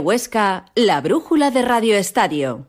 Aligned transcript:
Huesca, 0.00 0.66
la 0.74 1.00
brújula 1.00 1.50
de 1.50 1.62
Radio 1.62 1.96
Estadio. 1.96 2.66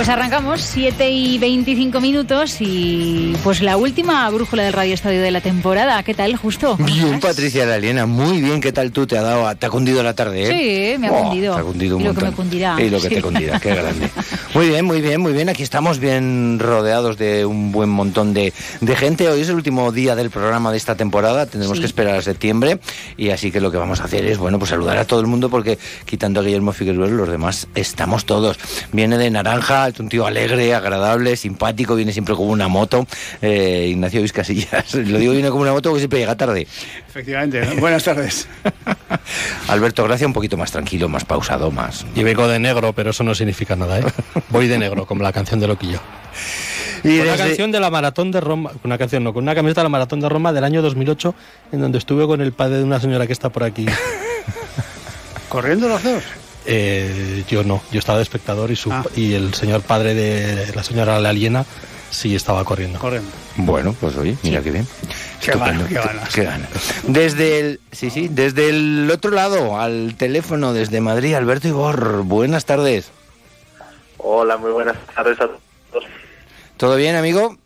Pues 0.00 0.08
arrancamos, 0.08 0.62
7 0.62 1.10
y 1.10 1.36
25 1.36 2.00
minutos 2.00 2.56
y 2.60 3.36
pues 3.44 3.60
la 3.60 3.76
última 3.76 4.30
brújula 4.30 4.62
del 4.62 4.72
Radio 4.72 4.94
Estadio 4.94 5.20
de 5.20 5.30
la 5.30 5.42
temporada. 5.42 6.02
¿Qué 6.02 6.14
tal, 6.14 6.36
justo? 6.36 6.78
Bien, 6.78 7.20
Patricia 7.20 7.66
Laliena, 7.66 8.06
muy 8.06 8.40
bien. 8.40 8.62
¿Qué 8.62 8.72
tal 8.72 8.92
tú? 8.92 9.06
¿Te 9.06 9.18
ha 9.18 9.20
dado, 9.20 9.54
te 9.56 9.66
ha 9.66 9.68
cundido 9.68 10.02
la 10.02 10.14
tarde? 10.14 10.44
¿eh? 10.44 10.94
Sí, 10.94 10.98
me 10.98 11.08
ha 11.08 11.12
oh, 11.12 11.24
cundido. 11.24 11.54
Te 11.54 11.60
ha 11.60 11.64
cundido 11.64 11.96
un 11.98 12.02
y 12.02 12.06
lo 12.06 12.14
que 12.14 12.24
me 12.24 12.32
cundirá. 12.32 12.80
Y 12.80 12.88
lo 12.88 12.98
que 12.98 13.08
sí. 13.10 13.14
te 13.16 13.20
cundirá, 13.20 13.60
qué 13.60 13.74
grande. 13.74 14.08
Muy 14.54 14.68
bien, 14.68 14.84
muy 14.84 15.00
bien, 15.00 15.20
muy 15.20 15.32
bien. 15.32 15.48
Aquí 15.48 15.62
estamos 15.62 16.00
bien 16.00 16.58
rodeados 16.58 17.16
de 17.16 17.46
un 17.46 17.70
buen 17.70 17.88
montón 17.88 18.34
de, 18.34 18.52
de 18.80 18.96
gente. 18.96 19.28
Hoy 19.28 19.42
es 19.42 19.48
el 19.48 19.54
último 19.54 19.92
día 19.92 20.16
del 20.16 20.28
programa 20.28 20.72
de 20.72 20.76
esta 20.76 20.96
temporada. 20.96 21.46
Tendremos 21.46 21.76
Sí. 21.76 21.82
que 21.82 21.86
esperar 21.86 22.16
a 22.16 22.22
septiembre. 22.22 22.80
Y 23.16 23.30
así 23.30 23.52
que 23.52 23.60
lo 23.60 23.70
que 23.70 23.76
vamos 23.76 24.00
a 24.00 24.04
hacer 24.04 24.24
es, 24.24 24.38
bueno, 24.38 24.58
pues 24.58 24.70
saludar 24.70 24.98
a 24.98 25.04
todo 25.04 25.20
el 25.20 25.28
mundo 25.28 25.50
porque 25.50 25.78
quitando 26.04 26.40
a 26.40 26.42
Guillermo 26.42 26.72
Figueroa, 26.72 27.06
los 27.06 27.28
demás 27.28 27.68
estamos 27.76 28.24
todos. 28.24 28.58
Viene 28.92 29.18
de 29.18 29.30
naranja, 29.30 29.89
es 29.90 30.00
un 30.00 30.08
tío 30.08 30.26
alegre, 30.26 30.74
agradable, 30.74 31.36
simpático, 31.36 31.94
viene 31.94 32.12
siempre 32.12 32.34
con 32.34 32.48
una 32.48 32.68
moto. 32.68 33.06
Eh, 33.42 33.88
Ignacio 33.90 34.22
Vizcasillas. 34.22 34.94
Lo 34.94 35.18
digo 35.18 35.32
viene 35.32 35.50
con 35.50 35.60
una 35.60 35.72
moto 35.72 35.90
porque 35.90 36.00
siempre 36.00 36.20
llega 36.20 36.36
tarde. 36.36 36.66
Efectivamente. 37.08 37.62
Buenas 37.78 38.04
tardes. 38.04 38.48
Alberto 39.68 40.04
Gracia 40.04 40.26
un 40.26 40.32
poquito 40.32 40.56
más 40.56 40.72
tranquilo, 40.72 41.08
más 41.08 41.24
pausado, 41.24 41.70
más. 41.70 42.06
Y 42.14 42.22
vengo 42.22 42.48
de 42.48 42.58
negro, 42.58 42.92
pero 42.92 43.10
eso 43.10 43.24
no 43.24 43.34
significa 43.34 43.76
nada, 43.76 44.00
¿eh? 44.00 44.04
Voy 44.48 44.68
de 44.68 44.78
negro, 44.78 45.06
como 45.06 45.22
la 45.22 45.32
canción 45.32 45.60
de 45.60 45.66
Loquillo. 45.66 46.00
Y 47.02 47.18
Con 47.18 47.28
una 47.28 47.36
canción 47.36 47.72
de 47.72 47.80
la 47.80 47.90
Maratón 47.90 48.30
de 48.30 48.40
Roma, 48.40 48.72
una 48.84 48.98
canción 48.98 49.24
no, 49.24 49.32
con 49.32 49.42
una 49.42 49.54
camiseta 49.54 49.80
de 49.80 49.84
la 49.84 49.88
Maratón 49.88 50.20
de 50.20 50.28
Roma 50.28 50.52
del 50.52 50.64
año 50.64 50.82
2008, 50.82 51.34
en 51.72 51.80
donde 51.80 51.98
estuve 51.98 52.26
con 52.26 52.40
el 52.40 52.52
padre 52.52 52.76
de 52.76 52.84
una 52.84 53.00
señora 53.00 53.26
que 53.26 53.32
está 53.32 53.48
por 53.48 53.64
aquí. 53.64 53.86
¿Corriendo 55.48 55.88
los 55.88 56.02
dos? 56.02 56.22
Eh, 56.66 57.44
yo 57.48 57.64
no, 57.64 57.82
yo 57.90 57.98
estaba 57.98 58.18
de 58.18 58.22
espectador 58.24 58.70
y, 58.70 58.76
su, 58.76 58.92
Ah. 58.92 59.04
y 59.16 59.34
el 59.34 59.54
señor 59.54 59.82
padre 59.82 60.14
de 60.14 60.72
la 60.74 60.82
señora 60.82 61.18
la 61.20 61.30
aliena 61.30 61.64
sí 62.10 62.34
estaba 62.34 62.64
corriendo. 62.64 62.98
Corriendo. 62.98 63.30
Bueno, 63.56 63.94
pues 63.98 64.16
oye, 64.16 64.36
mira 64.42 64.60
qué 64.62 64.70
bien. 64.70 64.86
Qué 65.40 65.52
qué 65.52 65.58
ganas. 65.58 66.28
Qué 66.34 66.44
gana. 66.44 66.68
Desde 67.06 67.60
el, 67.60 67.80
sí, 67.92 68.10
sí, 68.10 68.28
desde 68.28 68.68
el 68.68 69.10
otro 69.10 69.30
lado, 69.30 69.80
al 69.80 70.14
teléfono, 70.16 70.72
desde 70.72 71.00
Madrid, 71.00 71.34
Alberto 71.34 71.68
Ibor. 71.68 72.22
Buenas 72.24 72.64
tardes. 72.66 73.10
Hola, 74.18 74.56
muy 74.58 74.70
buenas 74.70 74.96
tardes 75.14 75.40
a 75.40 75.46
todos. 75.46 76.04
¿Todo 76.76 76.96
bien, 76.96 77.16
amigo? 77.16 77.56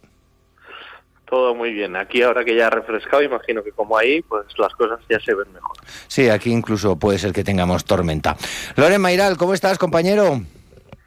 Todo 1.28 1.54
muy 1.54 1.72
bien. 1.72 1.96
Aquí 1.96 2.22
ahora 2.22 2.44
que 2.44 2.54
ya 2.54 2.66
ha 2.66 2.70
refrescado, 2.70 3.22
imagino 3.22 3.62
que 3.62 3.72
como 3.72 3.96
ahí, 3.96 4.20
pues 4.22 4.46
las 4.58 4.72
cosas 4.74 5.00
ya 5.08 5.18
se 5.20 5.34
ven 5.34 5.52
mejor. 5.52 5.76
Sí, 6.06 6.28
aquí 6.28 6.50
incluso 6.52 6.96
puede 6.98 7.18
ser 7.18 7.32
que 7.32 7.42
tengamos 7.42 7.84
tormenta. 7.84 8.36
Loren 8.76 9.00
Mairal, 9.00 9.36
¿cómo 9.36 9.54
estás, 9.54 9.78
compañero? 9.78 10.40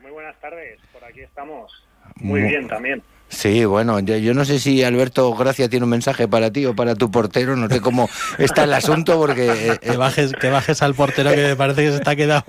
Muy 0.02 0.12
buenas 0.12 0.40
tardes, 0.42 0.80
por 0.92 1.03
aquí 1.03 1.22
estamos. 1.22 1.72
Muy 2.16 2.42
Mu- 2.42 2.47
bien 2.47 2.68
también. 2.68 3.03
Sí, 3.30 3.66
bueno, 3.66 4.00
yo, 4.00 4.16
yo 4.18 4.34
no 4.34 4.46
sé 4.46 4.58
si 4.58 4.84
Alberto 4.84 5.34
Gracia 5.36 5.68
tiene 5.68 5.84
un 5.84 5.90
mensaje 5.90 6.28
para 6.30 6.50
ti 6.52 6.66
o 6.66 6.76
para 6.76 6.96
tu 6.96 7.12
portero, 7.12 7.56
no 7.58 7.68
sé 7.68 7.82
cómo 7.82 8.10
está 8.38 8.64
el 8.64 8.74
asunto 8.74 9.18
porque... 9.20 9.48
eh, 9.74 9.78
Que 9.82 9.98
bajes, 9.98 10.32
que 10.32 10.50
bajes 10.50 10.82
al 10.82 10.96
portero 10.96 11.32
que 11.32 11.44
me 11.50 11.56
parece 11.58 11.84
que 11.84 11.92
se 11.92 12.00
te 12.00 12.10
ha 12.10 12.16
quedado, 12.16 12.46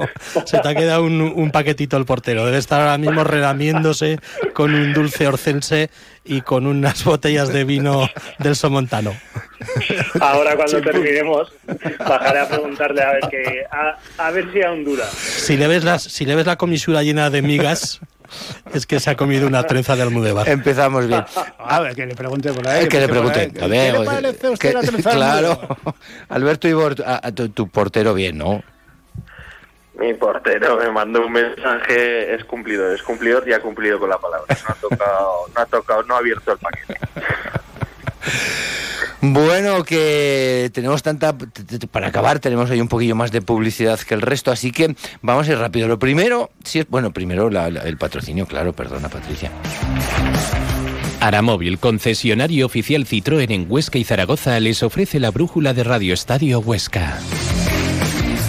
se 0.46 0.58
te 0.60 0.68
ha 0.68 0.74
quedado 0.74 1.02
un, 1.04 1.20
un 1.20 1.50
paquetito 1.50 1.96
el 1.96 2.04
portero. 2.04 2.46
Debe 2.46 2.58
estar 2.58 2.80
ahora 2.80 2.96
mismo 2.96 3.24
relamiéndose 3.24 4.18
con 4.54 4.72
un 4.74 4.92
dulce 4.94 5.26
orcense 5.26 5.90
y 6.24 6.42
con 6.42 6.66
unas 6.66 7.04
botellas 7.04 7.52
de 7.52 7.64
vino 7.64 8.08
del 8.38 8.54
Somontano. 8.54 9.14
Ahora 10.20 10.54
cuando 10.56 10.80
terminemos, 10.80 11.52
bajaré 11.98 12.38
a 12.40 12.48
preguntarle 12.48 13.02
a 13.02 13.12
ver 13.12 13.28
que 13.30 13.64
a, 13.70 13.98
a 14.26 14.30
ver 14.30 14.52
si 14.52 14.62
aún 14.62 14.84
dura. 14.84 15.04
Si 15.10 15.56
le 15.56 15.66
ves 15.66 15.82
las, 15.84 16.02
si 16.04 16.24
le 16.24 16.34
ves 16.34 16.46
la 16.46 16.56
comisura 16.56 17.02
llena 17.02 17.30
de 17.30 17.42
migas, 17.42 18.00
es 18.74 18.86
que 18.86 19.00
se 19.00 19.10
ha 19.10 19.16
comido 19.16 19.46
una 19.46 19.62
trenza 19.64 19.96
de 19.96 20.02
almudebar. 20.02 20.48
Empezamos 20.48 21.06
bien. 21.06 21.24
A 21.58 21.80
ver, 21.80 21.94
que 21.94 22.06
le 22.06 22.14
pregunte 22.14 22.52
por 22.52 22.66
ahí. 22.68 22.84
Eh, 22.84 22.88
que 22.88 23.00
le 23.00 23.08
por 23.08 23.16
ahí. 23.16 23.22
pregunte. 23.32 23.64
A 23.64 23.66
ver, 23.68 23.86
¿Qué 23.86 23.92
le 23.92 23.98
oye, 23.98 24.06
parece 24.06 24.48
usted 24.50 24.68
que- 24.68 24.74
la 24.74 24.80
trenza 24.82 25.10
Claro. 25.12 25.60
Alberto 26.28 26.68
Ibor, 26.68 26.96
a- 27.06 27.26
a 27.26 27.32
tu, 27.32 27.48
tu 27.50 27.68
portero 27.68 28.14
bien, 28.14 28.38
¿no? 28.38 28.62
Mi 29.98 30.14
portero 30.14 30.76
me 30.78 30.90
mandó 30.92 31.26
un 31.26 31.32
mensaje, 31.32 32.32
es 32.34 32.44
cumplidor, 32.44 32.94
es 32.94 33.02
cumplidor 33.02 33.48
y 33.48 33.52
ha 33.52 33.60
cumplido 33.60 33.98
con 33.98 34.08
la 34.08 34.18
palabra. 34.18 34.46
No 34.68 34.68
ha 34.70 34.74
tocado, 34.74 35.32
no 35.56 35.60
ha 35.60 35.66
tocado, 35.66 36.02
no 36.04 36.14
ha 36.14 36.18
abierto 36.18 36.52
el 36.52 36.58
paquete. 36.58 36.94
Bueno, 39.20 39.82
que 39.82 40.70
tenemos 40.72 41.02
tanta... 41.02 41.34
Para 41.90 42.06
acabar, 42.06 42.38
tenemos 42.38 42.70
ahí 42.70 42.80
un 42.80 42.86
poquillo 42.86 43.16
más 43.16 43.32
de 43.32 43.42
publicidad 43.42 43.98
que 43.98 44.14
el 44.14 44.20
resto, 44.22 44.52
así 44.52 44.70
que 44.70 44.94
vamos 45.22 45.48
a 45.48 45.52
ir 45.52 45.58
rápido. 45.58 45.88
Lo 45.88 45.98
primero, 45.98 46.50
si 46.62 46.78
es, 46.78 46.88
bueno, 46.88 47.12
primero 47.12 47.50
la- 47.50 47.68
la- 47.68 47.82
el 47.82 47.96
patrocinio, 47.96 48.46
claro, 48.46 48.72
perdona, 48.72 49.08
Patricia. 49.08 49.50
Aramóvil, 51.20 51.80
concesionario 51.80 52.64
oficial 52.66 53.04
Citroën 53.06 53.50
en 53.50 53.66
Huesca 53.68 53.98
y 53.98 54.04
Zaragoza, 54.04 54.60
les 54.60 54.84
ofrece 54.84 55.18
la 55.18 55.32
brújula 55.32 55.74
de 55.74 55.82
Radio 55.82 56.14
Estadio 56.14 56.60
Huesca. 56.60 57.18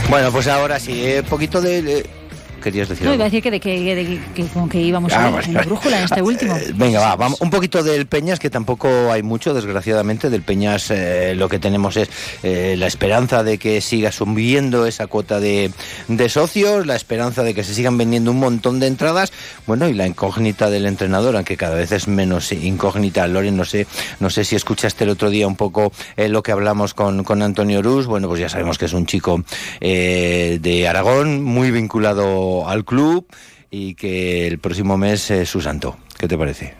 Bueno, 0.08 0.32
pues 0.32 0.48
ahora 0.48 0.80
sí, 0.80 1.04
un 1.18 1.26
poquito 1.26 1.62
de... 1.62 1.82
de- 1.82 2.10
¿Querías 2.60 2.90
decir 2.90 3.06
No, 3.06 3.12
algo? 3.12 3.16
iba 3.20 3.26
a 3.26 3.30
decir 3.30 3.42
que, 3.44 3.52
de 3.52 3.60
que, 3.60 3.96
de 3.96 4.06
que- 4.06 4.20
que 4.44 4.48
con 4.50 4.68
que 4.70 4.80
íbamos 4.82 5.12
Ah, 5.14 5.26
a 5.28 5.32
ver 5.32 5.46
en 5.46 5.54
la 5.54 5.62
brújula, 5.64 5.98
en 6.00 6.04
este 6.06 6.22
último. 6.22 6.56
Eh, 6.58 6.72
venga, 6.76 7.00
va, 7.00 7.16
vamos. 7.16 7.42
Un 7.42 7.50
poquito 7.50 7.84
del 7.84 8.06
Peñas, 8.08 8.40
que 8.40 8.50
tampoco 8.50 9.12
hay 9.12 9.24
mucho, 9.24 9.54
desgraciadamente. 9.54 10.30
Del 10.30 10.42
Peñas 10.42 10.92
eh, 10.92 11.34
lo 11.36 11.50
que 11.50 11.60
tenemos 11.60 11.98
es 11.98 12.10
eh, 12.44 12.76
la 12.78 12.88
esperanza 12.88 13.44
de 13.44 13.58
que 13.58 13.82
siga 13.82 14.12
subiendo 14.12 14.86
esa 14.86 15.08
cuota 15.08 15.40
de, 15.40 15.72
de 16.08 16.30
socios, 16.30 16.86
la 16.86 16.96
esperanza 16.96 17.44
de 17.44 17.54
que 17.54 17.64
se 17.64 17.74
sigan 17.74 17.98
vendiendo 17.98 18.32
un 18.32 18.40
montón 18.40 18.80
de 18.80 18.88
entradas, 18.88 19.32
bueno, 19.68 19.88
y 19.88 19.94
la 19.94 20.08
incógnita 20.08 20.70
del 20.70 20.86
entrenador, 20.86 21.36
aunque 21.36 21.58
cada 21.58 21.76
vez 21.76 21.92
es 21.92 22.08
menos 22.08 22.52
incógnita. 22.52 23.28
Loren, 23.28 23.56
no 23.58 23.66
sé, 23.66 23.88
no 24.20 24.30
sé 24.30 24.44
si 24.46 24.56
escuchaste 24.56 25.04
el 25.04 25.10
otro 25.12 25.30
día 25.30 25.48
un 25.48 25.56
poco 25.56 25.92
eh, 26.18 26.28
lo 26.30 26.44
que 26.44 26.52
hablamos 26.52 26.94
con, 26.94 27.24
con 27.24 27.42
Antonio 27.42 27.82
Rus. 27.82 28.06
Bueno, 28.08 28.28
pues 28.28 28.40
ya 28.40 28.50
sabemos 28.50 28.78
que 28.78 28.86
es 28.86 28.94
un 28.94 29.06
chico 29.06 29.44
eh, 29.82 30.60
de 30.62 30.88
Aragón, 30.88 31.44
muy 31.44 31.72
vinculado 31.72 32.28
al 32.68 32.86
club 32.86 33.26
y 33.72 33.96
que 33.96 34.48
el 34.48 34.60
próximo 34.60 34.98
mes 34.98 35.30
es 35.32 35.50
su 35.50 35.62
santo. 35.62 35.98
¿Qué 36.18 36.28
te 36.28 36.38
parece? 36.38 36.74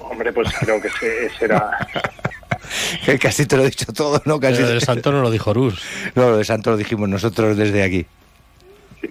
Hombre, 0.00 0.32
pues 0.32 0.48
creo 0.60 0.80
que 0.80 0.90
se- 0.90 1.30
será... 1.38 1.70
Que 3.04 3.18
Casi 3.18 3.44
te 3.44 3.56
lo 3.56 3.62
he 3.62 3.66
dicho 3.66 3.92
todo, 3.92 4.22
¿no? 4.24 4.40
Casi 4.40 4.56
Pero 4.56 4.68
del 4.68 4.80
santo 4.80 5.12
no 5.12 5.20
lo 5.20 5.30
dijo 5.30 5.52
Rus. 5.52 5.80
No, 6.14 6.30
lo 6.30 6.38
de 6.38 6.44
santo 6.44 6.70
lo 6.70 6.76
dijimos 6.78 7.08
nosotros 7.10 7.56
desde 7.58 7.82
aquí. 7.82 8.06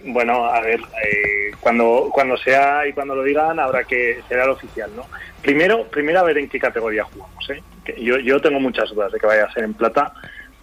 Bueno, 0.06 0.46
a 0.46 0.60
ver, 0.60 0.80
eh, 1.06 1.52
cuando 1.60 2.10
cuando 2.12 2.36
sea 2.36 2.88
y 2.88 2.94
cuando 2.94 3.14
lo 3.16 3.22
digan 3.24 3.60
habrá 3.60 3.84
que 3.84 4.22
será 4.28 4.46
el 4.46 4.50
oficial, 4.50 4.90
¿no? 4.96 5.06
Primero, 5.44 5.88
primero 5.88 6.20
a 6.20 6.24
ver 6.24 6.40
en 6.40 6.50
qué 6.50 6.60
categoría 6.60 7.04
jugamos, 7.04 7.48
¿eh? 7.52 7.62
Que 7.86 8.04
yo, 8.04 8.18
yo 8.18 8.42
tengo 8.42 8.60
muchas 8.60 8.90
dudas 8.90 9.12
de 9.12 9.20
que 9.20 9.28
vaya 9.28 9.46
a 9.46 9.54
ser 9.54 9.66
en 9.66 9.76
plata 9.76 10.14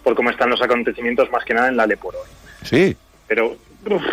por 0.03 0.13
cómo 0.13 0.29
están 0.29 0.49
los 0.49 0.61
acontecimientos 0.61 1.31
más 1.31 1.45
que 1.45 1.53
nada 1.53 1.69
en 1.69 1.77
la 1.77 1.87
Leporo. 1.87 2.17
Sí. 2.63 2.95
Pero 3.27 3.55
uf, 3.89 4.03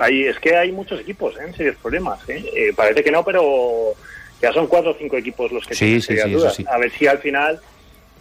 ahí 0.00 0.24
es 0.24 0.38
que 0.38 0.56
hay 0.56 0.72
muchos 0.72 1.00
equipos 1.00 1.34
¿eh? 1.36 1.40
en 1.46 1.54
serios 1.54 1.76
problemas. 1.76 2.20
¿eh? 2.28 2.44
Eh, 2.54 2.72
parece 2.74 3.02
que 3.04 3.10
no, 3.10 3.24
pero 3.24 3.94
ya 4.40 4.52
son 4.52 4.66
cuatro 4.66 4.92
o 4.92 4.96
cinco 4.98 5.16
equipos 5.16 5.50
los 5.52 5.66
que 5.66 5.74
Sí, 5.74 6.00
tienen 6.00 6.28
sí, 6.28 6.34
eso 6.36 6.50
sí. 6.50 6.64
A 6.68 6.78
ver 6.78 6.90
si 6.92 7.06
al 7.06 7.18
final 7.18 7.60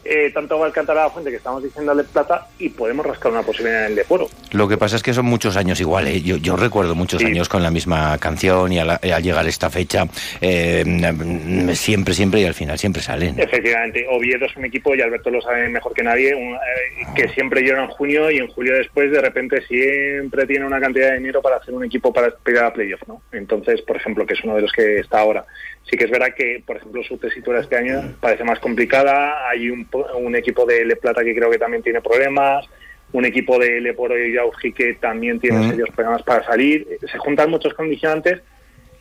eh, 0.09 0.31
tanto 0.33 0.63
Alcántara 0.63 1.03
la 1.03 1.09
Fuente 1.09 1.29
que 1.31 1.37
estamos 1.37 1.63
diciendo 1.63 1.93
de 1.95 2.03
Plata 2.03 2.47
y 2.59 2.69
podemos 2.69 3.05
rascar 3.05 3.31
una 3.31 3.43
posibilidad 3.43 3.81
en 3.85 3.91
el 3.91 3.95
Deporo. 3.95 4.27
Lo 4.51 4.67
que 4.67 4.77
pasa 4.77 4.95
es 4.95 5.03
que 5.03 5.13
son 5.13 5.25
muchos 5.25 5.55
años 5.57 5.79
igual. 5.79 6.07
¿eh? 6.07 6.21
Yo, 6.21 6.37
yo 6.37 6.55
recuerdo 6.55 6.95
muchos 6.95 7.21
Sí. 7.21 7.27
años 7.27 7.49
con 7.49 7.63
la 7.63 7.71
misma 7.71 8.17
canción 8.17 8.71
y 8.73 8.79
al, 8.79 8.89
al 8.91 9.23
llegar 9.23 9.45
esta 9.47 9.69
fecha, 9.69 10.05
eh, 10.41 10.83
mm, 10.85 11.69
siempre, 11.71 12.13
siempre 12.13 12.41
y 12.41 12.45
al 12.45 12.53
final 12.53 12.77
siempre 12.77 13.01
salen. 13.01 13.39
Efectivamente, 13.39 14.05
Oviedo 14.09 14.45
es 14.45 14.55
un 14.55 14.65
equipo, 14.65 14.95
y 14.95 15.01
Alberto 15.01 15.29
lo 15.29 15.41
sabe 15.41 15.67
mejor 15.69 15.93
que 15.93 16.03
nadie, 16.03 16.33
un- 16.35 16.55
eh, 16.55 17.05
que 17.15 17.27
siempre 17.29 17.61
llora 17.63 17.83
en 17.83 17.89
junio 17.89 18.29
y 18.31 18.37
en 18.37 18.47
julio 18.47 18.73
después 18.75 19.11
de 19.11 19.21
repente 19.21 19.61
siempre 19.67 20.45
tiene 20.45 20.65
una 20.65 20.79
cantidad 20.79 21.11
de 21.11 21.17
dinero 21.17 21.41
para 21.41 21.57
hacer 21.57 21.73
un 21.73 21.83
equipo 21.85 22.11
para 22.13 22.27
aspirar 22.27 22.65
a 22.65 22.73
playoff, 22.73 23.01
¿no? 23.07 23.21
Entonces, 23.31 23.81
por 23.81 23.97
ejemplo, 23.97 24.25
que 24.25 24.33
es 24.33 24.43
uno 24.43 24.55
de 24.55 24.61
los 24.61 24.71
que 24.71 24.99
está 24.99 25.19
ahora. 25.19 25.45
Sí 25.89 25.95
que 25.97 26.03
es 26.03 26.11
verdad 26.11 26.33
que, 26.35 26.61
por 26.65 26.75
ejemplo, 26.75 27.01
su 27.03 27.17
tesitura 27.17 27.61
este 27.61 27.77
año 27.77 28.15
parece 28.19 28.43
más 28.43 28.59
complicada. 28.59 29.47
Hay 29.49 29.69
un, 29.69 29.85
un 30.15 30.35
equipo 30.35 30.65
de 30.65 30.85
Le 30.85 30.95
Plata 30.95 31.23
que 31.23 31.35
creo 31.35 31.49
que 31.49 31.57
también 31.59 31.83
tiene 31.83 32.01
problemas. 32.01 32.65
Un 33.13 33.23
equipo 33.25 33.57
de 33.57 33.79
Leporo 33.79 34.17
y 34.17 34.33
Yauji 34.33 34.73
que 34.73 34.95
también 34.95 35.39
tiene 35.39 35.69
serios 35.69 35.89
problemas 35.95 36.23
para 36.23 36.43
salir. 36.45 36.85
Se 37.09 37.17
juntan 37.17 37.49
muchos 37.49 37.73
condicionantes 37.73 38.41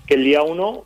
que 0.06 0.14
el 0.14 0.22
día 0.24 0.42
uno 0.42 0.84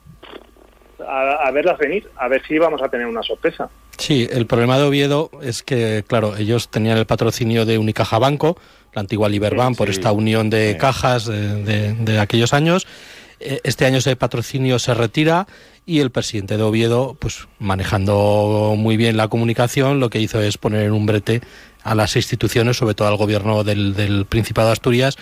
a, 1.07 1.47
a 1.47 1.51
verlas 1.51 1.77
venir, 1.77 2.07
a 2.17 2.27
ver 2.27 2.41
si 2.47 2.57
vamos 2.57 2.81
a 2.81 2.89
tener 2.89 3.05
una 3.07 3.21
sorpresa. 3.23 3.69
Sí, 3.97 4.27
el 4.31 4.47
problema 4.47 4.77
de 4.79 4.85
Oviedo 4.85 5.29
es 5.43 5.61
que, 5.61 6.03
claro, 6.07 6.35
ellos 6.37 6.69
tenían 6.69 6.97
el 6.97 7.05
patrocinio 7.05 7.65
de 7.65 7.77
Unicaja 7.77 8.17
Banco, 8.17 8.57
la 8.93 9.01
antigua 9.01 9.29
Liberbank, 9.29 9.77
por 9.77 9.89
esta 9.89 10.11
unión 10.11 10.49
de 10.49 10.77
cajas 10.79 11.25
de, 11.27 11.63
de- 11.63 11.93
de 11.93 12.19
aquellos 12.19 12.53
años. 12.53 12.87
Eh, 13.41 13.59
Este 13.63 13.85
año 13.85 13.97
ese 13.97 14.15
patrocinio 14.15 14.79
se 14.79 14.93
retira 14.93 15.47
y 15.85 15.99
el 15.99 16.11
presidente 16.11 16.57
de 16.57 16.63
Oviedo, 16.63 17.17
pues 17.19 17.47
manejando 17.59 18.75
muy 18.77 18.97
bien 18.97 19.17
la 19.17 19.27
comunicación, 19.27 19.99
lo 19.99 20.09
que 20.09 20.19
hizo 20.19 20.41
es 20.41 20.57
poner 20.57 20.83
en 20.83 20.91
un 20.91 21.05
brete 21.05 21.41
a 21.83 21.95
las 21.95 22.15
instituciones, 22.15 22.77
sobre 22.77 22.93
todo 22.93 23.07
al 23.07 23.17
gobierno 23.17 23.63
del, 23.63 23.95
del 23.95 24.25
Principado 24.25 24.67
de 24.67 24.73
Asturias, 24.73 25.17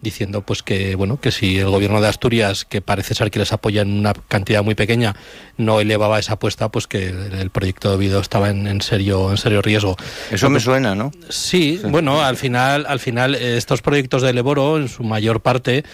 diciendo 0.00 0.42
pues 0.42 0.62
que 0.62 0.94
bueno 0.94 1.20
que 1.20 1.32
si 1.32 1.58
el 1.58 1.70
gobierno 1.70 2.00
de 2.00 2.08
Asturias 2.08 2.64
que 2.64 2.80
parece 2.80 3.14
ser 3.14 3.30
que 3.30 3.40
les 3.40 3.52
apoya 3.52 3.82
en 3.82 3.98
una 3.98 4.14
cantidad 4.14 4.62
muy 4.62 4.74
pequeña 4.74 5.16
no 5.56 5.80
elevaba 5.80 6.18
esa 6.18 6.34
apuesta 6.34 6.68
pues 6.68 6.86
que 6.86 7.08
el, 7.08 7.50
proyecto 7.50 7.88
de 7.90 7.96
Oviedo 7.96 8.20
estaba 8.20 8.50
en, 8.50 8.68
en 8.68 8.80
serio 8.80 9.30
en 9.30 9.38
serio 9.38 9.60
riesgo 9.60 9.96
Eso 10.30 10.50
me 10.50 10.60
suena, 10.60 10.94
¿no? 10.94 11.10
Sí, 11.28 11.80
bueno, 11.82 12.22
al 12.22 12.36
final, 12.36 12.86
al 12.88 13.00
final 13.00 13.34
eh, 13.34 13.56
estos 13.56 13.82
proyectos 13.82 14.22
de 14.22 14.32
Leboro, 14.32 14.78
en 14.78 14.88
su 14.88 15.02
mayor 15.02 15.40
parte, 15.40 15.84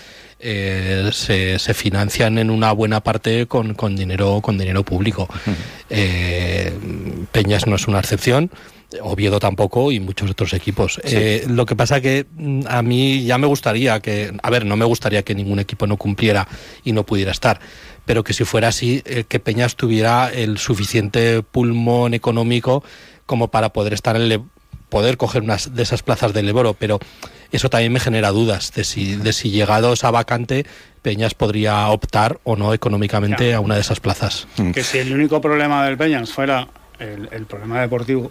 eh, 0.45 1.11
se, 1.13 1.59
se 1.59 1.75
financian 1.75 2.37
en 2.39 2.51
una 2.51 2.71
buena 2.73 3.01
parte 3.01 3.47
con, 3.47 3.75
con 3.75 3.97
dinero, 3.97 4.41
con 4.43 4.59
dinero 4.59 4.85
público. 4.85 5.27
Eh, 5.89 6.73
Peñas 7.33 7.67
no 7.67 7.77
es 7.77 7.89
una 7.89 8.01
excepción. 8.01 8.51
Oviedo 9.01 9.41
tampoco 9.41 9.91
y 9.91 9.99
muchos 9.99 10.31
otros 10.31 10.53
equipos. 10.53 11.01
Eh, 11.03 11.45
lo 11.49 11.67
que 11.67 11.75
pasa 11.75 12.01
que 12.01 12.27
mm, 12.37 12.61
a 12.69 12.83
mí 12.83 13.25
ya 13.25 13.39
me 13.39 13.47
gustaría 13.47 13.99
que, 14.01 14.33
a 14.43 14.51
ver, 14.51 14.67
no 14.67 14.77
me 14.77 14.85
gustaría 14.85 15.23
que 15.23 15.35
ningún 15.35 15.59
equipo 15.59 15.87
no 15.87 15.97
cumpliera 15.97 16.47
y 16.85 16.93
no 16.93 17.05
pudiera 17.05 17.33
estar, 17.33 17.59
pero 18.05 18.23
que 18.23 18.35
si 18.35 18.45
fuera 18.45 18.69
así, 18.69 19.03
eh, 19.07 19.25
que 19.27 19.41
Peñas 19.41 19.77
tuviera 19.77 20.31
el 20.33 20.59
suficiente 20.59 21.43
pulmón 21.43 22.15
económico 22.15 22.85
como 23.27 23.49
para 23.49 23.71
poder 23.71 23.95
estar 23.95 24.15
en 24.15 24.23
el, 24.23 24.43
poder 24.91 25.17
coger 25.17 25.43
unas 25.43 25.75
de 25.75 25.83
esas 25.83 26.03
plazas 26.03 26.33
del 26.33 26.47
Leboro, 26.47 26.75
pero 26.75 27.01
eso 27.57 27.71
también 27.71 27.93
me 27.93 28.01
genera 28.01 28.31
dudas 28.31 28.73
de 28.73 28.85
si, 28.85 29.17
de 29.17 29.33
si 29.33 29.51
llegados 29.51 30.05
a 30.05 30.11
vacante 30.11 30.67
Peñas 31.03 31.35
podría 31.35 31.89
optar 31.89 32.39
o 32.45 32.57
no 32.57 32.73
económicamente 32.73 33.51
Ya. 33.51 33.57
a 33.57 33.61
una 33.61 33.75
de 33.75 33.83
esas 33.83 34.01
plazas. 34.01 34.47
Que 34.73 34.83
si 34.83 34.99
el 34.99 35.13
único 35.13 35.41
problema 35.41 35.85
del 35.85 35.97
Peñas 35.99 36.31
fuera 36.33 36.67
el, 36.99 37.29
el 37.33 37.45
problema 37.47 37.81
deportivo. 37.81 38.31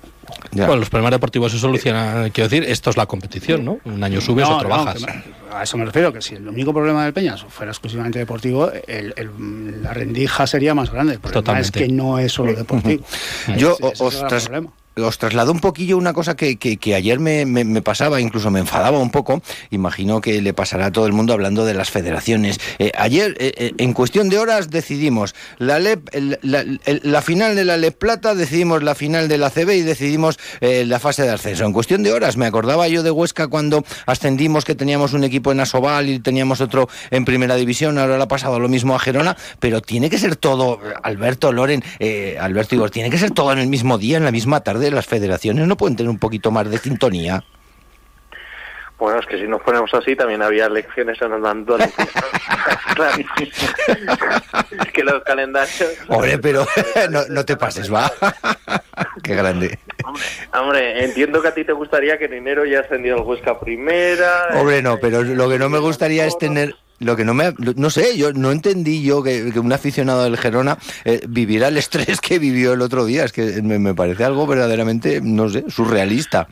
Ya. 0.52 0.66
Bueno, 0.66 0.80
los 0.80 0.90
problemas 0.90 1.12
deportivos 1.12 1.52
se 1.52 1.60
solucionan, 1.60 2.30
quiero 2.32 2.50
decir, 2.50 2.64
esto 2.68 2.90
es 2.90 2.98
la 2.98 3.06
competición, 3.06 3.64
¿no? 3.66 3.78
Un 3.84 4.04
año 4.04 4.22
subes, 4.22 4.48
No, 4.48 4.56
otro 4.58 4.70
no, 4.70 4.78
bajas. 4.86 5.02
me- 5.02 5.44
a 5.54 5.64
eso 5.64 5.78
me 5.78 5.86
refiero, 5.86 6.12
que 6.12 6.22
si 6.22 6.34
el 6.36 6.48
único 6.48 6.74
problema 6.74 7.04
del 7.04 7.14
Peñas 7.14 7.44
fuera 7.48 7.72
exclusivamente 7.72 8.18
deportivo, 8.18 8.72
el- 8.88 9.14
el- 9.18 9.84
la 9.84 9.94
rendija 9.94 10.48
sería 10.48 10.74
más 10.74 10.90
grande. 10.92 11.14
El 11.14 11.20
problema 11.20 11.42
Totalmente. 11.42 11.80
es 11.84 11.88
que 11.88 11.94
no 11.94 12.18
es 12.18 12.32
solo 12.32 12.54
deportivo. 12.54 13.06
Yo 13.58 13.74
es 13.74 14.00
el 14.02 14.08
os, 14.08 14.24
tras- 14.28 14.46
problema. 14.46 14.72
Os 14.96 15.18
traslado 15.18 15.52
un 15.52 15.60
poquillo 15.60 15.98
una 15.98 16.14
cosa 16.14 16.36
que, 16.36 16.58
que- 16.58 16.96
ayer 16.96 17.20
me, 17.20 17.46
me- 17.46 17.82
pasaba, 17.82 18.22
incluso 18.22 18.52
me 18.52 18.60
enfadaba 18.60 19.00
un 19.00 19.10
poco. 19.10 19.42
Imagino 19.72 20.22
que 20.22 20.42
le 20.42 20.54
pasará 20.54 20.88
a 20.88 20.92
todo 20.92 21.08
el 21.08 21.14
mundo 21.14 21.34
hablando 21.34 21.66
de 21.66 21.74
las 21.74 21.90
federaciones. 21.90 22.60
Eh, 22.80 22.92
ayer, 22.98 23.36
eh, 23.40 23.52
eh, 23.58 23.72
en 23.78 23.94
cuestión 23.94 24.30
de 24.30 24.38
horas, 24.40 24.70
decidimos 24.70 25.34
la, 25.58 25.80
LEP, 25.80 26.10
el- 26.14 26.40
la, 26.44 26.64
la 26.86 27.22
final 27.22 27.56
de 27.56 27.66
la 27.66 27.78
LEP 27.78 27.98
Plata, 27.98 28.36
decidimos 28.36 28.84
la 28.84 28.96
final 28.96 29.28
de 29.28 29.38
la 29.38 29.50
CB 29.50 29.72
y 29.78 29.82
decidimos 29.82 30.38
la 30.62 31.00
fase 31.00 31.24
de 31.24 31.30
ascenso. 31.32 31.66
En 31.66 31.74
cuestión 31.74 32.04
de 32.04 32.12
horas, 32.14 32.38
me 32.38 32.46
acordaba 32.46 32.88
yo 32.88 33.04
de 33.04 33.12
Huesca 33.12 33.48
cuando 33.48 33.84
ascendimos 34.06 34.66
que 34.66 34.76
teníamos 34.76 35.14
un 35.14 35.24
equipo 35.24 35.52
en 35.52 35.60
Asobal 35.60 36.10
y 36.10 36.20
teníamos 36.20 36.62
otro 36.62 36.88
en 37.12 37.26
primera 37.26 37.56
división. 37.56 37.98
Ahora 37.98 38.18
le 38.18 38.24
ha 38.24 38.28
pasado 38.28 38.60
lo 38.60 38.70
mismo 38.70 38.96
a 38.96 39.00
Gerona, 39.00 39.36
pero 39.60 39.82
tiene 39.82 40.10
que 40.10 40.18
ser 40.18 40.36
todo, 40.36 40.80
Alberto, 41.04 41.52
Loren, 41.52 41.84
Alberto 42.40 42.76
Igor, 42.76 42.92
tiene 42.92 43.10
que 43.10 43.18
ser 43.18 43.32
todo 43.32 43.52
en 43.54 43.60
el 43.60 43.68
mismo 43.68 43.98
día, 43.98 44.18
en 44.18 44.24
la 44.26 44.32
misma 44.32 44.62
tarde. 44.62 44.83
Las 44.92 45.06
federaciones 45.06 45.68
no 45.68 45.78
pueden 45.78 45.96
tener 45.96 46.10
un 46.10 46.20
poquito 46.20 46.52
más 46.52 46.70
de 46.70 46.78
sintonía. 46.78 47.44
Bueno, 49.04 49.20
es 49.20 49.26
que 49.26 49.38
si 49.38 49.48
nos 49.48 49.62
ponemos 49.62 49.94
así, 49.94 50.16
también 50.16 50.42
había 50.42 50.68
elecciones 50.68 51.22
en 51.22 51.34
Andalucía. 51.34 51.92
Claro. 52.96 53.24
es 53.88 54.92
que 54.94 55.04
los 55.04 55.24
calendarios... 55.24 55.98
Hombre, 56.08 56.38
pero 56.38 56.66
no, 57.10 57.24
no 57.28 57.44
te 57.44 57.58
pases, 57.58 57.92
va. 57.92 58.10
Qué 59.24 59.36
grande. 59.36 59.80
Hombre, 60.54 61.04
entiendo 61.04 61.42
que 61.42 61.48
a 61.48 61.54
ti 61.54 61.66
te 61.66 61.74
gustaría 61.74 62.18
que 62.18 62.26
en 62.26 62.34
enero 62.34 62.66
ya 62.66 62.82
ascendido 62.82 63.18
el 63.18 63.24
Huesca 63.24 63.60
primera. 63.60 64.50
Hombre, 64.54 64.82
no, 64.82 65.00
pero 65.00 65.24
lo 65.24 65.50
que 65.50 65.58
no 65.58 65.70
me 65.70 65.80
gustaría 65.80 66.26
es 66.26 66.38
tener 66.38 66.76
lo 67.00 67.16
que 67.16 67.26
no 67.26 67.34
me 67.34 67.54
no 67.76 67.90
sé 67.90 68.18
yo 68.18 68.32
no 68.34 68.52
entendí 68.52 69.04
yo 69.04 69.22
que, 69.24 69.52
que 69.52 69.60
un 69.60 69.74
aficionado 69.74 70.24
del 70.24 70.38
Gerona 70.38 70.78
eh, 71.06 71.22
viviera 71.28 71.68
el 71.68 71.78
estrés 71.78 72.22
que 72.22 72.40
vivió 72.40 72.74
el 72.74 72.82
otro 72.82 73.06
día. 73.06 73.26
Es 73.26 73.32
que 73.34 73.62
me, 73.62 73.80
me 73.80 73.94
parece 73.94 74.24
algo 74.24 74.48
verdaderamente 74.48 75.20
no 75.22 75.50
sé 75.50 75.66
surrealista. 75.70 76.48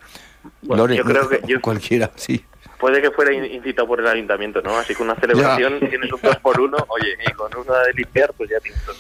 Bueno, 0.64 0.84
Lore, 0.84 0.98
yo 0.98 1.04
creo 1.04 1.30
que 1.30 1.42
yo- 1.48 1.62
cualquiera 1.62 2.12
sí 2.16 2.44
Puede 2.82 3.02
que 3.02 3.12
fuera 3.12 3.32
in- 3.32 3.46
incitado 3.46 3.88
por 3.88 4.00
el 4.02 4.08
ayuntamiento, 4.08 4.62
¿no? 4.62 4.76
Así 4.78 4.94
que 4.96 5.04
una 5.04 5.16
celebración 5.16 5.80
tienes 5.80 6.12
un 6.12 6.20
2 6.22 6.36
por 6.38 6.60
uno, 6.60 6.78
oye, 6.90 7.16
y 7.26 7.32
con 7.34 7.52
una 7.56 7.80
de 7.84 7.94
limpiar, 7.94 8.34
pues 8.36 8.50
ya 8.50 8.60
tienes 8.60 8.84
dos 8.86 8.98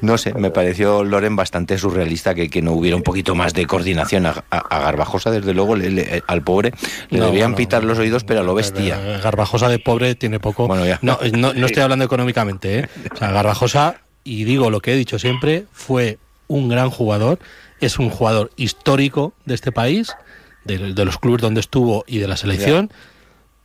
no 0.00 0.18
sé 0.18 0.34
me 0.34 0.50
pareció 0.50 1.04
Loren 1.04 1.36
bastante 1.36 1.78
surrealista 1.78 2.34
que, 2.34 2.50
que 2.50 2.60
no 2.62 2.72
hubiera 2.72 2.96
un 2.96 3.02
poquito 3.04 3.34
más 3.36 3.52
de 3.54 3.66
coordinación 3.66 4.26
a, 4.26 4.44
a- 4.50 4.58
a 4.58 4.80
Garbajosa 4.80 5.30
desde 5.30 5.54
luego 5.54 5.76
le- 5.76 5.90
le- 5.90 6.22
al 6.26 6.42
pobre 6.42 6.72
le 7.10 7.18
No, 7.20 7.26
debían 7.26 7.52
no, 7.52 7.56
pitar 7.56 7.84
los 7.84 7.98
oídos 7.98 8.24
pero 8.24 8.40
a 8.40 8.42
lo 8.42 8.54
bestia 8.54 8.98
Garbajosa 9.22 9.68
de 9.68 9.78
pobre 9.78 10.14
tiene 10.14 10.40
poco. 10.40 10.66
Bueno, 10.66 10.84
ya. 10.86 10.98
No, 11.02 11.18
no, 11.32 11.52
no 11.52 11.66
estoy 11.66 11.82
hablando 11.82 12.04
económicamente, 12.04 12.80
¿eh? 12.80 12.88
O 13.12 13.16
sea, 13.16 13.30
Garbajosa, 13.30 13.96
y 14.24 14.44
digo 14.44 14.70
lo 14.70 14.80
que 14.80 14.92
he 14.92 14.96
dicho 14.96 15.18
siempre, 15.18 15.64
fue 15.72 16.18
un 16.48 16.68
gran 16.68 16.90
jugador, 16.90 17.38
es 17.80 17.98
un 17.98 18.10
jugador 18.10 18.50
histórico 18.56 19.32
de 19.44 19.54
este 19.54 19.70
país, 19.72 20.14
de, 20.68 20.94
de 20.94 21.04
los 21.04 21.18
clubes 21.18 21.42
donde 21.42 21.60
estuvo 21.60 22.04
y 22.06 22.18
de 22.18 22.28
la 22.28 22.36
selección. 22.36 22.92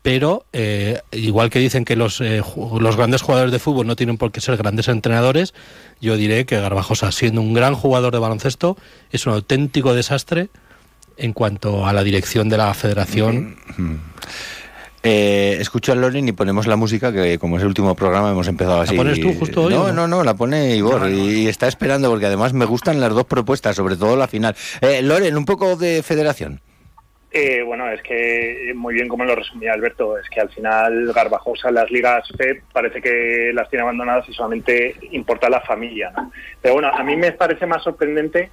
Pero 0.02 0.46
eh, 0.52 1.00
igual 1.14 1.50
que 1.50 1.60
dicen 1.60 1.86
que 1.86 1.96
los, 1.96 2.20
eh, 2.20 2.42
los 2.80 2.98
grandes 2.98 3.22
jugadores 3.22 3.54
de 3.54 3.60
fútbol 3.60 3.88
no 3.88 3.96
tienen 3.96 4.18
por 4.18 4.34
qué 4.34 4.42
ser 4.42 4.58
grandes 4.58 4.90
entrenadores, 4.90 5.54
yo 6.02 6.18
diré 6.18 6.46
que 6.46 6.60
Garbajosa, 6.60 7.12
siendo 7.14 7.40
un 7.40 7.54
gran 7.54 7.74
jugador 7.74 8.12
de 8.12 8.20
baloncesto, 8.20 8.76
es 9.12 9.26
un 9.28 9.34
auténtico 9.34 9.94
desastre 9.94 10.50
en 11.16 11.32
cuanto 11.32 11.86
a 11.88 11.94
la 11.94 12.04
dirección 12.04 12.50
de 12.50 12.58
la 12.58 12.74
federación 12.74 13.56
Eh, 15.06 15.58
escucho 15.60 15.92
a 15.92 15.96
Loren 15.96 16.30
y 16.30 16.32
ponemos 16.32 16.66
la 16.66 16.78
música 16.78 17.12
que 17.12 17.38
como 17.38 17.58
es 17.58 17.62
el 17.62 17.68
último 17.68 17.94
programa 17.94 18.32
hemos 18.32 18.48
empezado 18.48 18.80
así. 18.80 18.96
pones 18.96 19.20
tú 19.20 19.34
justo 19.38 19.64
hoy 19.64 19.74
no? 19.74 19.92
no, 19.92 20.08
no, 20.08 20.24
la 20.24 20.34
pone 20.34 20.78
Igor 20.78 21.10
y 21.10 21.48
está 21.48 21.68
esperando 21.68 22.10
porque 22.10 22.28
además 22.28 22.54
me 22.54 22.64
gustan 22.64 23.02
las 23.02 23.12
dos 23.14 23.26
propuestas, 23.26 23.76
sobre 23.76 23.98
todo 23.98 24.16
la 24.16 24.30
final. 24.30 24.56
Eh, 24.80 25.02
Loren, 25.02 25.36
un 25.36 25.44
poco 25.44 25.76
de 25.76 26.04
federación. 26.04 26.62
Eh, 27.36 27.64
bueno, 27.64 27.90
es 27.90 28.00
que 28.04 28.70
eh, 28.70 28.74
muy 28.76 28.94
bien 28.94 29.08
como 29.08 29.26
lo 29.26 29.34
resumía 29.36 29.74
Alberto, 29.74 30.20
es 30.20 30.30
que 30.30 30.40
al 30.40 30.50
final 30.50 31.12
Garbajosa 31.14 31.72
las 31.72 31.90
ligas 31.90 32.28
FED 32.38 32.58
parece 32.72 33.02
que 33.02 33.52
las 33.56 33.68
tiene 33.72 33.82
abandonadas 33.82 34.30
y 34.30 34.34
solamente 34.34 34.96
importa 35.10 35.50
la 35.50 35.62
familia. 35.62 36.12
¿no? 36.16 36.32
Pero 36.62 36.76
bueno, 36.76 36.90
a 36.94 37.04
mí 37.04 37.16
me 37.16 37.32
parece 37.32 37.66
más 37.66 37.82
sorprendente 37.82 38.52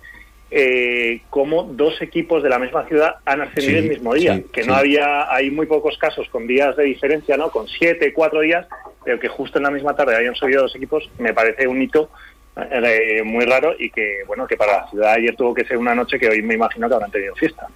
eh, 0.50 1.20
cómo 1.28 1.64
dos 1.64 2.00
equipos 2.00 2.42
de 2.42 2.48
la 2.48 2.58
misma 2.58 2.86
ciudad 2.88 3.16
han 3.26 3.42
ascendido 3.42 3.80
Sí, 3.80 3.84
el 3.84 3.90
mismo 3.90 4.14
día, 4.14 4.36
sí, 4.36 4.46
que 4.50 4.62
sí. 4.62 4.68
no 4.68 4.74
había, 4.74 5.30
hay 5.30 5.50
muy 5.50 5.66
pocos 5.66 5.98
casos 5.98 6.26
con 6.30 6.46
días 6.46 6.74
de 6.74 6.84
diferencia, 6.84 7.36
¿no? 7.36 7.50
Con 7.50 7.68
siete, 7.68 8.14
cuatro 8.14 8.40
días, 8.40 8.66
pero 9.04 9.20
que 9.20 9.28
justo 9.28 9.58
en 9.58 9.64
la 9.64 9.70
misma 9.70 9.94
tarde 9.94 10.16
hayan 10.16 10.34
subido 10.34 10.62
dos 10.62 10.74
equipos, 10.74 11.08
me 11.18 11.34
parece 11.34 11.68
un 11.68 11.82
hito 11.82 12.08
eh, 12.56 13.22
muy 13.24 13.44
raro 13.44 13.74
y 13.78 13.90
que, 13.90 14.24
bueno, 14.26 14.46
que 14.46 14.56
para 14.56 14.80
la 14.80 14.90
ciudad 14.90 15.12
ayer 15.12 15.36
tuvo 15.36 15.52
que 15.52 15.66
ser 15.66 15.76
una 15.76 15.94
noche 15.94 16.18
que 16.18 16.28
hoy 16.28 16.40
me 16.40 16.54
imagino 16.54 16.88
que 16.88 16.94
habrán 16.94 17.10
tenido 17.10 17.34
fiesta. 17.34 17.68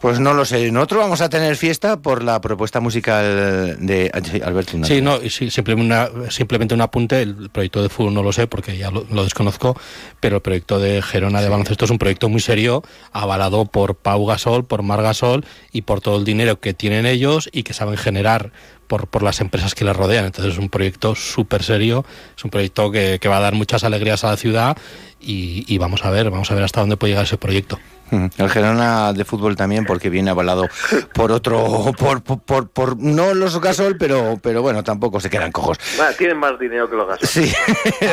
Pues 0.00 0.18
no 0.18 0.32
lo 0.32 0.46
sé. 0.46 0.72
Nosotros 0.72 1.02
vamos 1.02 1.20
a 1.20 1.28
tener 1.28 1.56
fiesta 1.56 2.00
por 2.00 2.24
la 2.24 2.40
propuesta 2.40 2.80
musical 2.80 3.76
de 3.78 4.10
Alberto. 4.42 4.82
Sí, 4.84 5.02
no, 5.02 5.18
sí, 5.28 5.50
simplemente, 5.50 6.30
simplemente 6.30 6.74
un 6.74 6.80
apunte. 6.80 7.20
El 7.20 7.50
proyecto 7.50 7.82
de 7.82 7.90
fútbol 7.90 8.14
no 8.14 8.22
lo 8.22 8.32
sé 8.32 8.46
porque 8.46 8.78
ya 8.78 8.90
lo, 8.90 9.22
desconozco, 9.22 9.78
pero 10.18 10.36
el 10.36 10.42
proyecto 10.42 10.78
de 10.78 11.02
Gerona 11.02 11.42
de 11.42 11.50
baloncesto 11.50 11.84
es 11.84 11.90
un 11.90 11.98
proyecto 11.98 12.30
muy 12.30 12.40
serio, 12.40 12.82
avalado 13.12 13.66
por 13.66 13.94
Pau 13.94 14.24
Gasol, 14.24 14.64
por 14.64 14.82
Mar 14.82 15.02
Gasol 15.02 15.44
y 15.70 15.82
por 15.82 16.00
todo 16.00 16.16
el 16.16 16.24
dinero 16.24 16.60
que 16.60 16.72
tienen 16.72 17.04
ellos 17.04 17.50
y 17.52 17.62
que 17.62 17.74
saben 17.74 17.98
generar 17.98 18.52
por, 18.86 19.06
por 19.06 19.22
las 19.22 19.42
empresas 19.42 19.74
que 19.74 19.84
les 19.84 19.94
rodean. 19.94 20.24
Entonces 20.24 20.54
es 20.54 20.58
un 20.58 20.70
proyecto 20.70 21.14
súper 21.14 21.62
serio, 21.62 22.06
es 22.36 22.42
un 22.42 22.50
proyecto 22.50 22.90
que, 22.90 23.18
que, 23.20 23.28
va 23.28 23.36
a 23.36 23.40
dar 23.40 23.54
muchas 23.54 23.84
alegrías 23.84 24.24
a 24.24 24.30
la 24.30 24.38
ciudad 24.38 24.78
y, 25.20 25.64
y 25.68 25.76
vamos 25.76 26.06
a 26.06 26.10
ver, 26.10 26.30
vamos 26.30 26.50
a 26.50 26.54
ver 26.54 26.64
hasta 26.64 26.80
dónde 26.80 26.96
puede 26.96 27.12
llegar 27.12 27.26
ese 27.26 27.36
proyecto. 27.36 27.78
El 28.10 28.50
Gerona 28.50 29.12
de 29.12 29.24
fútbol 29.24 29.56
también, 29.56 29.84
porque 29.84 30.10
viene 30.10 30.30
avalado 30.30 30.68
por 31.14 31.32
otro, 31.32 31.92
por, 31.98 32.22
por, 32.22 32.68
por, 32.68 32.98
no 32.98 33.34
los 33.34 33.60
Gasol, 33.60 33.96
pero, 33.98 34.38
pero 34.42 34.62
bueno, 34.62 34.82
tampoco 34.82 35.20
se 35.20 35.30
quedan 35.30 35.52
cojos. 35.52 35.78
tienen 36.18 36.38
más 36.38 36.58
dinero 36.58 36.88
que 36.88 36.96
los 36.96 37.08
Gasol. 37.08 37.28
Sí. 37.28 37.52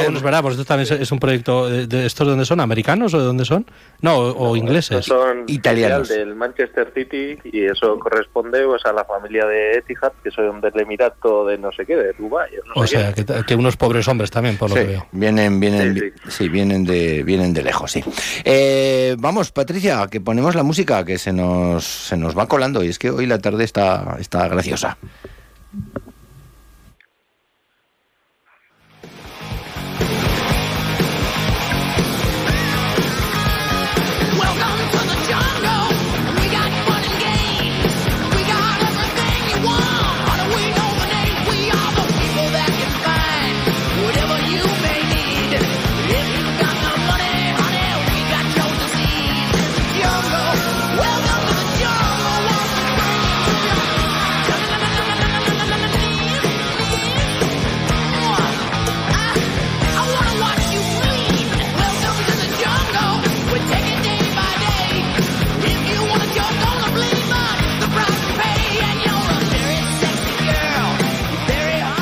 Aún 0.06 0.22
veramos, 0.22 0.54
esto 0.54 0.66
también 0.66 1.02
es 1.02 1.12
un 1.12 1.20
proyecto 1.20 1.70
de, 1.70 2.06
estos 2.06 2.28
de 2.28 2.32
dónde 2.32 2.46
son, 2.46 2.60
americanos 2.60 3.14
o 3.14 3.20
de 3.20 3.26
dónde 3.26 3.46
son? 3.46 3.66
No, 4.02 4.18
o, 4.18 4.56
ingleses. 4.56 5.06
Son 5.06 5.44
italianos 5.48 6.10
del 6.10 6.36
Manchester 6.36 6.92
City 6.94 7.38
y 7.46 7.66
eso 7.66 7.98
corresponde 8.00 8.66
pues 8.66 8.86
a 8.86 8.94
la 8.94 9.06
familia 9.06 9.46
de 9.46 9.78
Etihad, 9.78 10.14
que 10.24 10.32
son 10.32 10.62
del 10.62 10.80
Emirato 10.80 11.46
de 11.46 11.58
no 11.58 11.72
sé 11.72 11.86
qué, 11.86 11.96
de 11.96 12.14
Dubái. 12.14 12.52
o 12.76 12.86
sea, 12.86 13.14
que, 13.14 13.56
unos 13.56 13.78
pobres 13.78 14.08
hombres 14.08 14.30
también, 14.30 14.58
por 14.58 14.70
lo 14.70 14.76
que 14.76 14.84
veo. 14.84 15.08
Vienen, 15.12 15.60
vienen, 15.60 16.14
sí, 16.28 16.50
vienen 16.50 16.86
de, 16.86 17.24
vienen 17.24 17.54
de 17.54 17.64
lejos, 17.64 17.92
sí. 17.92 18.04
Eh, 18.44 19.16
vamos, 19.18 19.52
Patricia 19.52 19.87
que 20.10 20.22
ponemos 20.22 20.56
la 20.56 20.64
música 20.64 21.06
que 21.06 21.18
se 21.18 21.34
nos, 21.34 21.86
se 21.86 22.18
nos 22.18 22.38
va 22.38 22.48
colando 22.48 22.84
y 22.84 22.90
es 22.90 23.00
que 23.00 23.10
hoy 23.10 23.26
la 23.26 23.40
tarde 23.40 23.64
está, 23.64 24.18
está 24.20 24.48
graciosa. 24.48 24.98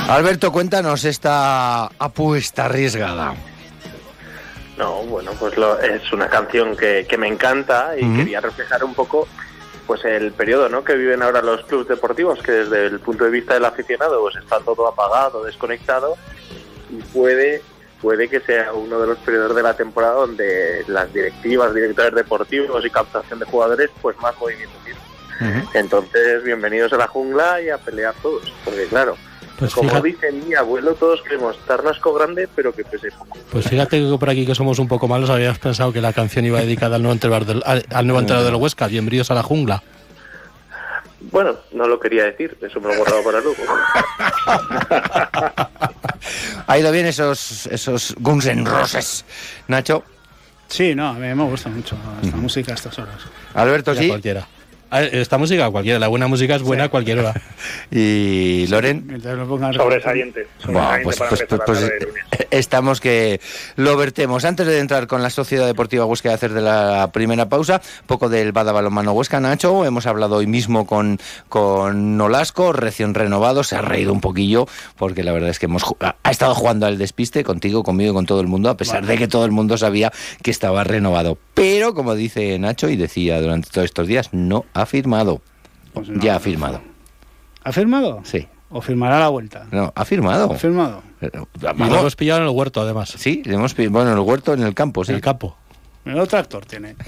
Alberto, 0.07 0.51
cuéntanos 0.51 1.03
esta 1.03 1.85
apuesta 1.85 2.65
arriesgada. 2.65 3.33
No, 4.77 5.03
bueno, 5.03 5.31
pues 5.39 5.55
es 5.83 6.13
una 6.13 6.29
canción 6.29 6.77
que, 6.77 7.07
me 7.17 7.27
encanta 7.27 7.93
y 7.97 8.15
quería 8.15 8.39
reflejar 8.39 8.83
un 8.83 8.93
poco 8.93 9.27
pues 9.87 10.03
el 10.05 10.31
periodo 10.31 10.67
¿no? 10.67 10.83
que 10.83 10.95
viven 10.95 11.21
ahora 11.21 11.41
los 11.41 11.63
clubes 11.65 11.87
deportivos, 11.87 12.41
que 12.41 12.51
desde 12.51 12.87
el 12.87 12.99
punto 12.99 13.23
de 13.23 13.31
vista 13.31 13.53
del 13.53 13.65
aficionado 13.65 14.19
pues 14.21 14.35
está 14.35 14.59
todo 14.59 14.87
apagado, 14.87 15.43
desconectado 15.43 16.15
y 16.89 17.01
puede 17.13 17.61
puede 18.01 18.27
que 18.27 18.39
sea 18.41 18.73
uno 18.73 18.99
de 18.99 19.07
los 19.07 19.17
periodos 19.19 19.55
de 19.55 19.63
la 19.63 19.75
temporada 19.75 20.13
donde 20.13 20.83
las 20.87 21.11
directivas, 21.11 21.73
directores 21.73 22.13
deportivos 22.13 22.85
y 22.85 22.89
captación 22.89 23.39
de 23.39 23.45
jugadores 23.45 23.89
pues 24.01 24.15
más 24.17 24.37
movimiento 24.37 24.75
tienen. 24.83 25.65
Entonces, 25.73 26.43
bienvenidos 26.43 26.93
a 26.93 26.97
la 26.97 27.07
jungla 27.07 27.61
y 27.61 27.69
a 27.69 27.77
pelear 27.77 28.13
todos, 28.21 28.53
porque 28.63 28.85
claro, 28.85 29.17
pues 29.57 29.73
Como 29.73 30.01
dice 30.01 30.31
mi 30.31 30.53
abuelo, 30.53 30.95
todos 30.95 31.21
queremos 31.21 31.57
tarnasco 31.65 32.13
grande, 32.13 32.49
pero 32.55 32.73
que 32.73 32.83
pese 32.83 33.09
poco. 33.11 33.37
Pues 33.51 33.67
fíjate 33.67 33.99
que 33.99 34.17
por 34.17 34.29
aquí 34.29 34.45
que 34.45 34.55
somos 34.55 34.79
un 34.79 34.87
poco 34.87 35.07
malos, 35.07 35.29
habías 35.29 35.59
pensado 35.59 35.93
que 35.93 36.01
la 36.01 36.13
canción 36.13 36.45
iba 36.45 36.59
dedicada 36.59 36.97
al 36.97 37.03
nuevo 37.03 37.13
entrenador 37.13 37.45
del, 37.45 37.63
al, 37.65 38.05
nuevo 38.05 38.19
entrenador 38.19 38.51
del 38.51 38.61
Huesca, 38.61 38.87
Bienvenidos 38.87 39.31
a 39.31 39.35
la 39.35 39.43
jungla. 39.43 39.81
Bueno, 41.31 41.55
no 41.71 41.87
lo 41.87 41.99
quería 41.99 42.25
decir, 42.25 42.55
eso 42.61 42.79
me 42.79 42.87
lo 42.87 42.93
he 42.93 42.97
guardado 42.97 43.23
para 43.23 43.39
luego. 43.39 43.57
ha 46.67 46.77
ido 46.77 46.91
bien 46.91 47.07
esos, 47.07 47.65
esos 47.67 48.15
Guns 48.19 48.45
N' 48.45 48.65
Roses, 48.65 49.25
Nacho. 49.67 50.03
Sí, 50.67 50.93
no, 50.93 51.09
a 51.09 51.13
mí 51.13 51.33
me 51.33 51.43
gusta 51.45 51.69
mucho 51.69 51.97
esta 52.21 52.37
música 52.37 52.73
a 52.73 52.75
estas 52.75 52.99
horas. 52.99 53.15
Alberto, 53.53 53.95
sí. 53.95 54.07
Cualquiera. 54.07 54.47
Ah, 54.95 55.03
esta 55.03 55.37
música, 55.37 55.69
cualquiera, 55.71 55.99
la 55.99 56.07
buena 56.07 56.29
música 56.29 56.55
es 56.55 56.61
buena 56.61 56.85
a 56.85 56.89
cualquier 56.89 57.19
hora. 57.19 57.33
y 57.91 58.65
Loren. 58.67 59.21
Sobresaliente. 59.73 60.47
pues, 61.03 61.17
pues, 61.17 61.45
pues 61.65 61.91
estamos 62.49 63.01
que 63.01 63.41
lo 63.75 63.97
vertemos. 63.97 64.45
Antes 64.45 64.67
de 64.67 64.79
entrar 64.79 65.07
con 65.07 65.21
la 65.21 65.29
Sociedad 65.29 65.65
Deportiva 65.65 66.05
Huesca 66.05 66.31
y 66.31 66.33
hacer 66.33 66.53
de 66.53 66.61
la 66.61 67.11
primera 67.11 67.49
pausa, 67.49 67.81
poco 68.07 68.29
del 68.29 68.53
Bada 68.53 68.71
Balonmano 68.71 69.11
Huesca, 69.11 69.41
Nacho. 69.41 69.83
Hemos 69.83 70.05
hablado 70.05 70.37
hoy 70.37 70.47
mismo 70.47 70.87
con, 70.87 71.19
con 71.49 72.15
Nolasco, 72.15 72.71
recién 72.71 73.15
renovado. 73.15 73.65
Se 73.65 73.75
ha 73.75 73.81
reído 73.81 74.13
un 74.13 74.21
poquillo 74.21 74.65
porque 74.95 75.23
la 75.23 75.33
verdad 75.33 75.49
es 75.49 75.59
que 75.59 75.65
hemos 75.65 75.83
ha 75.99 76.31
estado 76.31 76.55
jugando 76.55 76.85
al 76.85 76.97
despiste 76.97 77.43
contigo, 77.43 77.83
conmigo 77.83 78.11
y 78.11 78.13
con 78.13 78.25
todo 78.25 78.39
el 78.39 78.47
mundo, 78.47 78.69
a 78.69 78.77
pesar 78.77 79.05
de 79.05 79.17
que 79.17 79.27
todo 79.27 79.43
el 79.43 79.51
mundo 79.51 79.77
sabía 79.77 80.13
que 80.41 80.51
estaba 80.51 80.85
renovado. 80.85 81.37
Pero, 81.53 81.93
como 81.93 82.15
dice 82.15 82.57
Nacho 82.59 82.87
y 82.87 82.95
decía 82.95 83.41
durante 83.41 83.69
todos 83.69 83.85
estos 83.85 84.07
días, 84.07 84.29
no 84.31 84.65
ha 84.73 84.84
firmado. 84.85 85.41
Pues 85.93 86.09
ya 86.19 86.35
ha 86.35 86.39
firmado. 86.39 86.81
¿Ha 87.63 87.71
firmado? 87.71 88.21
Sí. 88.23 88.47
¿O 88.69 88.81
firmará 88.81 89.19
la 89.19 89.29
vuelta? 89.29 89.67
No, 89.71 89.93
ha 89.95 90.05
firmado. 90.05 90.51
¿Ha 90.51 90.57
firmado? 90.57 91.01
y 91.21 91.77
lo 91.77 91.99
hemos 91.99 92.15
pillado 92.15 92.41
en 92.41 92.47
el 92.47 92.53
huerto, 92.53 92.81
además. 92.81 93.13
Sí, 93.17 93.41
le 93.45 93.55
hemos 93.55 93.73
pillado, 93.73 93.93
bueno, 93.93 94.11
en 94.11 94.17
el 94.17 94.23
huerto, 94.23 94.53
en 94.53 94.63
el 94.63 94.73
campo, 94.73 95.05
sí. 95.05 95.11
En 95.11 95.15
el 95.15 95.21
campo. 95.21 95.55
Menudo 96.03 96.27
tractor 96.27 96.65
tiene. 96.65 96.95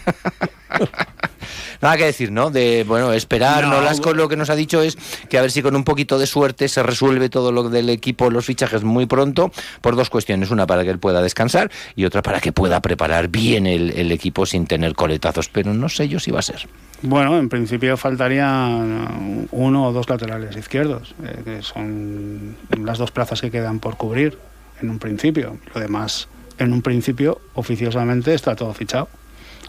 Nada 1.81 1.97
que 1.97 2.05
decir, 2.05 2.31
¿no? 2.31 2.49
De, 2.49 2.83
bueno, 2.87 3.13
esperar. 3.13 3.63
No, 3.63 3.71
Nolasco 3.71 4.13
lo 4.13 4.27
que 4.27 4.35
nos 4.35 4.49
ha 4.49 4.55
dicho 4.55 4.81
es 4.81 4.97
que 5.29 5.37
a 5.37 5.41
ver 5.41 5.51
si 5.51 5.61
con 5.61 5.75
un 5.75 5.83
poquito 5.83 6.19
de 6.19 6.27
suerte 6.27 6.67
se 6.67 6.83
resuelve 6.83 7.29
todo 7.29 7.51
lo 7.51 7.69
del 7.69 7.89
equipo, 7.89 8.29
los 8.29 8.45
fichajes 8.45 8.83
muy 8.83 9.05
pronto, 9.05 9.51
por 9.81 9.95
dos 9.95 10.09
cuestiones. 10.09 10.51
Una 10.51 10.67
para 10.67 10.83
que 10.83 10.89
él 10.89 10.99
pueda 10.99 11.21
descansar 11.21 11.71
y 11.95 12.05
otra 12.05 12.21
para 12.21 12.39
que 12.39 12.51
pueda 12.51 12.81
preparar 12.81 13.27
bien 13.27 13.67
el, 13.67 14.11
equipo 14.11 14.45
sin 14.45 14.65
tener 14.65 14.95
coletazos. 14.95 15.49
Pero 15.49 15.73
no 15.73 15.89
sé 15.89 16.07
yo 16.07 16.19
si 16.19 16.31
va 16.31 16.39
a 16.39 16.43
ser. 16.43 16.67
Bueno, 17.01 17.37
en 17.37 17.49
principio 17.49 17.95
faltarían 17.97 19.47
uno 19.51 19.87
o 19.87 19.91
dos 19.91 20.09
laterales 20.09 20.55
izquierdos, 20.55 21.13
eh, 21.23 21.41
que 21.43 21.61
son 21.61 22.55
las 22.83 22.97
dos 22.97 23.11
plazas 23.11 23.41
que 23.41 23.51
quedan 23.51 23.79
por 23.79 23.97
cubrir 23.97 24.37
en 24.81 24.89
un 24.89 24.99
principio. 24.99 25.57
Lo 25.73 25.81
demás 25.81 26.27
en 26.57 26.73
un 26.73 26.81
principio, 26.81 27.39
oficiosamente, 27.53 28.33
está 28.33 28.55
todo 28.55 28.73
fichado. 28.73 29.09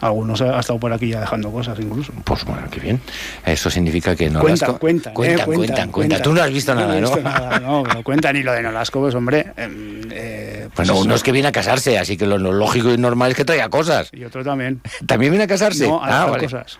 Algunos 0.01 0.41
ha 0.41 0.59
estado 0.59 0.79
por 0.79 0.93
aquí 0.93 1.09
ya 1.09 1.21
dejando 1.21 1.51
cosas 1.51 1.77
incluso. 1.79 2.13
Pues 2.23 2.45
bueno, 2.45 2.67
qué 2.71 2.79
bien. 2.79 3.01
Eso 3.45 3.69
significa 3.69 4.15
que 4.15 4.29
Nolasco... 4.29 4.77
Cuentan, 4.79 5.13
cuentan, 5.13 5.41
eh, 5.41 5.45
cuentan, 5.45 5.91
cuentan, 5.91 6.21
Tú 6.21 6.33
no 6.33 6.41
has 6.41 6.51
visto 6.51 6.73
nada, 6.73 6.99
¿no? 6.99 7.83
no, 7.83 7.83
no 7.83 8.03
cuentan. 8.03 8.35
Y 8.35 8.43
lo 8.43 8.53
de 8.53 8.61
Nolasco, 8.61 8.99
pues 9.01 9.15
hombre... 9.15 9.53
Em, 9.57 10.01
eh, 10.11 10.69
pues 10.73 10.87
bueno, 10.87 11.01
uno 11.01 11.15
es 11.15 11.23
que 11.23 11.31
viene 11.31 11.47
a 11.47 11.51
casarse, 11.51 11.97
así 11.97 12.15
que 12.15 12.25
lo, 12.25 12.37
lógico 12.37 12.93
y 12.93 12.97
normal 12.97 13.31
es 13.31 13.37
que 13.37 13.45
traiga 13.45 13.69
cosas. 13.69 14.09
Y 14.13 14.23
otro 14.23 14.43
también. 14.43 14.81
¿También 15.05 15.31
viene 15.31 15.43
a 15.43 15.47
casarse? 15.47 15.87
No, 15.87 16.03
a 16.03 16.23
ah, 16.23 16.37
cosas. 16.37 16.79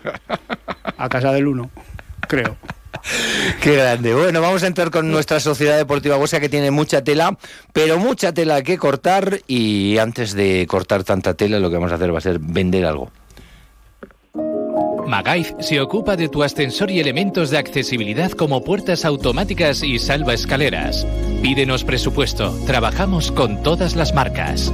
A 0.96 1.08
casa 1.08 1.32
del 1.32 1.46
uno, 1.46 1.70
creo. 2.28 2.56
Qué 3.62 3.76
grande. 3.76 4.14
Bueno, 4.14 4.40
vamos 4.40 4.62
a 4.62 4.66
entrar 4.66 4.90
con 4.90 5.10
nuestra 5.10 5.40
sociedad 5.40 5.76
deportiva 5.76 6.16
Huesca 6.16 6.40
que 6.40 6.48
tiene 6.48 6.70
mucha 6.70 7.02
tela, 7.02 7.36
pero 7.72 7.98
mucha 7.98 8.32
tela 8.32 8.62
que 8.62 8.78
cortar 8.78 9.40
y 9.46 9.98
antes 9.98 10.34
de 10.34 10.66
cortar 10.68 11.04
tanta 11.04 11.34
tela 11.34 11.58
lo 11.58 11.70
que 11.70 11.76
vamos 11.76 11.92
a 11.92 11.96
hacer 11.96 12.12
va 12.12 12.18
a 12.18 12.22
ser 12.22 12.38
vender 12.38 12.84
algo. 12.84 13.10
Magaif 15.06 15.52
se 15.58 15.80
ocupa 15.80 16.14
de 16.14 16.28
tu 16.28 16.44
ascensor 16.44 16.88
y 16.90 17.00
elementos 17.00 17.50
de 17.50 17.58
accesibilidad 17.58 18.30
como 18.30 18.62
puertas 18.62 19.04
automáticas 19.04 19.82
y 19.82 19.98
salva 19.98 20.34
escaleras. 20.34 21.04
Pídenos 21.42 21.82
presupuesto. 21.82 22.56
Trabajamos 22.64 23.32
con 23.32 23.60
todas 23.62 23.96
las 23.96 24.14
marcas. 24.14 24.72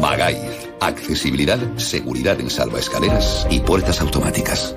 Magaif. 0.00 0.38
Accesibilidad, 0.80 1.60
seguridad 1.76 2.40
en 2.40 2.50
salva 2.50 2.80
escaleras 2.80 3.46
y 3.48 3.60
puertas 3.60 4.00
automáticas. 4.00 4.74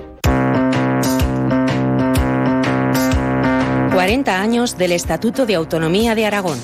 40 4.05 4.39
años 4.39 4.77
del 4.77 4.91
Estatuto 4.91 5.47
de 5.47 5.55
Autonomía 5.55 6.13
de 6.13 6.27
Aragón. 6.27 6.59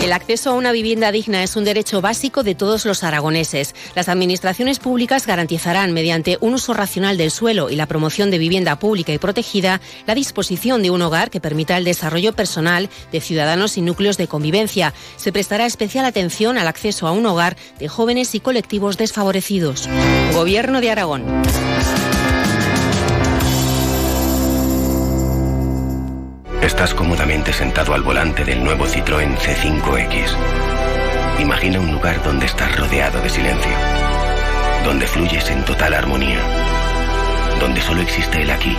El 0.00 0.12
acceso 0.12 0.50
a 0.50 0.52
una 0.52 0.70
vivienda 0.70 1.10
digna 1.10 1.42
es 1.42 1.56
un 1.56 1.64
derecho 1.64 2.00
básico 2.00 2.44
de 2.44 2.54
todos 2.54 2.86
los 2.86 3.02
aragoneses. 3.02 3.74
Las 3.96 4.08
administraciones 4.08 4.78
públicas 4.78 5.26
garantizarán, 5.26 5.92
mediante 5.92 6.38
un 6.40 6.54
uso 6.54 6.72
racional 6.72 7.16
del 7.16 7.32
suelo 7.32 7.68
y 7.68 7.74
la 7.74 7.86
promoción 7.86 8.30
de 8.30 8.38
vivienda 8.38 8.78
pública 8.78 9.12
y 9.12 9.18
protegida, 9.18 9.80
la 10.06 10.14
disposición 10.14 10.84
de 10.84 10.90
un 10.90 11.02
hogar 11.02 11.30
que 11.30 11.40
permita 11.40 11.76
el 11.76 11.84
desarrollo 11.84 12.32
personal 12.32 12.88
de 13.10 13.20
ciudadanos 13.20 13.76
y 13.76 13.82
núcleos 13.82 14.18
de 14.18 14.28
convivencia. 14.28 14.94
Se 15.16 15.32
prestará 15.32 15.66
especial 15.66 16.04
atención 16.04 16.58
al 16.58 16.68
acceso 16.68 17.08
a 17.08 17.10
un 17.10 17.26
hogar 17.26 17.56
de 17.80 17.88
jóvenes 17.88 18.36
y 18.36 18.38
colectivos 18.38 18.98
desfavorecidos. 18.98 19.88
Gobierno 20.32 20.80
de 20.80 20.92
Aragón. 20.92 21.24
Estás 26.62 26.94
cómodamente 26.94 27.52
sentado 27.52 27.94
al 27.94 28.02
volante 28.02 28.44
del 28.44 28.62
nuevo 28.64 28.86
Citroën 28.86 29.36
C5X. 29.36 30.30
Imagina 31.40 31.80
un 31.80 31.92
lugar 31.92 32.22
donde 32.24 32.46
estás 32.46 32.76
rodeado 32.76 33.20
de 33.20 33.28
silencio, 33.28 33.70
donde 34.84 35.06
fluyes 35.06 35.48
en 35.50 35.64
total 35.64 35.94
armonía, 35.94 36.40
donde 37.60 37.80
solo 37.80 38.00
existe 38.00 38.42
el 38.42 38.50
aquí 38.50 38.74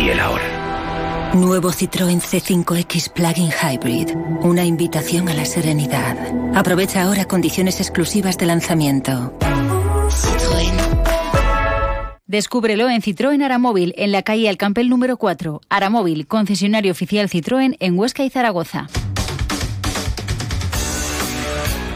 y 0.00 0.10
el 0.10 0.20
ahora. 0.20 1.32
Nuevo 1.34 1.72
Citroën 1.72 2.20
C5X 2.20 3.10
Plug-in 3.10 3.50
Hybrid. 3.50 4.10
Una 4.42 4.64
invitación 4.64 5.30
a 5.30 5.34
la 5.34 5.46
serenidad. 5.46 6.16
Aprovecha 6.54 7.02
ahora 7.02 7.24
condiciones 7.24 7.80
exclusivas 7.80 8.36
de 8.36 8.46
lanzamiento. 8.46 9.32
Descúbrelo 12.32 12.88
en 12.88 13.02
Citroën 13.02 13.42
Aramóvil, 13.44 13.92
en 13.98 14.10
la 14.10 14.22
calle 14.22 14.48
Alcampel 14.48 14.88
número 14.88 15.18
4. 15.18 15.60
Aramóvil, 15.68 16.26
concesionario 16.26 16.90
oficial 16.90 17.28
Citroën 17.28 17.76
en 17.78 17.98
Huesca 17.98 18.24
y 18.24 18.30
Zaragoza. 18.30 18.86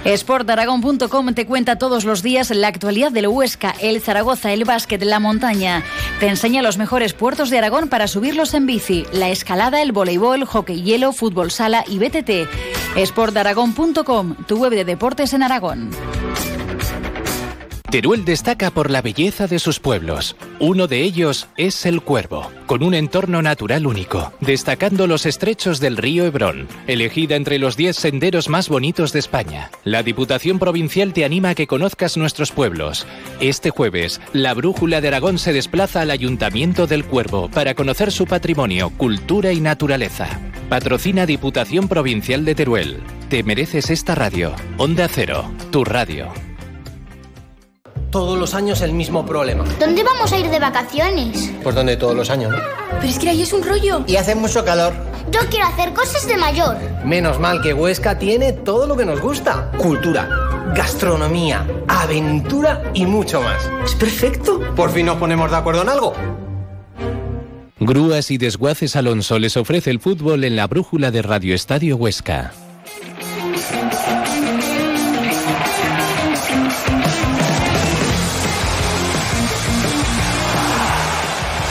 Sportaragón.com 0.05 1.33
te 1.33 1.47
cuenta 1.47 1.79
todos 1.79 2.05
los 2.05 2.23
días 2.23 2.51
la 2.51 2.69
actualidad 2.69 3.13
del 3.13 3.29
Huesca, 3.29 3.75
el 3.81 4.03
Zaragoza, 4.03 4.53
el 4.53 4.67
básquet, 4.67 5.03
la 5.03 5.21
montaña. 5.21 5.83
Te 6.21 6.29
enseña 6.29 6.61
los 6.61 6.77
mejores 6.77 7.15
puertos 7.15 7.49
de 7.49 7.57
Aragón 7.57 7.89
para 7.89 8.07
subirlos 8.07 8.53
en 8.53 8.67
bici, 8.67 9.07
la 9.13 9.31
escalada, 9.31 9.81
el 9.81 9.93
voleibol, 9.93 10.45
hockey 10.45 10.83
hielo, 10.83 11.15
fútbol 11.15 11.51
sala 11.51 11.83
y 11.89 11.99
BTT. 11.99 12.47
Sportaragón.com, 13.07 14.37
tu 14.47 14.59
web 14.59 14.75
de 14.75 14.85
deportes 14.85 15.33
en 15.33 15.43
Aragón. 15.43 15.89
Teruel 17.91 18.25
destaca 18.25 18.73
por 18.73 18.91
la 18.91 19.01
belleza 19.01 19.47
de 19.47 19.61
sus 19.61 19.79
pueblos. 19.79 20.35
Uno 20.59 20.89
de 20.89 21.03
ellos 21.03 21.49
es 21.57 21.87
El 21.87 22.03
Cuervo, 22.03 22.51
con 22.67 22.83
un 22.83 22.95
entorno 22.95 23.43
natural 23.43 23.87
único, 23.87 24.33
destacando 24.41 25.07
los 25.07 25.25
estrechos 25.25 25.79
del 25.79 25.97
río 25.97 26.25
Hebrón, 26.25 26.67
elegida 26.89 27.37
entre 27.37 27.59
los 27.59 27.77
10 27.77 27.97
senderos 27.97 28.49
más 28.49 28.69
bonitos 28.69 29.13
de 29.13 29.21
España. 29.21 29.71
La 29.85 30.03
Diputación 30.03 30.59
Provincial 30.59 31.13
te 31.13 31.25
anima 31.25 31.51
a 31.51 31.55
que 31.55 31.69
conozcas 31.69 32.17
nuestros 32.17 32.51
pueblos. 32.51 33.07
Este 33.41 33.71
jueves, 33.71 34.21
la 34.33 34.53
Brújula 34.55 35.01
de 35.01 35.09
Aragón 35.09 35.39
se 35.39 35.53
desplaza 35.53 36.01
al 36.01 36.11
Ayuntamiento 36.11 36.89
del 36.89 37.05
Cuervo 37.05 37.49
para 37.49 37.75
conocer 37.75 38.11
su 38.11 38.27
patrimonio, 38.27 38.91
cultura 38.97 39.53
y 39.53 39.61
naturaleza. 39.61 40.41
Patrocina 40.69 41.25
Diputación 41.25 41.87
Provincial 41.87 42.45
de 42.45 42.57
Teruel. 42.57 43.01
Te 43.29 43.45
mereces 43.45 43.91
esta 43.91 44.17
radio. 44.17 44.55
Onda 44.77 45.07
Cero, 45.09 45.53
tu 45.71 45.85
radio 45.85 46.33
todos 48.17 48.39
los 48.39 48.55
años 48.55 48.81
el 48.81 48.95
mismo 48.95 49.27
problema. 49.27 49.63
¿Dónde 49.79 50.03
vamos 50.03 50.33
a 50.33 50.39
ir 50.39 50.49
de 50.49 50.59
vacaciones? 50.59 51.53
Pues 51.63 51.75
donde 51.75 51.99
todos 51.99 52.17
los 52.17 52.31
años, 52.31 52.51
¿no? 52.51 52.57
Pero 52.93 53.13
es 53.13 53.19
que 53.19 53.29
ahí 53.29 53.43
es 53.43 53.53
un 53.53 53.63
rollo. 53.63 54.05
Y 54.07 54.17
hace 54.17 54.35
mucho 54.35 54.65
calor. 54.65 54.95
Yo 55.31 55.41
quiero 55.51 55.67
hacer 55.67 55.93
cosas 55.93 56.27
de 56.27 56.39
mayor. 56.39 56.79
Menos 57.05 57.39
mal 57.39 57.61
que 57.61 57.75
Huesca 57.75 58.19
tiene 58.19 58.55
todo 58.55 58.87
lo 58.87 58.97
que 58.97 59.05
nos 59.05 59.21
gusta. 59.21 59.71
Cultura, 59.77 60.31
gastronomía, 60.75 61.67
aventura 61.89 62.91
y 62.95 63.05
mucho 63.05 63.43
más. 63.43 63.71
Es 63.85 63.95
perfecto. 63.95 64.63
Por 64.75 64.91
fin 64.93 65.05
nos 65.05 65.19
ponemos 65.19 65.51
de 65.51 65.57
acuerdo 65.59 65.83
en 65.83 65.91
algo. 65.91 66.15
Grúas 67.79 68.31
y 68.31 68.39
Desguaces 68.39 68.97
Alonso 68.97 69.39
les 69.39 69.59
ofrece 69.59 69.91
el 69.91 70.01
fútbol 70.01 70.45
en 70.45 70.57
la 70.57 70.67
brújula 70.67 71.11
de 71.11 71.21
Radio 71.21 71.55
Estadio 71.55 71.99
Huesca. 71.99 72.55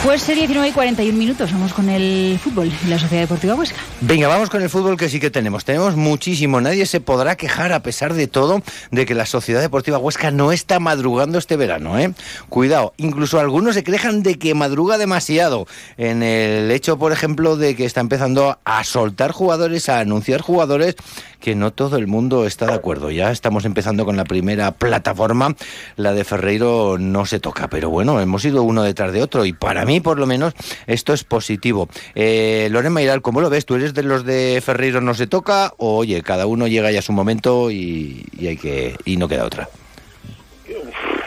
Pues 0.06 0.28
19 0.28 0.68
y 0.68 0.72
41 0.72 1.18
minutos, 1.18 1.52
vamos 1.52 1.74
con 1.74 1.90
el 1.90 2.38
fútbol 2.38 2.72
y 2.86 2.88
la 2.90 3.00
Sociedad 3.00 3.24
Deportiva 3.24 3.56
Huesca. 3.56 3.80
Venga, 4.02 4.28
vamos 4.28 4.52
con 4.52 4.62
el 4.62 4.70
fútbol 4.70 4.98
que 4.98 5.10
sí 5.10 5.20
que 5.20 5.32
tenemos. 5.32 5.66
Tenemos 5.66 5.96
muchísimo. 5.96 6.62
Nadie 6.62 6.86
se 6.86 7.02
podrá 7.02 7.36
quejar, 7.36 7.74
a 7.74 7.82
pesar 7.82 8.14
de 8.14 8.28
todo, 8.28 8.62
de 8.92 9.08
que 9.08 9.16
la 9.16 9.26
Sociedad 9.26 9.62
Deportiva 9.62 9.98
Huesca 9.98 10.30
no 10.30 10.52
está 10.52 10.80
madrugando 10.80 11.40
este 11.40 11.58
verano. 11.58 11.98
¿eh? 11.98 12.14
Cuidado, 12.50 12.94
incluso 12.98 13.40
algunos 13.40 13.74
se 13.74 13.84
quejan 13.84 14.22
de 14.22 14.38
que 14.38 14.54
madruga 14.54 15.00
demasiado. 15.00 15.66
En 15.98 16.22
el 16.22 16.70
hecho, 16.70 17.00
por 17.00 17.12
ejemplo, 17.12 17.58
de 17.58 17.76
que 17.76 17.86
está 17.86 18.02
empezando 18.02 18.60
a 18.64 18.84
soltar 18.84 19.32
jugadores, 19.32 19.90
a 19.90 20.02
anunciar 20.02 20.42
jugadores 20.42 20.98
que 21.46 21.54
no 21.54 21.72
todo 21.72 21.98
el 21.98 22.08
mundo 22.08 22.48
está 22.48 22.66
de 22.66 22.74
acuerdo. 22.74 23.12
Ya 23.12 23.30
estamos 23.30 23.66
empezando 23.66 24.04
con 24.04 24.18
la 24.18 24.24
primera 24.24 24.72
plataforma. 24.72 25.56
La 25.96 26.12
de 26.12 26.24
Ferreiro 26.24 26.98
no 26.98 27.28
se 27.28 27.40
toca, 27.40 27.68
pero 27.68 27.92
bueno, 27.92 28.20
hemos 28.20 28.44
ido 28.46 28.64
uno 28.64 28.82
detrás 28.82 29.14
de 29.14 29.22
otro 29.22 29.46
y 29.46 29.54
para 29.54 29.86
mí, 29.86 30.02
por 30.02 30.18
lo 30.18 30.26
menos, 30.26 30.56
esto 30.88 31.14
es 31.14 31.24
positivo. 31.24 31.88
Eh, 32.16 32.68
Loren 32.72 32.96
¿cómo 33.22 33.42
lo 33.42 33.52
ves? 33.52 33.68
¿Tú 33.68 33.76
eres 33.76 33.94
de 33.94 34.02
los 34.02 34.26
de 34.26 34.60
Ferreiro 34.66 35.02
no 35.02 35.14
se 35.14 35.28
toca 35.28 35.72
o 35.78 35.98
oye, 35.98 36.24
cada 36.24 36.48
uno 36.48 36.66
llega 36.66 36.90
ya 36.90 36.98
a 36.98 37.04
su 37.04 37.14
momento 37.14 37.70
y, 37.70 38.26
hay 38.40 38.58
que 38.58 38.96
no 39.06 39.28
queda 39.28 39.46
otra? 39.46 39.70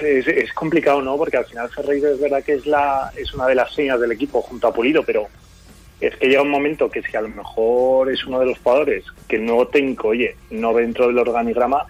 Es, 0.03 0.53
complicado, 0.53 1.01
¿no? 1.01 1.17
Porque 1.17 1.37
al 1.37 1.45
final 1.45 1.71
Ferreiro 1.71 2.11
es 2.11 2.21
verdad 2.21 2.43
que 2.43 2.55
es 2.55 2.67
una 2.67 3.47
de 3.47 3.55
las 3.55 3.73
señas 3.73 4.01
del 4.01 4.11
equipo 4.11 4.43
junto 4.43 4.67
a 4.67 4.75
Pulido, 4.75 5.05
pero 5.05 5.29
es 6.01 6.17
que 6.17 6.29
llega 6.29 6.43
un 6.43 6.51
momento 6.51 6.91
que 6.91 7.03
si 7.03 7.17
a 7.17 7.21
lo 7.21 7.29
mejor 7.29 8.11
es 8.11 8.25
uno 8.25 8.41
de 8.41 8.47
los 8.47 8.59
jugadores 8.59 9.05
que 9.27 9.39
no 9.39 9.67
te 9.67 9.97
oye, 10.05 10.37
no 10.51 10.73
dentro 10.73 11.09
del 11.09 11.19
organigrama 11.19 11.87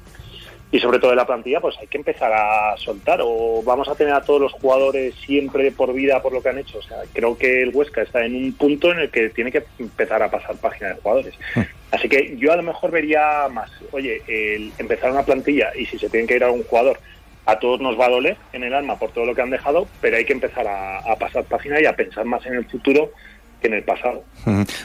y 0.70 0.80
sobre 0.80 0.98
todo 0.98 1.10
de 1.10 1.16
la 1.16 1.26
plantilla, 1.26 1.60
pues 1.60 1.76
hay 1.78 1.86
que 1.86 1.96
empezar 1.96 2.30
a 2.32 2.76
soltar 2.76 3.20
o 3.22 3.62
vamos 3.62 3.88
a 3.88 3.94
tener 3.94 4.12
a 4.12 4.20
todos 4.20 4.40
los 4.40 4.52
jugadores 4.52 5.14
siempre 5.14 5.70
por 5.72 5.94
vida 5.94 6.20
por 6.20 6.32
lo 6.32 6.42
que 6.42 6.50
han 6.50 6.58
hecho. 6.58 6.78
O 6.78 6.82
sea, 6.82 6.98
creo 7.12 7.38
que 7.38 7.62
el 7.62 7.74
Huesca 7.74 8.02
está 8.02 8.24
en 8.24 8.36
un 8.36 8.52
punto 8.52 8.92
en 8.92 8.98
el 8.98 9.10
que 9.10 9.30
tiene 9.30 9.50
que 9.50 9.64
empezar 9.78 10.22
a 10.22 10.30
pasar 10.30 10.56
página 10.56 10.90
de 10.90 11.00
jugadores. 11.00 11.34
Hmm. 11.54 11.62
Así 11.90 12.08
que 12.08 12.36
yo 12.36 12.52
a 12.52 12.56
lo 12.56 12.62
mejor 12.62 12.90
vería 12.90 13.48
más, 13.50 13.70
oye, 13.92 14.22
el 14.28 14.72
empezar 14.78 15.10
una 15.10 15.24
plantilla 15.24 15.70
y 15.74 15.86
si 15.86 15.98
se 15.98 16.10
tiene 16.10 16.26
que 16.26 16.36
ir 16.36 16.44
a 16.44 16.50
un 16.50 16.62
jugador, 16.64 16.98
a 17.46 17.58
todos 17.58 17.80
nos 17.80 17.98
va 17.98 18.06
a 18.06 18.10
doler 18.10 18.36
en 18.52 18.62
el 18.62 18.74
alma 18.74 18.98
por 18.98 19.10
todo 19.12 19.24
lo 19.24 19.34
que 19.34 19.40
han 19.40 19.48
dejado, 19.48 19.88
pero 20.02 20.18
hay 20.18 20.26
que 20.26 20.34
empezar 20.34 20.68
a, 20.68 20.98
a 20.98 21.16
pasar 21.16 21.44
página 21.44 21.80
y 21.80 21.86
a 21.86 21.96
pensar 21.96 22.26
más 22.26 22.44
en 22.44 22.54
el 22.54 22.66
futuro 22.66 23.10
que 23.60 23.68
en 23.68 23.74
el 23.74 23.82
pasado. 23.82 24.24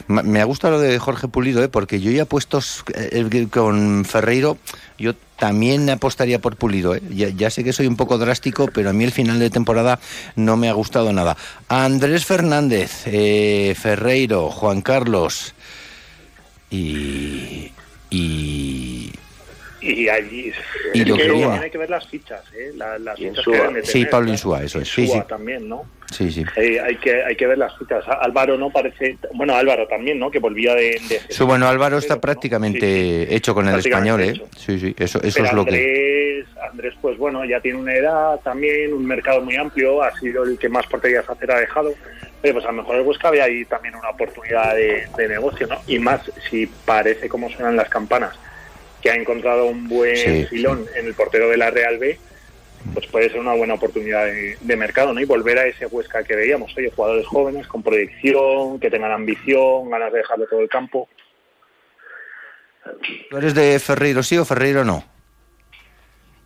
Me 0.08 0.40
ha 0.40 0.44
gustado 0.44 0.74
lo 0.74 0.80
de 0.80 0.98
Jorge 0.98 1.28
Pulido, 1.28 1.62
¿eh? 1.62 1.68
porque 1.68 2.00
yo 2.00 2.10
ya 2.10 2.24
puesto 2.24 2.60
eh, 2.94 3.46
con 3.50 4.04
Ferreiro, 4.04 4.58
yo 4.98 5.14
también 5.38 5.88
apostaría 5.90 6.38
por 6.38 6.56
Pulido. 6.56 6.94
¿eh? 6.94 7.02
Ya, 7.10 7.50
sé 7.50 7.64
que 7.64 7.72
soy 7.72 7.86
un 7.86 7.96
poco 7.96 8.18
drástico, 8.18 8.68
pero 8.72 8.90
a 8.90 8.92
mí 8.92 9.04
el 9.04 9.12
final 9.12 9.38
de 9.38 9.50
temporada 9.50 9.98
no 10.36 10.56
me 10.56 10.68
ha 10.68 10.72
gustado 10.72 11.12
nada. 11.12 11.36
Andrés 11.68 12.24
Fernández, 12.24 13.02
eh, 13.06 13.74
Ferreiro, 13.78 14.50
Juan 14.50 14.82
Carlos 14.82 15.54
y, 16.70 17.72
y 18.10 19.12
y 19.84 20.08
allí 20.08 20.52
y 20.94 21.04
lo 21.04 21.16
que 21.16 21.44
hay 21.62 21.70
que 21.70 21.78
ver 21.78 21.90
las 21.90 22.06
fichas, 22.06 22.42
¿eh? 22.54 22.72
las 22.74 23.18
fichas 23.18 23.44
que 23.44 23.82
Sí, 23.82 24.06
Pablo 24.06 24.30
Insúa, 24.30 24.62
eso 24.62 24.80
es. 24.80 24.88
Sí, 24.88 25.06
sí. 25.06 25.20
también, 25.28 25.68
¿no? 25.68 25.84
Sí, 26.10 26.30
sí. 26.30 26.44
Eh, 26.56 26.80
hay, 26.80 26.96
que, 26.96 27.24
hay 27.24 27.34
que 27.34 27.46
ver 27.46 27.58
las 27.58 27.76
fichas. 27.76 28.04
Álvaro 28.20 28.56
no 28.56 28.70
parece... 28.70 29.18
Bueno, 29.34 29.56
Álvaro 29.56 29.86
también, 29.88 30.18
¿no? 30.18 30.30
Que 30.30 30.38
volvía 30.38 30.74
de... 30.74 30.98
sí, 31.28 31.44
bueno, 31.44 31.66
Álvaro 31.66 31.98
está 31.98 32.20
prácticamente 32.20 33.34
hecho 33.34 33.54
con 33.54 33.68
el 33.68 33.78
español, 33.78 34.20
¿eh? 34.22 34.40
Sí, 34.56 34.78
sí, 34.78 34.94
eso, 34.98 35.20
eso 35.22 35.44
es 35.44 35.52
lo 35.52 35.64
que... 35.64 36.44
Andrés, 36.70 36.94
pues 37.00 37.18
bueno, 37.18 37.44
ya 37.44 37.60
tiene 37.60 37.78
una 37.78 37.94
edad 37.94 38.40
también, 38.40 38.92
un 38.92 39.04
mercado 39.04 39.40
muy 39.42 39.56
amplio, 39.56 40.02
ha 40.02 40.16
sido 40.18 40.44
el 40.44 40.58
que 40.58 40.68
más 40.68 40.86
porterías 40.86 41.28
hacer 41.28 41.50
ha 41.50 41.60
dejado. 41.60 41.92
Pero 42.40 42.54
pues 42.54 42.66
a 42.66 42.72
lo 42.72 42.78
mejor 42.82 42.96
el 42.96 43.02
Huesca 43.02 43.28
había 43.28 43.44
ahí 43.44 43.64
también 43.64 43.94
una 43.94 44.10
oportunidad 44.10 44.74
de, 44.74 45.06
de 45.16 45.28
negocio, 45.28 45.66
¿no? 45.66 45.80
Y 45.86 45.98
más 45.98 46.20
si 46.48 46.66
parece 46.66 47.28
como 47.28 47.48
suenan 47.50 47.76
las 47.76 47.88
campanas 47.88 48.36
que 49.04 49.10
ha 49.10 49.16
encontrado 49.16 49.66
un 49.66 49.86
buen 49.86 50.46
filón 50.46 50.86
en 50.96 51.04
el 51.04 51.12
portero 51.12 51.50
de 51.50 51.58
la 51.58 51.70
Real 51.70 51.98
B, 51.98 52.18
pues 52.94 53.06
puede 53.08 53.28
ser 53.28 53.38
una 53.38 53.52
buena 53.52 53.74
oportunidad 53.74 54.24
de, 54.24 54.76
mercado, 54.78 55.12
¿no? 55.12 55.20
Y 55.20 55.26
volver 55.26 55.58
a 55.58 55.66
ese 55.66 55.84
Huesca 55.84 56.24
que 56.24 56.34
veíamos, 56.34 56.74
oye, 56.74 56.90
jugadores 56.90 57.26
jóvenes 57.26 57.66
con 57.66 57.82
proyección, 57.82 58.80
que 58.80 58.90
tengan 58.90 59.12
ambición, 59.12 59.90
ganas 59.90 60.10
de 60.10 60.20
dejarle 60.20 60.46
todo 60.46 60.60
el 60.60 60.70
campo. 60.70 61.06
¿Tú 63.28 63.36
eres 63.36 63.54
de 63.54 63.78
Ferreiro 63.78 64.22
sí 64.22 64.38
o 64.38 64.46
Ferreiro 64.46 64.84
no? 64.84 65.04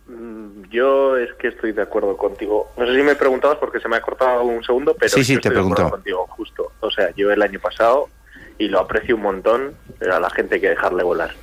Mm, 0.07 0.63
yo 0.69 1.15
es 1.15 1.31
que 1.35 1.47
estoy 1.47 1.71
de 1.71 1.83
acuerdo 1.83 2.17
contigo. 2.17 2.73
No 2.75 2.85
sé 2.85 2.93
si 2.93 3.03
me 3.03 3.15
preguntabas 3.15 3.57
porque 3.57 3.79
se 3.79 3.87
me 3.87 3.95
ha 3.95 4.01
cortado 4.01 4.43
un 4.43 4.65
segundo, 4.65 4.97
pero 4.99 5.09
sí, 5.09 5.23
sí, 5.23 5.37
te 5.37 5.47
estoy 5.47 5.89
contigo, 5.89 6.27
justo. 6.27 6.73
O 6.81 6.91
sea, 6.91 7.15
yo 7.15 7.31
el 7.31 7.41
año 7.41 7.61
pasado, 7.61 8.09
y 8.57 8.67
lo 8.67 8.81
aprecio 8.81 9.15
un 9.15 9.21
montón, 9.21 9.75
a 10.01 10.19
la 10.19 10.29
gente 10.29 10.55
hay 10.55 10.61
que 10.61 10.69
dejarle 10.71 11.03
volar 11.03 11.33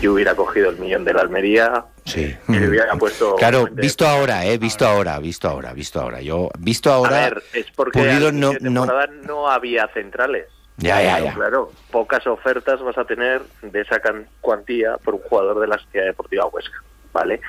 yo 0.00 0.12
hubiera 0.14 0.34
cogido 0.34 0.70
el 0.70 0.76
millón 0.78 1.04
de 1.04 1.14
la 1.14 1.20
Almería 1.22 1.84
Sí. 2.04 2.36
y 2.48 2.52
le 2.58 2.68
hubiera 2.68 2.94
puesto... 2.96 3.34
Claro, 3.36 3.66
visto 3.72 4.06
ahora, 4.06 4.44
eh, 4.44 4.58
visto 4.58 4.86
ahora, 4.86 5.18
visto 5.18 5.48
ahora, 5.48 5.72
visto 5.72 6.00
ahora. 6.00 6.20
Yo, 6.20 6.50
visto 6.58 6.92
ahora, 6.92 7.16
a 7.26 7.30
ver, 7.30 7.42
es 7.54 7.70
porque 7.74 7.98
Pulido 8.00 8.30
no, 8.30 8.52
no, 8.60 8.86
no 9.24 9.50
había 9.50 9.88
centrales. 9.88 10.46
Ya, 10.76 11.00
ya, 11.02 11.20
ya. 11.20 11.34
Claro, 11.34 11.70
pocas 11.90 12.26
ofertas 12.26 12.82
vas 12.82 12.98
a 12.98 13.04
tener 13.04 13.42
de 13.62 13.80
esa 13.80 14.00
cuantía 14.40 14.96
por 14.98 15.14
un 15.14 15.20
jugador 15.20 15.60
de 15.60 15.68
la 15.68 15.78
Sociedad 15.78 16.06
Deportiva 16.06 16.46
Huesca, 16.46 16.82
¿vale? 17.12 17.40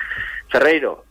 Ferreiro, 0.48 1.04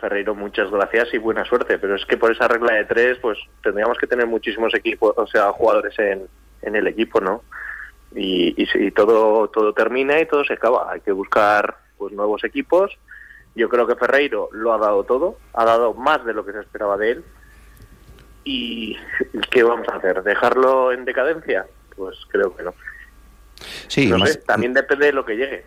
Ferreiro, 0.00 0.34
muchas 0.34 0.70
gracias 0.70 1.12
y 1.12 1.18
buena 1.18 1.44
suerte, 1.44 1.78
pero 1.78 1.94
es 1.96 2.06
que 2.06 2.16
por 2.16 2.32
esa 2.32 2.48
regla 2.48 2.72
de 2.74 2.86
tres, 2.86 3.18
pues 3.20 3.36
tendríamos 3.62 3.98
que 3.98 4.06
tener 4.06 4.26
muchísimos 4.26 4.72
equipos, 4.74 5.12
o 5.18 5.26
sea, 5.26 5.52
jugadores 5.52 5.96
en, 5.98 6.26
en 6.62 6.74
el 6.74 6.86
equipo, 6.86 7.20
¿no? 7.20 7.42
Y, 8.14 8.54
y, 8.60 8.66
si 8.66 8.90
todo, 8.90 9.48
todo 9.48 9.72
termina 9.72 10.20
y 10.20 10.26
todo 10.26 10.44
se 10.44 10.54
acaba. 10.54 10.90
Hay 10.92 11.00
que 11.00 11.12
buscar 11.12 11.78
pues 11.96 12.12
nuevos 12.12 12.42
equipos. 12.44 12.96
Yo 13.54 13.68
creo 13.68 13.86
que 13.86 13.96
Ferreiro 13.96 14.48
lo 14.52 14.72
ha 14.72 14.78
dado 14.78 15.04
todo, 15.04 15.36
ha 15.54 15.64
dado 15.64 15.92
más 15.94 16.24
de 16.24 16.32
lo 16.32 16.44
que 16.44 16.52
se 16.52 16.60
esperaba 16.60 16.96
de 16.96 17.10
él. 17.12 17.24
¿Y 18.44 18.96
qué 19.50 19.62
vamos 19.62 19.88
a 19.88 19.96
hacer? 19.96 20.22
¿Dejarlo 20.22 20.92
en 20.92 21.04
decadencia? 21.04 21.66
Pues 21.96 22.16
creo 22.28 22.54
que 22.56 22.62
no. 22.62 22.74
Sí, 23.88 24.06
no 24.06 24.18
más- 24.18 24.30
sé, 24.34 24.38
también 24.38 24.72
depende 24.72 25.06
de 25.06 25.12
lo 25.12 25.24
que 25.24 25.34
llegue. 25.34 25.64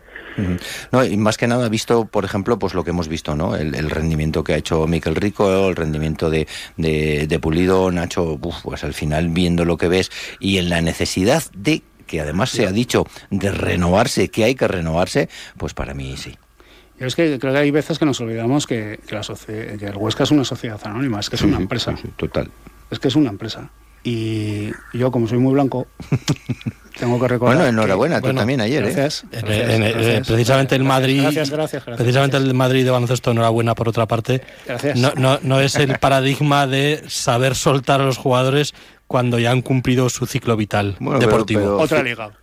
No, 0.90 1.04
y 1.04 1.18
más 1.18 1.36
que 1.36 1.46
nada 1.46 1.68
visto, 1.68 2.06
por 2.06 2.24
ejemplo, 2.24 2.58
pues 2.58 2.72
lo 2.72 2.84
que 2.84 2.88
hemos 2.90 3.06
visto, 3.06 3.36
¿no? 3.36 3.54
El, 3.54 3.74
el 3.74 3.90
rendimiento 3.90 4.42
que 4.42 4.54
ha 4.54 4.56
hecho 4.56 4.86
Miquel 4.86 5.14
Rico, 5.14 5.68
el 5.68 5.76
rendimiento 5.76 6.30
de, 6.30 6.48
de, 6.78 7.26
de 7.26 7.38
Pulido, 7.38 7.90
Nacho, 7.90 8.38
uf, 8.40 8.62
pues 8.62 8.82
al 8.82 8.94
final 8.94 9.28
viendo 9.28 9.66
lo 9.66 9.76
que 9.76 9.88
ves 9.88 10.10
y 10.40 10.56
en 10.56 10.70
la 10.70 10.80
necesidad 10.80 11.42
de 11.54 11.82
que 12.02 12.20
además 12.20 12.50
se 12.50 12.66
ha 12.66 12.72
dicho 12.72 13.06
de 13.30 13.50
renovarse, 13.50 14.28
que 14.28 14.44
hay 14.44 14.54
que 14.54 14.68
renovarse, 14.68 15.28
pues 15.56 15.74
para 15.74 15.94
mí 15.94 16.16
sí. 16.16 16.36
Yo 17.00 17.06
es 17.06 17.16
que 17.16 17.38
creo 17.40 17.52
que 17.52 17.58
hay 17.58 17.70
veces 17.70 17.98
que 17.98 18.04
nos 18.04 18.20
olvidamos 18.20 18.66
que, 18.66 19.00
que 19.06 19.14
la 19.14 19.22
que 19.46 19.86
el 19.86 19.96
Huesca 19.96 20.22
es 20.24 20.30
una 20.30 20.44
sociedad 20.44 20.80
anónima, 20.84 21.18
es 21.20 21.28
que 21.30 21.36
es 21.36 21.42
una 21.42 21.56
empresa. 21.56 21.94
total. 22.16 22.50
Es 22.90 22.98
que 22.98 23.08
es 23.08 23.16
una 23.16 23.30
empresa. 23.30 23.70
Y 24.04 24.70
yo, 24.92 25.10
como 25.12 25.26
soy 25.28 25.38
muy 25.38 25.52
blanco, 25.54 25.86
tengo 26.98 27.20
que 27.20 27.28
recordar. 27.28 27.56
Bueno, 27.56 27.68
enhorabuena, 27.70 28.20
que- 28.20 28.28
tú 28.30 28.34
también 28.34 28.60
ayer, 28.60 28.82
¿eh? 28.84 28.92
Gracias. 28.92 29.24
En- 29.32 29.40
gracias, 29.46 29.70
en- 29.70 29.82
en- 29.82 29.92
gracias. 29.92 30.26
precisamente 30.28 30.74
el 30.76 30.84
Madrid, 30.84 31.22
Gracias, 31.22 31.50
gracias, 31.50 31.84
gracias. 31.84 31.96
precisamente 32.02 32.36
el 32.36 32.52
Madrid 32.54 32.84
de 32.84 32.90
baloncesto 32.90 33.30
enhorabuena 33.30 33.74
por 33.74 33.88
otra 33.88 34.06
parte. 34.06 34.42
Gracias. 34.66 34.98
No, 34.98 35.12
no, 35.16 35.38
no 35.42 35.60
es 35.60 35.76
el 35.76 35.98
paradigma 35.98 36.66
de 36.66 37.02
saber 37.08 37.54
soltar 37.54 38.00
a 38.00 38.04
los 38.04 38.18
jugadores 38.18 38.74
cuando 39.12 39.38
ya 39.38 39.50
han 39.52 39.62
cumplido 39.62 40.08
su 40.08 40.26
ciclo 40.26 40.56
vital 40.56 40.96
Bueno, 40.98 41.20
pero- 41.20 41.30
deportivo. 41.30 41.60
pero- 41.60 41.78
Otra 41.78 42.02
liga. 42.02 42.30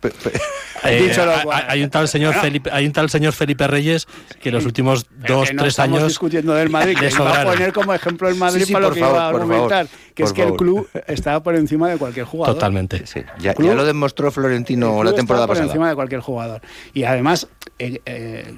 Eh, 0.82 1.02
Dicho 1.08 1.26
lo 1.26 1.32
hay- 1.36 1.42
cual- 1.44 1.64
hay, 1.68 1.82
un 1.82 1.90
tal 1.90 2.08
señor 2.08 2.28
Bueno. 2.30 2.40
Felipe, 2.42 2.70
hay 2.72 2.86
un 2.86 2.92
tal 2.92 3.10
señor 3.10 3.34
Felipe 3.34 3.66
Reyes 3.66 4.08
que 4.40 4.50
los 4.50 4.64
últimos 4.64 5.04
Pero 5.20 5.36
dos, 5.40 5.48
que 5.48 5.54
no 5.54 5.62
tres 5.64 5.72
estamos 5.74 5.98
años 5.98 6.08
discutiendo 6.08 6.54
del 6.54 6.70
Madrid, 6.70 6.96
que 6.96 7.04
le 7.06 7.10
iba 7.12 7.42
a 7.42 7.44
poner 7.44 7.72
como 7.74 7.92
ejemplo 7.92 8.30
el 8.30 8.36
Madrid 8.36 8.60
Sí, 8.60 8.66
sí, 8.68 8.72
para 8.72 8.84
lo 8.84 8.88
por 8.88 8.94
que 8.94 9.00
favor, 9.00 9.16
iba 9.16 9.28
a 9.28 9.32
por 9.32 9.40
argumentar, 9.42 9.86
favor, 9.88 10.00
que 10.14 10.22
es 10.22 10.28
por 10.30 10.34
que 10.36 10.40
el 10.42 10.46
favor. 10.48 10.58
club 10.58 10.88
estaba 11.06 11.42
por 11.42 11.54
encima 11.56 11.90
de 11.90 11.98
cualquier 11.98 12.24
jugador. 12.24 12.54
Totalmente. 12.54 13.06
Sí, 13.06 13.20
ya, 13.40 13.52
Club- 13.52 13.68
ya 13.68 13.74
lo 13.74 13.84
demostró 13.84 14.30
Florentino 14.32 15.00
El 15.00 15.06
la 15.08 15.12
temporada 15.14 15.46
por 15.46 15.56
pasada. 15.56 15.66
encima 15.70 15.90
de 15.90 15.94
cualquier 15.96 16.22
jugador. 16.22 16.62
Y 16.94 17.04
además, 17.04 17.46
eh, 17.78 18.00
eh, 18.06 18.54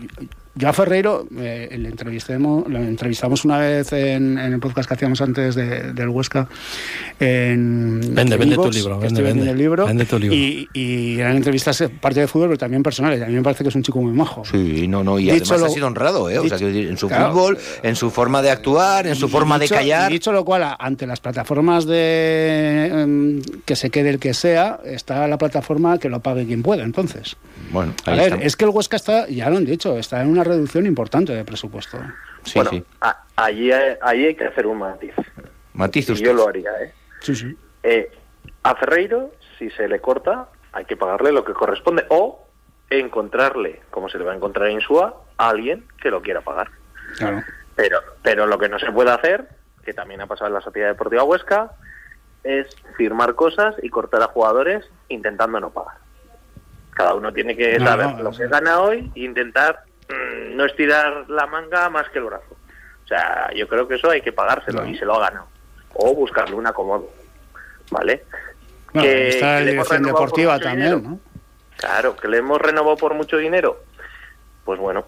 yo 0.54 0.68
a 0.68 0.72
Ferreiro 0.72 1.26
eh, 1.38 1.74
le, 1.78 1.88
entrevistemos, 1.88 2.68
le 2.68 2.78
entrevistamos 2.78 3.44
una 3.44 3.58
vez 3.58 3.92
en, 3.92 4.38
en 4.38 4.52
el 4.52 4.60
podcast 4.60 4.88
que 4.88 4.94
hacíamos 4.94 5.20
antes 5.22 5.54
de- 5.54 5.92
del 5.92 6.08
Huesca. 6.10 6.48
En, 7.20 8.00
Vende, 8.14 8.34
en 8.34 8.40
vende 8.40 8.56
tu 8.56 8.70
libro, 8.70 8.98
vende, 8.98 9.22
vende. 9.22 9.50
el 9.50 9.56
libro. 9.58 9.86
Vende 9.86 10.04
tu 10.04 10.18
libro. 10.18 10.36
Y, 10.36 10.68
y 10.72 11.18
eran 11.20 11.36
entrevistas 11.36 11.80
eh, 11.80 11.88
parte 11.88 12.20
de 12.20 12.26
fútbol, 12.26 12.48
pero 12.48 12.58
también 12.58 12.82
personales. 12.82 13.22
A 13.22 13.26
mí 13.26 13.34
me 13.34 13.42
parece 13.42 13.62
que 13.62 13.68
es 13.70 13.74
un 13.74 13.82
chico 13.82 14.00
muy 14.02 14.12
majo. 14.12 14.44
Sí, 14.44 14.86
no, 14.88 15.02
no, 15.04 15.18
y 15.18 15.24
Dicho 15.30 15.54
además 15.54 15.60
lo- 15.60 15.66
ha 15.66 15.70
sido 15.70 15.86
honrado, 15.86 16.30
¿eh? 16.30 16.38
O 16.38 16.48
sea, 16.48 16.58
dicho- 16.58 16.70
que 16.72 16.88
en 16.88 16.96
su 16.96 17.08
claro. 17.08 17.32
fútbol, 17.32 17.58
en 17.82 17.96
su 17.96 18.10
forma 18.10 18.42
de 18.42 18.50
actuar, 18.50 19.06
en 19.06 19.14
su 19.14 19.28
forma 19.28 19.58
de 19.58 19.64
dicho- 19.64 19.74
callar. 19.76 20.10
y 20.10 20.14
dicho 20.14 20.32
lo 20.32 20.44
cual, 20.44 20.74
ante 20.78 21.06
las 21.06 21.20
plataformas 21.20 21.86
de 21.86 22.86
em, 22.92 23.42
que 23.64 23.76
se 23.76 23.90
quede 23.90 24.10
el 24.10 24.18
que 24.18 24.34
sea, 24.34 24.80
está 24.84 25.26
la 25.28 25.38
plataforma 25.38 25.98
que 25.98 26.08
lo 26.08 26.20
pague 26.20 26.46
quien 26.46 26.62
pueda. 26.62 26.82
Entonces, 26.82 27.36
Bueno, 27.72 27.94
a 28.04 28.10
ver, 28.14 28.32
está. 28.34 28.44
es 28.44 28.56
que 28.56 28.64
el 28.64 28.70
Huesca 28.70 28.96
está, 28.96 29.28
ya 29.28 29.48
lo 29.50 29.56
han 29.58 29.64
dicho, 29.64 29.96
está 29.98 30.20
en 30.22 30.28
una 30.28 30.41
reducción 30.44 30.86
importante 30.86 31.32
de 31.32 31.44
presupuesto. 31.44 31.98
Sí, 32.44 32.52
bueno, 32.56 32.70
sí. 32.70 32.84
a- 33.00 33.24
allí, 33.36 33.70
hay- 33.72 33.96
allí 34.00 34.26
hay 34.26 34.34
que 34.34 34.46
hacer 34.46 34.66
un 34.66 34.78
matiz. 34.78 35.14
Matiz 35.74 36.08
Y 36.10 36.14
yo 36.16 36.32
lo 36.34 36.48
haría, 36.48 36.70
¿eh? 36.82 36.92
Sí, 37.20 37.34
sí. 37.34 37.56
Eh, 37.82 38.10
a 38.62 38.74
Ferreiro, 38.76 39.32
si 39.58 39.70
se 39.70 39.88
le 39.88 40.00
corta, 40.00 40.48
hay 40.72 40.84
que 40.84 40.96
pagarle 40.96 41.32
lo 41.32 41.44
que 41.44 41.52
corresponde 41.52 42.04
o 42.08 42.46
encontrarle, 42.90 43.80
como 43.90 44.08
se 44.08 44.18
le 44.18 44.24
va 44.24 44.32
a 44.32 44.36
encontrar 44.36 44.68
en 44.68 44.74
Insua, 44.74 45.22
a 45.38 45.48
alguien 45.48 45.86
que 46.00 46.10
lo 46.10 46.20
quiera 46.22 46.40
pagar. 46.42 46.68
Claro. 47.16 47.42
Pero, 47.74 47.98
pero 48.22 48.46
lo 48.46 48.58
que 48.58 48.68
no 48.68 48.78
se 48.78 48.92
puede 48.92 49.10
hacer, 49.10 49.48
que 49.84 49.94
también 49.94 50.20
ha 50.20 50.26
pasado 50.26 50.48
en 50.48 50.54
la 50.54 50.60
Sociedad 50.60 50.88
Deportiva 50.88 51.24
Huesca, 51.24 51.72
es 52.44 52.66
firmar 52.96 53.34
cosas 53.34 53.74
y 53.82 53.88
cortar 53.88 54.22
a 54.22 54.26
jugadores 54.28 54.84
intentando 55.08 55.58
no 55.60 55.70
pagar. 55.70 55.96
Cada 56.90 57.14
uno 57.14 57.32
tiene 57.32 57.56
que 57.56 57.78
No, 57.78 57.86
saber 57.86 58.06
no, 58.16 58.22
lo 58.24 58.32
sí. 58.32 58.40
que 58.42 58.48
gana 58.48 58.80
hoy 58.80 59.10
e 59.14 59.20
intentar 59.20 59.84
no 60.54 60.64
estirar 60.64 61.28
la 61.28 61.46
manga 61.46 61.88
más 61.90 62.08
que 62.10 62.18
el 62.18 62.24
brazo. 62.24 62.56
O 63.04 63.06
sea, 63.06 63.50
yo 63.54 63.66
creo 63.68 63.86
que 63.88 63.96
eso 63.96 64.10
hay 64.10 64.20
que 64.22 64.32
pagárselo 64.32 64.86
y 64.86 64.96
se 64.96 65.04
lo 65.04 65.14
ha 65.16 65.28
ganado. 65.28 65.46
O 65.94 66.14
buscarle 66.14 66.54
un 66.54 66.66
acomodo. 66.66 67.08
¿Vale? 67.90 68.24
Bueno, 68.92 69.08
Que- 69.08 69.28
está 69.28 69.58
que 69.58 69.64
la 69.64 69.70
dirección 69.70 70.02
deportiva 70.04 70.58
también, 70.58 70.94
dinero. 71.00 71.08
¿no? 71.10 71.20
Claro, 71.76 72.16
que 72.16 72.28
le 72.28 72.38
hemos 72.38 72.60
renovado 72.60 72.96
por 72.96 73.14
mucho 73.14 73.36
dinero. 73.36 73.82
Pues 74.64 74.78
bueno, 74.78 75.04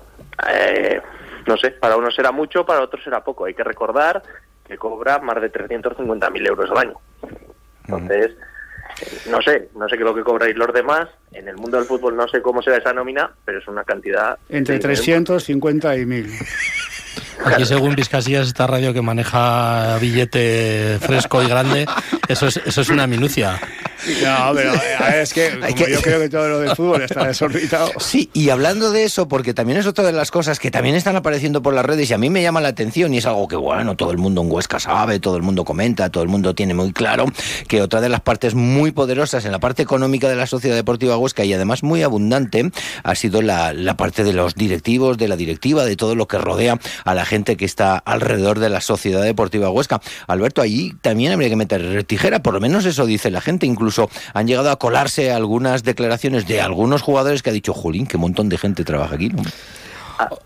eh, 0.53 1.01
no 1.47 1.57
sé, 1.57 1.71
para 1.71 1.97
unos 1.97 2.15
será 2.15 2.33
mucho, 2.33 2.67
para 2.67 2.81
otros 2.83 3.03
será 3.05 3.23
poco. 3.23 3.45
Hay 3.45 3.55
que 3.55 3.63
recordar 3.65 4.23
que 4.67 4.77
cobra 4.77 5.19
más 5.21 5.41
de 5.41 5.51
350.000 5.53 6.47
euros 6.47 6.71
al 6.71 6.79
año. 6.79 6.95
Entonces, 7.85 8.37
no 9.31 9.41
sé, 9.43 9.69
no 9.75 9.89
sé 9.89 9.97
qué 9.97 10.03
es 10.03 10.09
lo 10.09 10.15
que 10.15 10.23
cobráis 10.23 10.57
los 10.57 10.73
demás. 10.73 11.09
En 11.33 11.49
el 11.49 11.57
mundo 11.57 11.79
del 11.79 11.87
fútbol 11.87 12.17
no 12.17 12.29
sé 12.29 12.41
cómo 12.41 12.63
será 12.63 12.79
esa 12.79 12.93
nómina, 12.93 13.31
pero 13.45 13.59
es 13.59 13.69
una 13.69 13.85
cantidad... 13.85 14.39
Entre 14.49 14.79
de 14.79 14.81
dinero 14.81 15.25
350 15.25 15.97
y 15.97 16.07
1000. 16.07 16.33
Aquí 17.45 17.65
según 17.65 17.95
Vizcasillas, 17.95 18.47
esta 18.47 18.67
radio 18.67 18.93
que 18.95 19.03
maneja 19.03 19.99
billete 19.99 20.99
fresco 21.01 21.43
y 21.43 21.49
grande, 21.49 21.87
eso 22.29 22.47
es, 22.47 22.57
eso 22.59 22.81
es 22.81 22.89
una 22.89 23.07
minucia. 23.07 23.61
No, 24.23 24.53
pero 24.55 24.73
es 25.17 25.33
que 25.33 25.51
como 25.61 25.75
que- 25.75 25.93
yo 25.93 26.01
creo 26.03 26.21
que 26.21 26.29
todo 26.29 26.49
lo 26.49 26.61
del 26.61 26.77
fútbol 26.77 27.03
está 27.03 27.27
desorbitado. 27.27 27.91
Sí, 27.99 28.31
y 28.33 28.51
hablando 28.51 28.91
de 28.93 29.05
eso, 29.05 29.29
porque 29.29 29.55
también 29.55 29.79
es 29.79 29.87
otra 29.87 30.05
de 30.05 30.13
las 30.13 30.31
cosas 30.31 30.59
que 30.59 30.71
también 30.71 30.95
están 30.95 31.17
apareciendo 31.17 31.63
por 31.63 31.75
las 31.75 31.85
redes 31.85 32.11
y 32.11 32.15
a 32.15 32.19
mí 32.19 32.29
me 32.31 32.43
llama 32.43 32.61
la 32.61 32.69
atención 32.69 33.15
y 33.15 33.19
es 33.19 33.27
algo 33.27 33.49
que, 33.49 33.57
bueno, 33.57 33.97
todo 33.97 34.11
el 34.11 34.19
mundo 34.19 34.43
en 34.43 34.51
Huesca 34.51 34.79
sabe, 34.79 35.21
todo 35.21 35.37
el 35.37 35.43
mundo 35.43 35.65
comenta, 35.65 36.11
todo 36.11 36.23
el 36.23 36.29
mundo 36.29 36.55
tiene 36.55 36.75
muy 36.75 36.93
claro, 36.93 37.27
que 37.69 37.83
otra 37.83 38.01
de 38.01 38.09
las 38.09 38.21
partes 38.21 38.55
muy 38.55 38.93
poderosas 38.93 39.45
en 39.45 39.53
la 39.53 39.59
parte 39.61 39.83
económica 39.83 40.29
de 40.29 40.37
la 40.37 40.47
Sociedad 40.47 40.77
Deportiva 40.77 41.17
Huesca 41.17 41.45
y 41.45 41.53
además 41.55 41.83
muy 41.83 42.03
abundante 42.03 42.71
ha 43.03 43.15
sido 43.15 43.43
la, 43.43 43.73
la 43.73 43.97
parte 43.97 44.23
de 44.25 44.33
los 44.33 44.55
directivos, 44.55 45.17
de 45.19 45.29
la 45.29 45.37
directiva, 45.37 45.85
de 45.85 45.97
todo 45.97 46.15
lo 46.15 46.29
que 46.29 46.39
rodea 46.39 46.79
a 47.05 47.15
la 47.15 47.25
gente 47.25 47.57
que 47.57 47.65
está 47.65 47.97
alrededor 47.99 48.59
de 48.59 48.69
la 48.69 48.81
Sociedad 48.81 49.23
Deportiva 49.23 49.71
Huesca. 49.71 50.01
Alberto, 50.27 50.63
allí 50.63 50.95
también 51.01 51.33
habría 51.33 51.49
que 51.49 51.57
meter 51.57 52.05
tijera, 52.05 52.43
por 52.43 52.55
lo 52.55 52.61
menos 52.61 52.85
eso 52.85 53.07
dice 53.07 53.31
la 53.31 53.41
gente, 53.41 53.67
incluso 53.67 53.94
han 54.33 54.47
llegado 54.47 54.71
a 54.71 54.77
colarse 54.79 55.33
algunas 55.33 55.83
declaraciones 55.83 56.47
de 56.47 56.61
algunos 56.61 57.03
jugadores 57.03 57.43
que 57.43 57.51
ha 57.51 57.53
dicho, 57.53 57.73
Jolín, 57.73 58.07
qué 58.07 58.17
montón 58.19 58.49
de 58.49 58.59
gente 58.59 58.85
trabaja 58.85 59.15
aquí. 59.15 59.29
¿no?". 59.29 59.43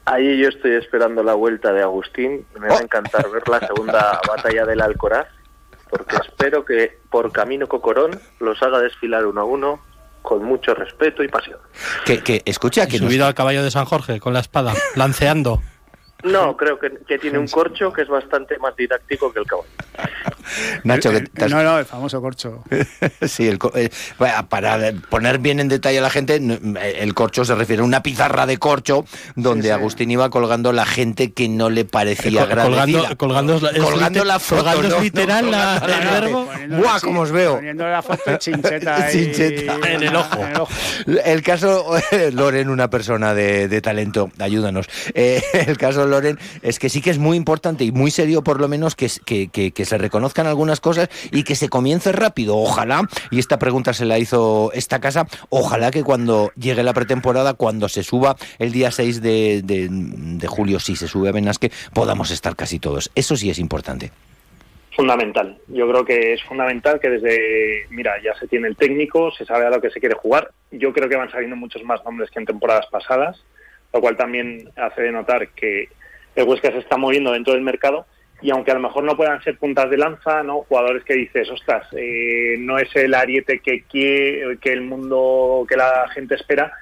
Ahí 0.07 0.39
yo 0.39 0.49
estoy 0.49 0.73
esperando 0.77 1.23
la 1.23 1.35
vuelta 1.35 1.73
de 1.73 1.83
Agustín. 1.83 2.47
Me 2.59 2.69
va 2.69 2.77
Oh. 2.77 2.79
a 2.79 2.83
encantar 2.83 3.29
ver 3.31 3.47
la 3.49 3.61
segunda 3.61 4.21
batalla 4.29 4.65
del 4.65 4.81
Alcoraz, 4.81 5.27
porque 5.91 6.17
espero 6.17 6.65
que 6.65 6.99
por 7.11 7.31
camino 7.33 7.67
Cocorón 7.67 8.19
los 8.41 8.63
haga 8.63 8.79
desfilar 8.81 9.27
uno 9.27 9.41
a 9.43 9.45
uno 9.45 9.81
con 10.23 10.43
mucho 10.45 10.75
respeto 10.75 11.23
y 11.23 11.29
pasión. 11.29 11.59
Que, 12.05 12.23
que 12.23 12.43
escucha, 12.45 12.87
que 12.87 12.99
nos- 12.99 13.09
Subido 13.09 13.27
al 13.27 13.35
caballo 13.35 13.63
de 13.63 13.71
San 13.71 13.85
Jorge 13.85 14.21
con 14.21 14.33
la 14.33 14.41
espada, 14.41 14.73
lanceando. 14.97 15.61
No, 16.25 16.57
creo 16.57 16.79
que, 16.81 16.91
que 17.07 17.17
tiene 17.19 17.39
un 17.39 17.47
corcho 17.47 17.93
que 17.93 18.03
es 18.03 18.09
bastante 18.09 18.59
más 18.59 18.75
didáctico 18.77 19.33
que 19.33 19.39
el 19.39 19.47
caballo. 19.47 19.69
Nacho, 20.85 21.11
que 21.11 21.25
has- 21.45 21.51
No, 21.51 21.63
no, 21.63 21.79
el 21.79 21.85
famoso 21.85 22.21
corcho. 22.21 22.65
sí, 23.27 23.47
el 23.47 23.59
eh, 23.75 23.91
para 24.49 24.93
poner 25.11 25.39
bien 25.39 25.61
en 25.61 25.69
detalle 25.69 25.99
a 25.99 26.03
la 26.03 26.11
gente, 26.11 26.37
n- 26.37 26.59
el 26.81 27.15
corcho 27.15 27.45
se 27.45 27.55
refiere 27.55 27.83
a 27.83 27.85
una 27.85 28.03
pizarra 28.03 28.47
de 28.47 28.59
corcho 28.59 29.05
donde 29.37 29.63
Sí, 29.65 29.69
sí. 29.69 29.73
Agustín 29.73 30.11
iba 30.11 30.29
colgando 30.31 30.73
la 30.73 30.87
gente 30.87 31.33
que 31.33 31.49
no 31.49 31.71
le 31.71 31.85
parecía 31.85 32.41
Col- 32.47 32.49
colgando, 32.49 32.73
agradecida. 32.81 33.17
colgando, 33.17 33.55
es 33.57 33.83
Colgando 33.83 34.25
la 34.25 34.39
foto, 34.41 34.65
colgando 34.65 34.89
¿no? 34.97 35.01
literal 35.03 35.45
No, 35.45 35.51
la- 35.53 35.79
colgando 35.81 35.97
el 35.99 36.05
la- 36.15 36.21
verbo. 36.21 36.47
Poniéndole 36.47 36.83
¡Buah, 36.83 36.95
así, 36.97 37.07
cómo 37.07 37.21
os 37.21 37.31
veo! 37.31 37.55
Poniéndole 37.57 37.91
la 37.93 38.03
foto 38.03 38.23
de 38.31 38.39
chincheta. 38.39 38.97
ahí 39.05 39.13
Chincheta. 39.13 39.77
En 39.89 40.03
el 40.03 40.17
ojo. 40.17 40.41
en 40.43 40.49
el 40.49 40.57
ojo. 40.61 40.73
El 41.25 41.43
caso, 41.43 41.95
Loren, 42.33 42.71
una 42.71 42.91
persona 42.91 43.35
de, 43.35 43.69
de 43.69 43.81
talento, 43.81 44.31
ayúdanos. 44.41 44.87
Eh, 45.15 45.43
el 45.53 45.77
caso, 45.79 46.08
Loren, 46.09 46.39
es 46.63 46.79
que 46.79 46.89
sí 46.89 47.01
que 47.01 47.11
es 47.11 47.19
muy 47.19 47.37
importante 47.37 47.85
y 47.85 47.93
muy 47.93 48.11
serio, 48.11 48.43
por 48.43 48.61
lo 48.61 48.69
menos, 48.69 48.95
que, 48.95 49.09
se 49.09 49.99
reconozca 49.99 50.39
establezcan 50.39 50.47
algunas 50.47 50.81
cosas 50.81 51.09
y 51.33 51.45
que 51.45 51.55
se 51.55 51.69
comience 51.69 52.13
rápido. 52.13 52.57
Ojalá, 52.57 53.09
y 53.31 53.39
esta 53.39 53.59
pregunta 53.59 53.93
se 53.93 54.05
la 54.05 54.19
hizo 54.19 54.71
esta 54.73 55.01
casa, 55.01 55.27
ojalá 55.49 55.91
que 55.91 56.03
cuando 56.03 56.51
llegue 56.57 56.83
la 56.83 56.93
pretemporada, 56.93 57.55
cuando 57.55 57.89
se 57.89 58.03
suba 58.03 58.37
el 58.59 58.73
día 58.73 58.91
6 58.91 59.23
de, 59.23 59.63
de, 59.65 59.89
de 59.91 60.47
julio, 60.47 60.81
si 60.81 60.97
se 60.97 61.09
sube 61.09 61.29
a 61.29 61.33
Benasque, 61.33 61.71
podamos 61.93 62.31
estar 62.31 62.57
casi 62.57 62.79
todos. 62.79 63.11
Eso 63.15 63.37
sí 63.37 63.51
es 63.51 63.59
importante 63.59 64.11
fundamental. 64.99 65.57
Yo 65.69 65.89
creo 65.89 66.05
que 66.05 66.33
es 66.33 66.43
fundamental 66.43 66.99
que 66.99 67.09
desde, 67.09 67.87
mira, 67.89 68.21
ya 68.21 68.35
se 68.35 68.49
tiene 68.49 68.67
el 68.67 68.75
técnico, 68.75 69.31
se 69.31 69.45
sabe 69.45 69.65
a 69.65 69.71
lo 69.71 69.81
que 69.81 69.91
se 69.91 70.01
quiere 70.01 70.17
jugar. 70.17 70.51
Yo 70.73 70.93
creo 70.93 71.09
que 71.09 71.15
van 71.15 71.31
saliendo 71.31 71.55
muchos 71.55 71.85
más 71.85 72.05
nombres 72.05 72.33
que 72.33 72.41
en 72.41 72.47
temporadas 72.47 72.87
pasadas, 72.91 73.41
lo 73.93 74.01
cual 74.01 74.17
también 74.17 74.71
hace 74.77 75.03
de 75.03 75.13
notar 75.13 75.49
que 75.49 75.89
el 76.37 76.47
Huesca 76.47 76.71
se 76.71 76.79
está 76.79 76.97
moviendo 76.97 77.33
dentro 77.33 77.55
del 77.55 77.63
mercado 77.63 78.07
y 78.41 78.51
aunque 78.51 78.71
a 78.71 78.75
lo 78.75 78.81
mejor 78.81 79.03
no 79.03 79.17
puedan 79.17 79.43
ser 79.43 79.59
puntas 79.59 79.91
de 79.91 79.97
lanza, 79.97 80.43
no 80.43 80.63
jugadores 80.63 81.03
que 81.05 81.15
dices, 81.15 81.51
ostras, 81.51 81.87
eh, 81.93 82.57
no 82.59 82.79
es 82.79 82.95
el 82.95 83.15
ariete 83.15 83.59
que 83.59 83.83
quiere, 83.83 84.59
que 84.59 84.73
el 84.73 84.83
mundo, 84.83 85.67
que 85.69 85.77
la 85.77 86.09
gente 86.15 86.37
espera, 86.37 86.73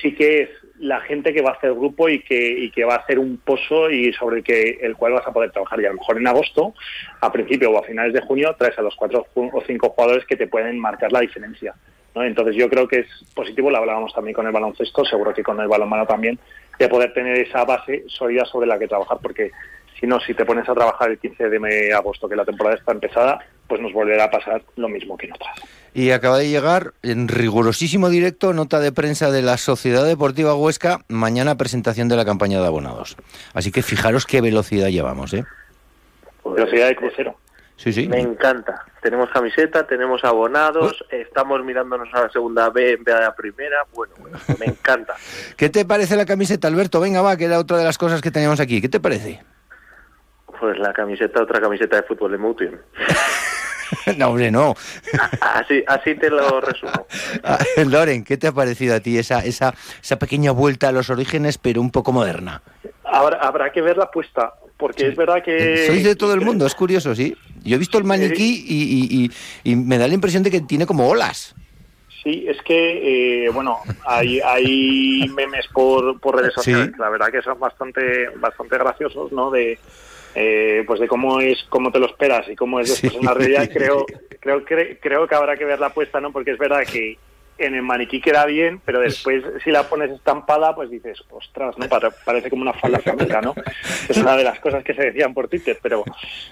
sí 0.00 0.14
que 0.14 0.42
es 0.42 0.50
la 0.78 1.00
gente 1.00 1.32
que 1.32 1.40
va 1.40 1.50
a 1.50 1.54
hacer 1.54 1.72
grupo 1.72 2.10
y 2.10 2.20
que, 2.20 2.50
y 2.50 2.70
que 2.70 2.84
va 2.84 2.96
a 2.96 2.98
hacer 2.98 3.18
un 3.18 3.38
pozo 3.38 3.88
y 3.90 4.12
sobre 4.12 4.38
el, 4.38 4.44
que, 4.44 4.78
el 4.82 4.94
cual 4.94 5.14
vas 5.14 5.26
a 5.26 5.32
poder 5.32 5.50
trabajar. 5.50 5.80
Y 5.80 5.86
a 5.86 5.88
lo 5.88 5.94
mejor 5.94 6.18
en 6.18 6.26
agosto, 6.26 6.74
a 7.22 7.32
principio 7.32 7.70
o 7.70 7.78
a 7.78 7.82
finales 7.82 8.12
de 8.12 8.20
junio, 8.20 8.54
traes 8.58 8.78
a 8.78 8.82
los 8.82 8.94
cuatro 8.94 9.26
o 9.34 9.62
cinco 9.66 9.88
jugadores 9.90 10.26
que 10.26 10.36
te 10.36 10.48
pueden 10.48 10.78
marcar 10.78 11.12
la 11.12 11.20
diferencia. 11.20 11.74
¿No? 12.16 12.24
Entonces 12.24 12.56
yo 12.56 12.68
creo 12.68 12.88
que 12.88 13.00
es 13.00 13.06
positivo, 13.34 13.70
lo 13.70 13.76
hablábamos 13.76 14.12
también 14.12 14.34
con 14.34 14.46
el 14.46 14.52
baloncesto, 14.52 15.04
seguro 15.04 15.34
que 15.34 15.42
con 15.42 15.60
el 15.60 15.68
balonmano 15.68 16.06
también, 16.06 16.38
de 16.78 16.88
poder 16.88 17.12
tener 17.12 17.38
esa 17.38 17.64
base 17.64 18.04
sólida 18.08 18.44
sobre 18.46 18.66
la 18.66 18.78
que 18.78 18.88
trabajar, 18.88 19.18
porque 19.22 19.52
si 20.00 20.06
no, 20.06 20.18
si 20.20 20.34
te 20.34 20.44
pones 20.44 20.68
a 20.68 20.74
trabajar 20.74 21.10
el 21.10 21.18
15 21.18 21.48
de 21.48 21.94
agosto, 21.94 22.28
que 22.28 22.36
la 22.36 22.44
temporada 22.44 22.76
está 22.76 22.92
empezada, 22.92 23.38
pues 23.68 23.80
nos 23.80 23.92
volverá 23.92 24.24
a 24.24 24.30
pasar 24.30 24.62
lo 24.76 24.88
mismo 24.88 25.16
que 25.16 25.26
en 25.26 25.32
otras. 25.32 25.56
Y 25.94 26.10
acaba 26.10 26.38
de 26.38 26.48
llegar 26.48 26.92
en 27.02 27.28
rigurosísimo 27.28 28.10
directo 28.10 28.52
nota 28.52 28.80
de 28.80 28.92
prensa 28.92 29.30
de 29.30 29.42
la 29.42 29.56
Sociedad 29.56 30.04
Deportiva 30.04 30.54
Huesca, 30.54 31.00
mañana 31.08 31.56
presentación 31.56 32.08
de 32.08 32.16
la 32.16 32.24
campaña 32.24 32.60
de 32.60 32.66
abonados. 32.66 33.16
Así 33.54 33.72
que 33.72 33.82
fijaros 33.82 34.26
qué 34.26 34.40
velocidad 34.40 34.88
llevamos, 34.88 35.32
¿eh? 35.32 35.44
Velocidad 36.44 36.88
de 36.88 36.96
crucero. 36.96 37.36
Sí, 37.76 37.92
sí. 37.92 38.08
Me 38.08 38.20
encanta. 38.20 38.84
Tenemos 39.02 39.30
camiseta, 39.30 39.86
tenemos 39.86 40.24
abonados, 40.24 41.04
estamos 41.10 41.62
mirándonos 41.62 42.08
a 42.14 42.22
la 42.22 42.30
segunda 42.30 42.70
B 42.70 42.92
en 42.92 43.04
vez 43.04 43.14
de 43.14 43.20
la 43.20 43.34
primera. 43.34 43.84
Bueno, 43.94 44.14
bueno, 44.18 44.38
me 44.58 44.66
encanta. 44.66 45.14
¿Qué 45.56 45.68
te 45.68 45.84
parece 45.84 46.16
la 46.16 46.24
camiseta, 46.24 46.68
Alberto? 46.68 47.00
Venga, 47.00 47.22
va, 47.22 47.36
que 47.36 47.44
era 47.44 47.58
otra 47.58 47.76
de 47.76 47.84
las 47.84 47.98
cosas 47.98 48.22
que 48.22 48.30
teníamos 48.30 48.60
aquí. 48.60 48.80
¿Qué 48.80 48.88
te 48.88 48.98
parece? 48.98 49.42
Pues 50.58 50.78
la 50.78 50.92
camiseta, 50.92 51.42
otra 51.42 51.60
camiseta 51.60 51.96
de 51.96 52.02
fútbol 52.04 52.32
de 52.32 52.38
no, 54.16 54.28
hombre, 54.28 54.50
no. 54.50 54.74
Así, 55.40 55.84
así 55.86 56.14
te 56.14 56.30
lo 56.30 56.60
resumo. 56.60 57.06
Ah, 57.44 57.58
Loren, 57.84 58.24
¿qué 58.24 58.36
te 58.36 58.48
ha 58.48 58.52
parecido 58.52 58.96
a 58.96 59.00
ti 59.00 59.18
esa, 59.18 59.44
esa, 59.44 59.74
esa 60.02 60.18
pequeña 60.18 60.50
vuelta 60.50 60.88
a 60.88 60.92
los 60.92 61.10
orígenes, 61.10 61.58
pero 61.58 61.80
un 61.80 61.90
poco 61.90 62.12
moderna? 62.12 62.62
Habrá, 63.18 63.38
habrá 63.38 63.72
que 63.72 63.80
ver 63.82 63.96
la 63.96 64.04
apuesta, 64.04 64.54
porque 64.76 65.08
es 65.08 65.16
verdad 65.16 65.42
que... 65.42 65.86
Sois 65.86 66.04
de 66.04 66.16
todo 66.16 66.34
el 66.34 66.40
mundo, 66.40 66.66
es 66.66 66.74
curioso, 66.74 67.14
¿sí? 67.14 67.34
Yo 67.64 67.76
he 67.76 67.78
visto 67.78 67.98
el 67.98 68.04
maniquí 68.04 68.64
y, 68.68 68.82
y, 68.82 69.24
y, 69.64 69.72
y 69.72 69.76
me 69.76 69.98
da 69.98 70.06
la 70.08 70.14
impresión 70.14 70.42
de 70.42 70.50
que 70.50 70.60
tiene 70.60 70.86
como 70.86 71.08
olas. 71.08 71.54
Sí, 72.22 72.44
es 72.48 72.60
que, 72.62 73.44
eh, 73.46 73.50
bueno, 73.50 73.78
hay, 74.04 74.40
hay 74.40 75.28
memes 75.34 75.66
por, 75.72 76.18
por 76.20 76.36
redes 76.36 76.54
sociales, 76.54 76.90
Sí. 76.94 77.00
la 77.00 77.08
verdad 77.08 77.30
que 77.30 77.40
son 77.42 77.58
bastante, 77.60 78.28
bastante 78.36 78.76
graciosos, 78.78 79.30
¿no? 79.32 79.50
De, 79.50 79.78
eh, 80.34 80.82
pues 80.86 80.98
de 81.00 81.06
cómo 81.08 81.40
es, 81.40 81.56
cómo 81.68 81.90
te 81.92 81.98
lo 82.00 82.06
esperas 82.06 82.48
y 82.48 82.56
cómo 82.56 82.80
es 82.80 82.88
después 82.90 83.12
Sí. 83.12 83.18
en 83.20 83.24
la 83.26 83.32
realidad. 83.34 83.68
Creo, 83.72 84.04
creo, 84.40 84.64
cre- 84.64 84.98
creo 85.00 85.26
que 85.28 85.34
habrá 85.34 85.56
que 85.56 85.64
ver 85.64 85.78
la 85.78 85.86
apuesta, 85.86 86.20
¿no? 86.20 86.32
Porque 86.32 86.50
es 86.52 86.58
verdad 86.58 86.80
que 86.84 87.16
en 87.58 87.74
el 87.74 87.82
maniquí 87.82 88.20
queda 88.20 88.44
bien, 88.46 88.80
pero 88.84 89.00
después 89.00 89.42
si 89.64 89.70
la 89.70 89.84
pones 89.84 90.10
estampada, 90.10 90.74
pues 90.74 90.90
dices, 90.90 91.18
ostras, 91.30 91.76
¿no? 91.78 91.88
Pare- 91.88 92.10
Parece 92.24 92.50
como 92.50 92.62
una 92.62 92.72
falda 92.72 92.98
flamenca, 92.98 93.40
¿no? 93.40 93.54
Es 94.08 94.16
una 94.18 94.36
de 94.36 94.44
las 94.44 94.58
cosas 94.60 94.84
que 94.84 94.94
se 94.94 95.02
decían 95.02 95.32
por 95.34 95.48
Twitter, 95.48 95.78
pero 95.82 96.04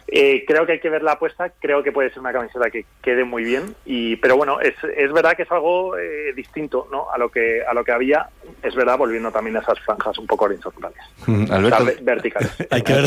eh, 0.09 0.45
creo 0.47 0.67
que 0.67 0.73
hay 0.73 0.81
que 0.81 0.91
ver 0.91 1.03
la 1.03 1.13
apuesta, 1.13 1.51
creo 1.61 1.83
que 1.83 1.93
puede 1.93 2.11
ser 2.11 2.21
una 2.21 2.33
camiseta 2.33 2.71
que 2.71 2.85
quede 3.03 3.25
muy 3.25 3.45
bien, 3.45 3.75
y 3.85 4.17
pero 4.17 4.37
bueno, 4.37 4.61
es, 4.61 4.75
es 4.97 5.13
verdad 5.13 5.35
que 5.37 5.43
es 5.43 5.51
algo 5.53 5.97
eh, 5.99 6.33
distinto, 6.35 6.89
¿no? 6.91 7.11
A 7.13 7.19
lo 7.19 7.31
que 7.31 7.63
a 7.65 7.75
lo 7.75 7.85
que 7.85 7.93
había, 7.93 8.29
es 8.63 8.75
verdad, 8.75 8.97
volviendo 8.99 9.31
también 9.31 9.57
a 9.57 9.61
esas 9.61 9.79
franjas 9.81 10.17
un 10.19 10.27
poco 10.27 10.47
horizontales, 10.47 10.99
Mm, 11.27 11.45
o 11.45 11.47
sea, 11.47 11.57
Alberto, 11.57 11.85
ve- 11.87 11.99
verticales. 12.03 12.51
Hay 12.71 12.83
que 12.83 12.93
ver, 12.93 13.05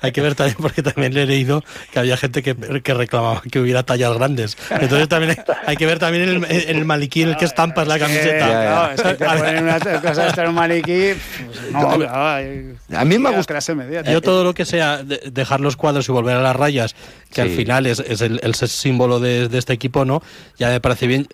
hay 0.00 0.12
que 0.12 0.20
ver 0.22 0.34
también 0.34 0.56
porque 0.60 0.82
también 0.82 1.12
le 1.14 1.22
he 1.22 1.26
leído 1.26 1.62
que 1.92 1.98
había 1.98 2.16
gente 2.16 2.42
que, 2.42 2.54
que 2.82 2.94
reclamaba 2.94 3.42
que 3.50 3.58
hubiera 3.60 3.82
tallas 3.82 4.16
grandes. 4.16 4.56
Entonces 4.70 5.08
también 5.08 5.32
hay, 5.32 5.54
hay 5.66 5.76
que 5.76 5.86
ver 5.86 5.98
también 5.98 6.28
el, 6.28 6.44
el 6.68 6.84
maniquí 6.84 7.22
el 7.30 7.36
que 7.36 7.44
estampas 7.46 7.86
la 7.88 7.98
camiseta. 7.98 8.46
claro, 8.46 8.92
es 8.94 9.02
que 9.02 9.14
te 9.14 9.24
ponen 9.38 9.62
una 9.64 9.78
cosa 9.78 10.22
de 10.22 10.28
estar 10.28 10.44
en 10.44 10.48
un 10.50 10.54
maniquí. 10.54 11.12
pues, 11.72 11.72
no, 11.72 12.28
hay- 12.28 12.74
A 12.94 13.04
mí 13.04 13.18
me 13.18 13.30
gusta- 13.30 13.54
clase 13.54 13.74
media. 13.74 14.02
Yo 14.02 14.20
todo 14.20 14.44
lo 14.44 14.54
que 14.54 14.64
sea 14.64 15.02
de- 15.02 15.30
dejar 15.32 15.60
los 15.60 15.76
cuadros 15.76 16.08
y 16.08 16.12
volver 16.12 16.36
a 16.36 16.42
las 16.42 16.56
rayas, 16.56 16.94
que 17.32 17.40
al 17.42 17.48
Sí. 17.50 17.56
final 17.56 17.86
es, 17.86 18.00
es 18.00 18.20
el, 18.20 18.40
el 18.42 18.54
símbolo 18.54 19.20
de, 19.20 19.48
de 19.48 19.58
este 19.58 19.72
equipo, 19.72 20.04
¿no? 20.04 20.22
Ya 20.58 20.68
me 20.68 20.80
parece 20.80 21.06
bien. 21.06 21.26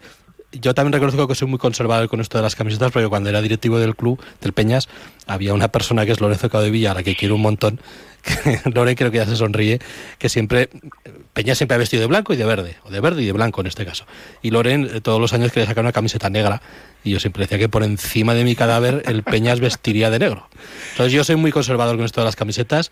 Yo 0.60 0.74
también 0.74 0.92
reconozco 0.92 1.26
que 1.28 1.34
soy 1.34 1.48
muy 1.48 1.58
conservador 1.58 2.08
con 2.08 2.20
esto 2.20 2.38
de 2.38 2.42
las 2.42 2.54
camisetas, 2.54 2.92
porque 2.92 3.08
cuando 3.08 3.30
era 3.30 3.42
directivo 3.42 3.78
del 3.78 3.96
club, 3.96 4.20
del 4.40 4.52
Peñas, 4.52 4.88
había 5.26 5.54
una 5.54 5.68
persona 5.68 6.06
que 6.06 6.12
es 6.12 6.20
Lorenzo 6.20 6.48
Caudevilla, 6.48 6.92
a 6.92 6.94
la 6.94 7.02
que 7.02 7.16
quiero 7.16 7.34
un 7.34 7.42
montón, 7.42 7.80
que 8.22 8.60
Lore 8.70 8.94
creo 8.96 9.10
que 9.10 9.18
ya 9.18 9.26
se 9.26 9.36
sonríe, 9.36 9.78
que 10.18 10.28
siempre, 10.28 10.68
Peñas 11.32 11.58
siempre 11.58 11.74
ha 11.76 11.78
vestido 11.78 12.00
de 12.00 12.06
blanco 12.06 12.32
y 12.32 12.36
de 12.36 12.44
verde, 12.44 12.76
o 12.84 12.90
de 12.90 13.00
verde 13.00 13.22
y 13.22 13.26
de 13.26 13.32
blanco 13.32 13.60
en 13.60 13.66
este 13.68 13.84
caso. 13.84 14.06
Y 14.42 14.50
Loren 14.50 14.88
eh, 14.92 15.00
todos 15.00 15.20
los 15.20 15.32
años 15.32 15.52
quería 15.52 15.66
sacar 15.66 15.84
una 15.84 15.92
camiseta 15.92 16.30
negra, 16.30 16.62
y 17.04 17.10
yo 17.10 17.20
siempre 17.20 17.44
decía 17.44 17.58
que 17.58 17.68
por 17.68 17.84
encima 17.84 18.34
de 18.34 18.44
mi 18.44 18.56
cadáver 18.56 19.02
el 19.06 19.22
Peñas 19.22 19.60
vestiría 19.60 20.10
de 20.10 20.18
negro. 20.18 20.48
Entonces 20.92 21.12
yo 21.12 21.24
soy 21.24 21.36
muy 21.36 21.52
conservador 21.52 21.96
con 21.96 22.04
esto 22.04 22.20
de 22.20 22.24
las 22.24 22.36
camisetas. 22.36 22.90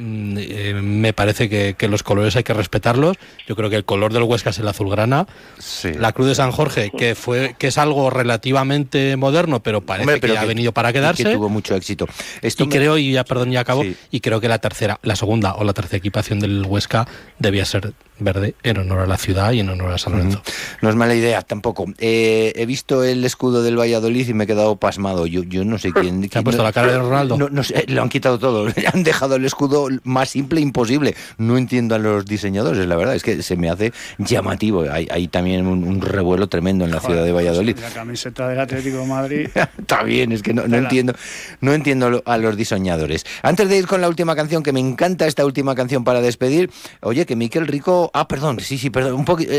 Mm, 0.00 0.36
eh, 0.38 0.74
me 0.80 1.12
parece 1.12 1.48
que, 1.48 1.74
que 1.76 1.88
los 1.88 2.04
colores 2.04 2.36
hay 2.36 2.44
que 2.44 2.54
respetarlos. 2.54 3.16
Yo 3.48 3.56
creo 3.56 3.68
que 3.68 3.74
el 3.74 3.84
color 3.84 4.12
del 4.12 4.22
Huesca 4.22 4.50
es 4.50 4.58
el 4.60 4.68
azulgrana. 4.68 5.26
Sí. 5.58 5.92
La 5.92 6.12
Cruz 6.12 6.28
de 6.28 6.34
San 6.36 6.52
Jorge, 6.52 6.92
que 6.96 7.16
fue 7.16 7.56
que 7.58 7.66
es 7.66 7.78
algo 7.78 8.08
relativamente 8.08 9.16
moderno, 9.16 9.60
pero 9.60 9.80
parece 9.80 10.04
Hombre, 10.04 10.20
pero 10.20 10.34
que, 10.34 10.38
ha 10.38 10.44
venido 10.44 10.70
para 10.72 10.90
y 10.90 10.92
que 10.92 10.98
quedarse. 11.00 11.24
tuvo 11.32 11.48
mucho 11.48 11.74
éxito. 11.74 12.06
Esto 12.42 12.62
Y 12.64 12.66
me- 12.68 12.76
creo, 12.76 12.96
y 12.96 13.10
ya 13.12 13.24
perdón, 13.24 13.50
ya 13.50 13.60
acabo, 13.60 13.82
Sí. 13.82 13.96
y 14.12 14.20
creo 14.20 14.40
que 14.40 14.48
la 14.48 14.58
tercera, 14.60 15.00
la 15.02 15.16
segunda 15.16 15.54
o 15.54 15.64
la 15.64 15.72
tercera 15.72 15.98
equipación 15.98 16.38
del 16.38 16.64
Huesca 16.64 17.08
debía 17.40 17.64
ser 17.64 17.92
verde 18.20 18.54
en 18.62 18.78
honor 18.78 19.00
a 19.00 19.06
la 19.06 19.16
ciudad 19.16 19.52
y 19.52 19.60
en 19.60 19.68
honor 19.68 19.92
a 19.92 19.98
San 19.98 20.14
Lorenzo. 20.14 20.42
No 20.82 20.90
es 20.90 20.96
mala 20.96 21.14
idea 21.14 21.42
tampoco. 21.42 21.86
Eh, 21.98 22.52
he 22.56 22.66
visto 22.66 23.04
el 23.04 23.24
escudo 23.24 23.62
del 23.62 23.78
Valladolid 23.78 24.28
y 24.28 24.34
me 24.34 24.44
he 24.44 24.46
quedado 24.46 24.76
pasmado. 24.76 25.26
Yo, 25.26 25.42
yo 25.42 25.64
no 25.64 25.78
sé 25.78 25.92
quién. 25.92 26.28
¿Se 26.30 26.38
ha 26.38 26.42
puesto 26.42 26.62
la 26.62 26.72
cara 26.72 26.92
de 26.92 26.98
Ronaldo? 26.98 27.36
No, 27.36 27.48
no 27.48 27.62
sé, 27.62 27.84
lo 27.88 28.02
han 28.02 28.08
quitado 28.08 28.38
todo. 28.38 28.68
Han 28.92 29.02
dejado 29.02 29.36
el 29.36 29.44
escudo 29.44 29.88
más 30.04 30.30
simple 30.30 30.60
imposible. 30.60 31.14
No 31.36 31.58
entiendo 31.58 31.94
a 31.94 31.98
los 31.98 32.24
diseñadores, 32.24 32.86
la 32.86 32.96
verdad. 32.96 33.14
Es 33.14 33.22
que 33.22 33.42
se 33.42 33.56
me 33.56 33.70
hace 33.70 33.92
llamativo. 34.18 34.84
Hay, 34.90 35.08
hay 35.10 35.28
también 35.28 35.66
un, 35.66 35.84
un 35.84 36.00
revuelo 36.00 36.48
tremendo 36.48 36.84
en 36.84 36.90
la 36.90 37.00
ciudad 37.00 37.24
de 37.24 37.32
Valladolid. 37.32 37.76
La 37.78 37.90
camiseta 37.90 38.48
del 38.48 38.60
Atlético 38.60 38.98
de 38.98 39.06
Madrid. 39.06 39.48
Está 39.78 40.02
bien, 40.02 40.32
es 40.32 40.42
que 40.42 40.54
no, 40.54 40.66
no 40.66 40.76
entiendo, 40.76 41.14
no 41.60 41.72
entiendo 41.72 42.22
a 42.24 42.38
los 42.38 42.56
diseñadores. 42.56 43.24
Antes 43.42 43.68
de 43.68 43.78
ir 43.78 43.86
con 43.86 44.00
la 44.00 44.08
última 44.08 44.34
canción, 44.36 44.62
que 44.62 44.72
me 44.72 44.80
encanta 44.80 45.26
esta 45.26 45.44
última 45.44 45.74
canción 45.74 46.04
para 46.04 46.20
despedir, 46.20 46.70
oye, 47.00 47.26
que 47.26 47.36
Miquel 47.36 47.66
Rico, 47.66 48.07
ah, 48.14 48.26
perdón, 48.28 48.60
sí, 48.60 48.78
sí, 48.78 48.90
perdón, 48.90 49.14
un 49.14 49.24
poquito, 49.24 49.52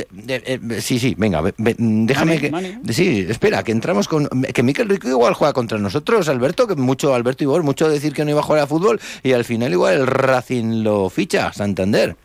sí, 0.79 0.99
sí, 0.99 1.15
venga, 1.17 1.41
ve- 1.41 1.53
ve- 1.57 1.75
déjame 1.77 2.39
que, 2.39 2.93
sí, 2.93 3.25
espera, 3.29 3.63
que 3.63 3.71
entramos 3.71 4.07
con, 4.07 4.27
que 4.53 4.63
Miquel 4.63 4.89
Rico 4.89 5.07
igual 5.07 5.33
juega 5.33 5.53
contra 5.53 5.77
nosotros, 5.77 6.27
Alberto, 6.29 6.67
que 6.67 6.75
mucho, 6.75 7.13
Alberto 7.13 7.43
Ibor, 7.43 7.63
mucho 7.63 7.89
decir 7.89 8.13
que 8.13 8.23
no 8.25 8.31
iba 8.31 8.39
a 8.39 8.43
jugar 8.43 8.61
a 8.63 8.67
fútbol 8.67 8.99
y 9.23 9.33
al 9.33 9.45
final 9.45 9.71
igual 9.71 9.93
el 9.95 10.07
Racing 10.07 10.83
lo 10.83 11.09
ficha, 11.09 11.51
Santander. 11.53 12.15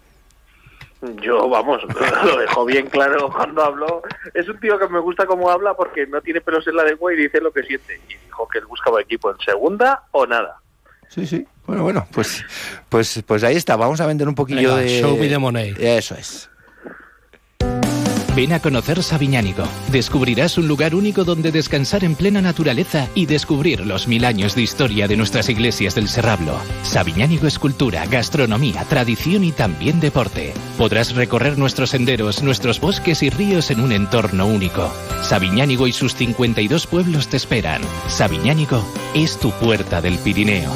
Yo, 1.23 1.49
vamos, 1.51 1.83
lo 2.25 2.39
dejo 2.39 2.65
bien 2.65 2.87
claro 2.87 3.31
cuando 3.31 3.63
habló. 3.63 4.03
Es 4.33 4.49
un 4.49 4.59
tío 4.59 4.79
que 4.79 4.89
me 4.89 5.01
gusta 5.01 5.27
cómo 5.27 5.51
habla 5.51 5.75
porque 5.75 6.07
no 6.07 6.23
tiene 6.23 6.41
pelos 6.41 6.67
en 6.67 6.77
la 6.77 6.85
lengua 6.85 7.13
y 7.13 7.17
dice 7.17 7.41
lo 7.43 7.53
que 7.53 7.63
siente. 7.63 8.01
Y 8.09 8.15
dijo 8.25 8.49
que 8.49 8.59
él 8.61 8.65
buscaba 8.67 9.03
equipo 9.03 9.31
en 9.31 9.37
segunda 9.41 10.05
o 10.13 10.27
nada. 10.27 10.57
Sí, 11.14 11.27
sí. 11.27 11.44
Bueno, 11.66 11.83
bueno, 11.83 12.07
pues, 12.11 12.44
pues, 12.88 13.22
pues 13.27 13.44
ahí 13.44 13.57
está. 13.57 13.77
Vamos 13.77 14.00
a 14.00 14.07
vender 14.07 14.29
un 14.29 14.35
poquillo 14.35 14.74
Venga, 14.74 14.83
de. 14.83 15.00
show 15.00 15.16
me 15.16 15.29
the 15.29 15.38
money. 15.38 15.74
Eso 15.79 16.14
es. 16.16 16.50
Ven 18.37 18.53
a 18.53 18.59
conocer 18.59 19.00
Sabiñánigo. 19.00 19.62
Descubrirás 19.92 20.59
un 20.59 20.66
lugar 20.66 20.96
único 20.96 21.22
donde 21.22 21.53
descansar 21.53 22.03
en 22.03 22.16
plena 22.16 22.42
naturaleza 22.42 23.07
y 23.14 23.27
descubrir 23.27 23.87
los 23.87 24.09
mil 24.09 24.24
años 24.24 24.57
de 24.57 24.62
historia 24.62 25.07
de 25.07 25.16
nuestras 25.16 25.48
iglesias 25.48 25.94
del 25.94 26.09
Serrablo. 26.09 26.59
Sabiñánigo 26.83 27.46
es 27.46 27.61
cultura, 27.61 28.05
gastronomía, 28.07 28.83
tradición 28.88 29.44
y 29.44 29.53
también 29.53 30.00
deporte. 30.00 30.53
Podrás 30.77 31.14
recorrer 31.14 31.59
nuestros 31.59 31.90
senderos, 31.90 32.42
nuestros 32.42 32.81
bosques 32.81 33.22
y 33.22 33.31
ríos 33.31 33.70
en 33.70 33.79
un 33.79 33.92
entorno 33.92 34.46
único. 34.46 34.92
Sabiñánigo 35.22 35.87
y 35.87 35.92
sus 35.92 36.16
52 36.16 36.88
pueblos 36.88 37.29
te 37.29 37.37
esperan. 37.37 37.83
Sabiñánigo 38.09 38.85
es 39.14 39.38
tu 39.38 39.53
puerta 39.53 40.00
del 40.00 40.18
Pirineo. 40.18 40.72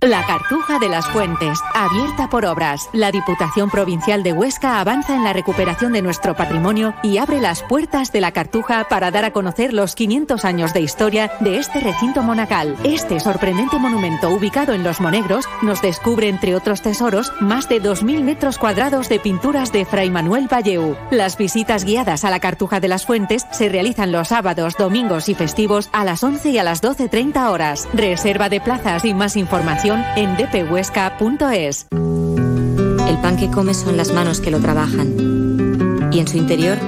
La 0.00 0.24
Cartuja 0.48 0.78
de 0.78 0.88
las 0.88 1.06
Fuentes, 1.08 1.58
abierta 1.74 2.30
por 2.30 2.46
obras. 2.46 2.88
La 2.94 3.12
Diputación 3.12 3.68
Provincial 3.68 4.22
de 4.22 4.32
Huesca 4.32 4.80
avanza 4.80 5.14
en 5.14 5.22
la 5.22 5.34
recuperación 5.34 5.92
de 5.92 6.00
nuestro 6.00 6.34
patrimonio 6.34 6.94
y 7.02 7.18
abre 7.18 7.38
las 7.38 7.62
puertas 7.62 8.12
de 8.12 8.22
la 8.22 8.32
Cartuja 8.32 8.86
para 8.88 9.10
dar 9.10 9.26
a 9.26 9.32
conocer 9.32 9.74
los 9.74 9.94
500 9.94 10.46
años 10.46 10.72
de 10.72 10.80
historia 10.80 11.30
de 11.40 11.58
este 11.58 11.80
recinto 11.80 12.22
monacal. 12.22 12.78
Este 12.82 13.20
sorprendente 13.20 13.78
monumento 13.78 14.30
ubicado 14.30 14.72
en 14.72 14.84
Los 14.84 15.02
Monegros 15.02 15.44
nos 15.60 15.82
descubre, 15.82 16.30
entre 16.30 16.56
otros 16.56 16.80
tesoros, 16.80 17.30
más 17.40 17.68
de 17.68 17.82
2.000 17.82 18.22
metros 18.22 18.56
cuadrados 18.56 19.10
de 19.10 19.20
pinturas 19.20 19.70
de 19.70 19.84
Fray 19.84 20.08
Manuel 20.08 20.48
Valleu. 20.50 20.96
Las 21.10 21.36
visitas 21.36 21.84
guiadas 21.84 22.24
a 22.24 22.30
la 22.30 22.40
Cartuja 22.40 22.80
de 22.80 22.88
las 22.88 23.04
Fuentes 23.04 23.44
se 23.52 23.68
realizan 23.68 24.12
los 24.12 24.28
sábados, 24.28 24.76
domingos 24.78 25.28
y 25.28 25.34
festivos 25.34 25.90
a 25.92 26.06
las 26.06 26.24
11 26.24 26.48
y 26.48 26.56
a 26.56 26.64
las 26.64 26.82
12.30 26.82 27.50
horas. 27.50 27.86
Reserva 27.92 28.48
de 28.48 28.62
plazas 28.62 29.04
y 29.04 29.12
más 29.12 29.36
información 29.36 30.02
en 30.16 30.37
dphuesca.es. 30.38 31.88
El 31.90 33.20
pan 33.20 33.36
que 33.36 33.50
comes 33.50 33.78
son 33.78 33.96
las 33.96 34.12
manos 34.12 34.40
que 34.40 34.52
lo 34.52 34.60
trabajan. 34.60 36.08
Y 36.12 36.20
en 36.20 36.28
su 36.28 36.36
interior 36.36 36.78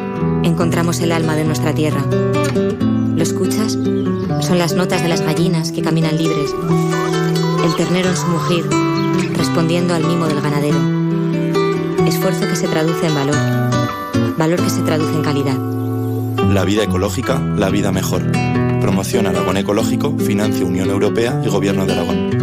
encontramos 0.44 1.00
el 1.00 1.10
alma 1.10 1.34
de 1.34 1.44
nuestra 1.44 1.74
tierra. 1.74 2.04
¿Lo 2.04 3.22
escuchas? 3.22 3.72
Son 4.40 4.56
las 4.56 4.74
notas 4.74 5.02
de 5.02 5.08
las 5.08 5.22
gallinas 5.22 5.72
que 5.72 5.82
caminan 5.82 6.16
libres. 6.16 6.54
El 7.64 7.74
ternero 7.74 8.10
en 8.10 8.16
su 8.16 8.26
mugir, 8.28 8.64
respondiendo 9.36 9.94
al 9.94 10.04
mimo 10.04 10.26
del 10.26 10.40
ganadero. 10.40 10.78
Esfuerzo 12.06 12.46
que 12.48 12.54
se 12.54 12.68
traduce 12.68 13.08
en 13.08 13.14
valor. 13.16 13.36
Valor 14.38 14.62
que 14.62 14.70
se 14.70 14.82
traduce 14.82 15.12
en 15.12 15.22
calidad. 15.22 15.56
La 16.48 16.64
vida 16.64 16.84
ecológica, 16.84 17.40
la 17.56 17.68
vida 17.68 17.90
mejor. 17.90 18.22
Promoción 18.80 19.26
Aragón 19.26 19.56
Ecológico, 19.56 20.16
financia 20.18 20.64
Unión 20.64 20.88
Europea 20.88 21.42
y 21.44 21.48
Gobierno 21.48 21.84
de 21.84 21.92
Aragón. 21.92 22.39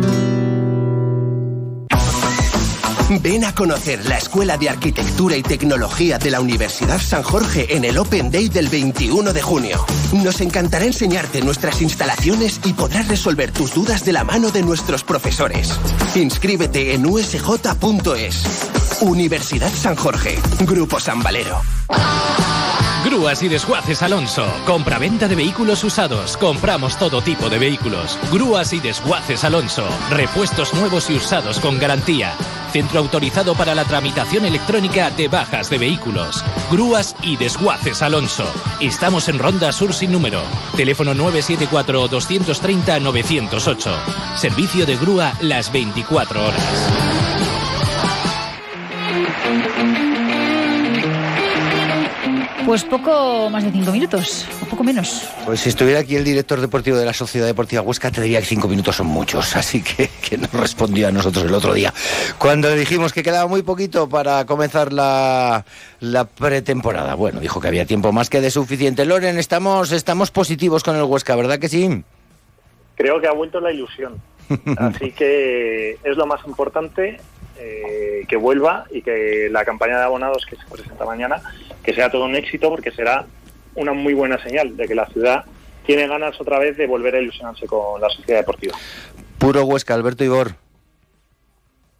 Ven 3.09 3.45
a 3.45 3.55
conocer 3.55 4.05
la 4.05 4.17
Escuela 4.17 4.57
de 4.57 4.69
Arquitectura 4.69 5.37
y 5.37 5.41
Tecnología 5.41 6.17
de 6.17 6.29
la 6.29 6.41
Universidad 6.41 6.99
San 6.99 7.23
Jorge 7.23 7.73
en 7.75 7.85
el 7.85 7.97
Open 7.97 8.29
Day 8.29 8.49
del 8.49 8.67
21 8.67 9.31
de 9.31 9.41
junio. 9.41 9.85
Nos 10.11 10.41
encantará 10.41 10.85
enseñarte 10.85 11.41
nuestras 11.41 11.81
instalaciones 11.81 12.59
y 12.65 12.73
podrás 12.73 13.07
resolver 13.07 13.51
tus 13.51 13.73
dudas 13.73 14.03
de 14.03 14.11
la 14.11 14.25
mano 14.25 14.51
de 14.51 14.61
nuestros 14.61 15.05
profesores. 15.05 15.79
Inscríbete 16.15 16.93
en 16.93 17.05
usj.es. 17.05 18.43
Universidad 18.99 19.71
San 19.71 19.95
Jorge, 19.95 20.37
Grupo 20.65 20.99
San 20.99 21.23
Valero. 21.23 21.61
Grúas 23.05 23.41
y 23.41 23.47
Desguaces 23.47 24.01
Alonso. 24.01 24.45
Compra-venta 24.65 25.29
de 25.29 25.35
vehículos 25.35 25.81
usados. 25.85 26.35
Compramos 26.35 26.97
todo 26.97 27.21
tipo 27.21 27.49
de 27.49 27.57
vehículos. 27.57 28.19
Grúas 28.33 28.73
y 28.73 28.81
Desguaces 28.81 29.45
Alonso. 29.45 29.87
Repuestos 30.09 30.73
nuevos 30.73 31.09
y 31.09 31.15
usados 31.15 31.59
con 31.59 31.79
garantía. 31.79 32.33
Centro 32.71 32.99
autorizado 32.99 33.55
para 33.55 33.75
la 33.75 33.83
tramitación 33.85 34.45
electrónica 34.45 35.11
de 35.11 35.27
bajas 35.27 35.69
de 35.69 35.77
vehículos. 35.77 36.43
Grúas 36.71 37.15
y 37.23 37.35
Desguaces 37.37 38.01
Alonso. 38.01 38.45
Estamos 38.81 39.29
en 39.29 39.37
Ronda 39.39 39.71
Sur 39.71 39.93
sin 39.93 40.11
número. 40.11 40.41
Teléfono 40.75 41.13
974-230-908. 41.13 43.95
Servicio 44.35 44.85
de 44.85 44.97
grúa 44.97 45.31
las 45.41 45.71
24 45.71 46.45
horas. 46.45 46.63
Pues 52.67 52.83
poco 52.83 53.49
más 53.49 53.63
de 53.63 53.71
cinco 53.71 53.93
minutos, 53.93 54.45
o 54.61 54.65
poco 54.65 54.83
menos. 54.83 55.21
Pues 55.45 55.61
si 55.61 55.69
estuviera 55.69 56.01
aquí 56.01 56.17
el 56.17 56.25
director 56.25 56.59
deportivo 56.59 56.97
de 56.97 57.05
la 57.05 57.13
Sociedad 57.13 57.47
Deportiva 57.47 57.81
Huesca, 57.81 58.11
te 58.11 58.19
diría 58.19 58.41
que 58.41 58.45
cinco 58.45 58.67
minutos 58.67 58.97
son 58.97 59.07
muchos, 59.07 59.55
así 59.55 59.81
que, 59.81 60.09
que 60.29 60.37
nos 60.37 60.51
respondió 60.53 61.07
a 61.07 61.11
nosotros 61.11 61.45
el 61.45 61.53
otro 61.53 61.73
día. 61.73 61.93
Cuando 62.37 62.69
le 62.69 62.75
dijimos 62.75 63.13
que 63.13 63.23
quedaba 63.23 63.47
muy 63.47 63.61
poquito 63.61 64.09
para 64.09 64.45
comenzar 64.45 64.91
la, 64.93 65.65
la 65.99 66.25
pretemporada. 66.25 67.15
Bueno, 67.15 67.39
dijo 67.39 67.61
que 67.61 67.67
había 67.67 67.85
tiempo 67.85 68.11
más 68.11 68.29
que 68.29 68.41
de 68.41 68.51
suficiente. 68.51 69.05
Loren, 69.05 69.37
estamos, 69.37 69.91
estamos 69.91 70.31
positivos 70.31 70.83
con 70.83 70.95
el 70.95 71.03
Huesca, 71.03 71.35
¿verdad 71.35 71.59
que 71.59 71.69
sí? 71.69 72.03
Creo 72.95 73.21
que 73.21 73.27
ha 73.27 73.33
vuelto 73.33 73.59
la 73.59 73.71
ilusión. 73.71 74.21
Así 74.77 75.11
que 75.11 75.97
es 76.03 76.17
lo 76.17 76.25
más 76.25 76.45
importante 76.45 77.19
eh, 77.59 78.25
que 78.27 78.35
vuelva 78.37 78.85
y 78.91 79.01
que 79.01 79.49
la 79.51 79.65
campaña 79.65 79.97
de 79.97 80.03
abonados 80.03 80.45
que 80.49 80.55
se 80.55 80.65
presenta 80.69 81.05
mañana 81.05 81.41
que 81.83 81.93
sea 81.93 82.11
todo 82.11 82.25
un 82.25 82.35
éxito 82.35 82.69
porque 82.69 82.91
será 82.91 83.25
una 83.75 83.93
muy 83.93 84.13
buena 84.13 84.41
señal 84.43 84.75
de 84.75 84.87
que 84.87 84.95
la 84.95 85.05
ciudad 85.07 85.45
tiene 85.85 86.07
ganas 86.07 86.39
otra 86.39 86.59
vez 86.59 86.75
de 86.75 86.85
volver 86.85 87.15
a 87.15 87.21
ilusionarse 87.21 87.65
con 87.65 88.01
la 88.01 88.09
sociedad 88.09 88.41
deportiva. 88.41 88.77
Puro 89.37 89.63
Huesca, 89.65 89.93
Alberto 89.93 90.23
Ibor. 90.23 90.55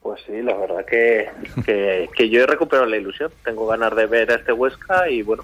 Pues 0.01 0.21
sí, 0.25 0.41
la 0.41 0.55
verdad 0.55 0.85
que, 0.85 1.29
que, 1.65 2.09
que 2.15 2.29
yo 2.29 2.41
he 2.43 2.47
recuperado 2.47 2.87
la 2.87 2.97
ilusión. 2.97 3.31
Tengo 3.43 3.67
ganas 3.67 3.95
de 3.95 4.05
ver 4.05 4.31
a 4.31 4.35
este 4.35 4.53
Huesca 4.53 5.09
y 5.09 5.21
bueno, 5.21 5.43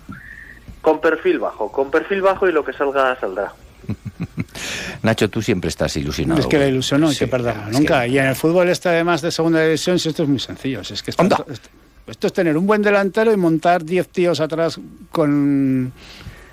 con 0.82 1.02
perfil 1.02 1.40
bajo, 1.40 1.72
con 1.72 1.92
perfil 1.92 2.22
bajo 2.22 2.48
y 2.48 2.52
lo 2.52 2.64
que 2.64 2.74
salga 2.74 3.18
saldrá. 3.20 3.54
Nacho, 5.04 5.30
tú 5.30 5.42
siempre 5.42 5.68
estás 5.68 5.96
ilusionado. 5.98 6.40
Es 6.40 6.48
que 6.48 6.58
la 6.58 6.68
ilusión 6.68 7.02
no 7.02 7.08
hay 7.10 7.14
Sí, 7.14 7.20
que 7.26 7.28
perderla 7.28 7.68
es 7.70 7.78
nunca. 7.78 8.04
que- 8.04 8.08
Y 8.10 8.18
en 8.20 8.26
el 8.28 8.36
fútbol 8.36 8.70
este 8.70 8.90
además 8.90 9.22
de 9.22 9.32
segunda 9.32 9.62
división, 9.64 10.00
si 10.00 10.10
esto 10.10 10.24
es 10.24 10.30
muy 10.30 10.40
sencillo. 10.40 10.80
es 10.82 11.04
que 11.04 11.12
esto, 11.12 11.24
esto- 11.24 11.70
esto 12.08 12.28
es 12.28 12.34
tener 12.34 12.58
un 12.58 12.66
buen 12.66 12.82
delantero 12.82 13.32
y 13.34 13.38
montar 13.38 13.84
10 13.84 14.08
tíos 14.10 14.40
atrás 14.40 14.80
con, 15.12 15.92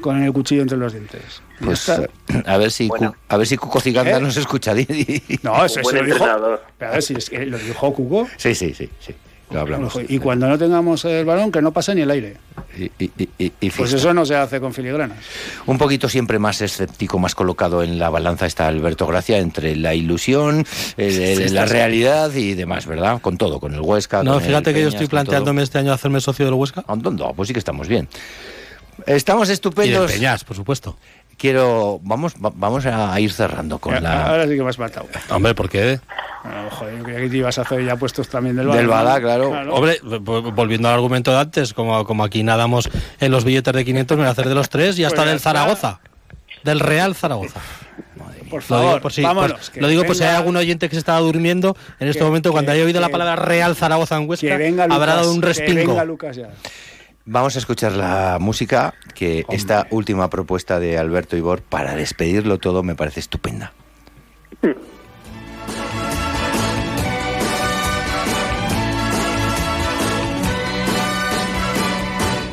con 0.00 0.22
el 0.22 0.32
cuchillo 0.32 0.62
entre 0.62 0.78
los 0.78 0.92
dientes. 0.92 1.42
Pues 1.64 1.88
está. 1.88 2.08
a 2.46 2.56
ver 2.56 2.70
si 2.70 2.88
Cu- 2.88 3.14
a 3.28 3.36
ver 3.36 3.46
si 3.46 3.56
Cuco 3.56 3.80
Ciganda 3.80 4.16
¿Eh? 4.16 4.20
nos 4.20 4.36
escucha. 4.36 4.74
No, 5.42 5.64
eso, 5.64 5.80
eso 5.80 5.92
lo 5.92 6.04
dijo. 6.04 6.16
entrenador. 6.16 6.62
Pero 6.78 6.90
a 6.90 6.94
ver 6.94 7.02
si 7.02 7.14
es 7.14 7.28
que 7.30 7.44
lo 7.46 7.58
dijo 7.58 7.92
Cuco. 7.92 8.28
Sí, 8.36 8.54
sí, 8.54 8.74
sí, 8.74 8.88
sí. 8.98 9.14
Lo 9.50 9.58
hablamos. 9.60 9.98
Y 10.08 10.20
cuando 10.20 10.46
no 10.46 10.56
tengamos 10.56 11.04
el 11.06 11.24
balón, 11.24 11.50
que 11.50 11.60
no 11.60 11.72
pase 11.72 11.92
ni 11.96 12.02
el 12.02 12.10
aire. 12.12 12.36
Y, 12.78 12.84
y- 13.04 13.10
y- 13.36 13.52
y 13.60 13.70
Pues 13.70 13.92
eso 13.92 14.14
no 14.14 14.24
se 14.24 14.36
hace 14.36 14.60
con 14.60 14.72
filigranas. 14.72 15.18
Un 15.66 15.76
poquito 15.76 16.08
siempre 16.08 16.38
más 16.38 16.60
escéptico, 16.62 17.18
más 17.18 17.34
colocado 17.34 17.82
en 17.82 17.98
la 17.98 18.10
balanza 18.10 18.46
está 18.46 18.68
Alberto 18.68 19.08
Gracia 19.08 19.38
entre 19.38 19.74
la 19.74 19.92
ilusión, 19.92 20.64
eh, 20.96 21.34
Sí, 21.36 21.48
la 21.52 21.66
realidad 21.66 22.32
y 22.32 22.54
demás, 22.54 22.86
¿verdad? 22.86 23.20
Con 23.20 23.38
todo, 23.38 23.58
con 23.58 23.74
el 23.74 23.80
Huesca. 23.80 24.22
No, 24.22 24.34
con 24.34 24.42
el 24.42 24.46
fíjate 24.48 24.72
que 24.72 24.82
yo 24.82 24.88
estoy 24.88 25.06
todo. 25.08 25.10
planteándome 25.16 25.64
este 25.64 25.78
año 25.78 25.92
hacerme 25.92 26.20
socio 26.20 26.44
del 26.44 26.54
Huesca. 26.54 26.84
No, 26.86 27.34
pues 27.34 27.48
sí 27.48 27.52
que 27.52 27.58
estamos 27.58 27.88
bien. 27.88 28.06
Estamos 29.06 29.44
Y 29.44 29.46
del 29.48 29.52
estupendos. 29.54 30.12
Peñas, 30.12 30.44
por 30.44 30.56
supuesto. 30.56 30.96
Quiero, 31.36 32.00
vamos, 32.02 32.34
va- 32.34 32.52
vamos 32.54 32.84
a 32.84 33.18
ir 33.18 33.32
cerrando 33.32 33.78
con 33.78 33.94
la 34.02 34.26
Ahora 34.26 34.44
sí 34.46 34.56
que 34.56 34.62
me 34.62 34.68
has 34.68 34.78
matado. 34.78 35.06
Hombre, 35.30 35.54
¿por 35.54 35.70
qué? 35.70 35.98
Ah, 36.44 36.68
joder, 36.70 36.98
yo 36.98 37.04
creía 37.04 37.20
que 37.20 37.28
te 37.30 37.36
ibas 37.38 37.58
a 37.58 37.62
hacer 37.62 37.82
ya 37.84 37.96
puestos 37.96 38.28
también 38.28 38.56
del 38.56 38.70
Del 38.70 38.86
Bada, 38.86 39.18
Bada, 39.18 39.38
¿no? 39.38 39.50
claro. 39.50 39.74
Hombre, 39.74 39.98
v- 40.02 40.18
volviendo 40.50 40.88
al 40.88 40.94
argumento 40.94 41.30
de 41.32 41.38
antes, 41.38 41.72
como, 41.72 42.04
como 42.04 42.24
aquí 42.24 42.42
nadamos 42.42 42.90
en 43.20 43.30
los 43.32 43.44
billetes 43.44 43.72
de 43.72 43.84
500, 43.86 44.16
me 44.18 44.24
voy 44.24 44.28
a 44.28 44.32
hacer 44.32 44.48
de 44.50 44.54
los 44.54 44.68
tres 44.68 44.98
y 44.98 45.04
hasta 45.04 45.16
Pues 45.16 45.24
ya 45.26 45.30
del 45.30 45.36
está. 45.38 45.50
Zaragoza. 45.52 46.00
Del 46.62 46.80
Real 46.80 47.14
Zaragoza. 47.14 47.60
Por 48.50 48.60
Lo 48.62 48.66
favor, 48.66 48.88
digo 48.88 49.00
por 49.00 49.12
si, 49.12 49.22
vámonos. 49.22 49.70
que 49.70 49.80
lo 49.80 49.88
digo 49.88 50.04
por 50.04 50.16
si 50.16 50.22
hay 50.24 50.28
venga- 50.28 50.38
algún 50.40 50.56
oyente 50.56 50.88
que 50.88 50.94
se 50.96 50.98
estaba 50.98 51.20
durmiendo 51.20 51.76
en 52.00 52.08
este 52.08 52.18
Que- 52.18 52.24
momento, 52.24 52.50
cuando 52.52 52.72
que- 52.72 52.76
haya 52.78 52.84
oído 52.84 53.00
la 53.00 53.06
que- 53.06 53.12
palabra 53.12 53.36
Real 53.36 53.76
Zaragoza 53.76 54.16
en 54.16 54.28
Huesca, 54.28 54.46
Que 54.48 54.56
venga 54.56 54.84
habrá 54.90 55.14
dado 55.14 55.32
un 55.32 55.40
que 55.40 55.46
respingo. 55.46 55.92
venga 55.92 56.04
Lucas 56.04 56.36
ya. 56.36 56.48
Vamos 57.26 57.54
a 57.54 57.58
escuchar 57.58 57.92
la 57.92 58.38
música, 58.40 58.94
que 59.14 59.44
esta 59.50 59.86
última 59.90 60.30
propuesta 60.30 60.80
de 60.80 60.96
Alberto 60.96 61.36
Ibor 61.36 61.60
para 61.60 61.94
despedirlo 61.94 62.58
todo 62.58 62.82
me 62.82 62.94
parece 62.94 63.20
estupenda. 63.20 63.72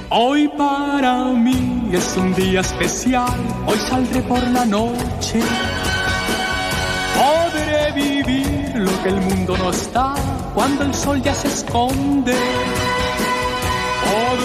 Hoy 0.10 0.50
para 0.58 1.24
mí 1.26 1.90
es 1.94 2.18
un 2.18 2.34
día 2.34 2.60
especial, 2.60 3.40
hoy 3.66 3.78
saldré 3.78 4.22
por 4.24 4.42
la 4.50 4.66
noche. 4.66 5.40
Podré 7.16 7.92
vivir 7.94 8.76
lo 8.76 9.04
que 9.04 9.10
el 9.10 9.22
mundo 9.22 9.58
no 9.58 9.70
está 9.70 10.14
cuando 10.54 10.84
el 10.84 10.94
sol 10.94 11.22
ya 11.22 11.34
se 11.34 11.48
esconde. 11.48 12.36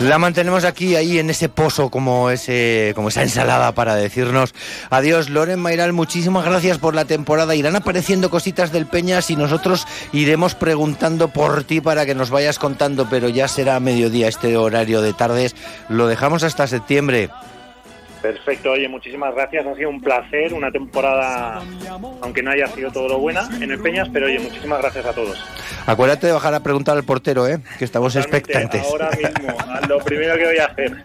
La 0.00 0.18
mantenemos 0.18 0.64
aquí, 0.64 0.96
ahí 0.96 1.18
en 1.18 1.28
ese 1.28 1.50
pozo, 1.50 1.90
como 1.90 2.30
ese, 2.30 2.92
como 2.94 3.08
esa 3.08 3.22
ensalada 3.22 3.72
para 3.72 3.94
decirnos 3.94 4.54
adiós. 4.88 5.28
Loren 5.28 5.60
Mairal, 5.60 5.92
muchísimas 5.92 6.46
gracias 6.46 6.78
por 6.78 6.94
la 6.94 7.04
temporada. 7.04 7.54
Irán 7.54 7.76
apareciendo 7.76 8.30
cositas 8.30 8.72
del 8.72 8.86
Peñas 8.86 9.30
y 9.30 9.36
nosotros 9.36 9.86
iremos 10.14 10.54
preguntando 10.54 11.28
por 11.28 11.64
ti 11.64 11.82
para 11.82 12.06
que 12.06 12.14
nos 12.14 12.30
vayas 12.30 12.58
contando, 12.58 13.10
pero 13.10 13.28
ya 13.28 13.46
será 13.46 13.78
mediodía 13.78 14.28
este 14.28 14.56
horario 14.56 15.02
de 15.02 15.12
tardes. 15.12 15.54
Lo 15.90 16.06
dejamos 16.06 16.44
hasta 16.44 16.66
septiembre. 16.66 17.28
Perfecto, 18.22 18.72
oye, 18.72 18.88
muchísimas 18.88 19.34
gracias. 19.34 19.66
Ha 19.66 19.74
sido 19.74 19.88
un 19.88 20.00
placer, 20.00 20.52
una 20.52 20.70
temporada, 20.70 21.62
aunque 22.20 22.42
no 22.42 22.50
haya 22.50 22.66
sido 22.68 22.90
todo 22.90 23.08
lo 23.08 23.18
buena 23.18 23.48
en 23.60 23.70
el 23.70 23.80
Peñas, 23.80 24.08
pero 24.12 24.26
oye, 24.26 24.38
muchísimas 24.38 24.80
gracias 24.80 25.06
a 25.06 25.12
todos. 25.14 25.42
Acuérdate 25.86 26.26
de 26.26 26.32
bajar 26.34 26.54
a 26.54 26.60
preguntar 26.60 26.96
al 26.96 27.04
portero, 27.04 27.48
¿eh? 27.48 27.60
que 27.78 27.84
estamos 27.84 28.12
Totalmente, 28.12 28.38
expectantes. 28.38 28.82
Ahora 28.84 29.10
mismo, 29.10 29.56
lo 29.88 29.98
primero 30.00 30.36
que 30.36 30.44
voy 30.44 30.58
a 30.58 30.66
hacer. 30.66 30.96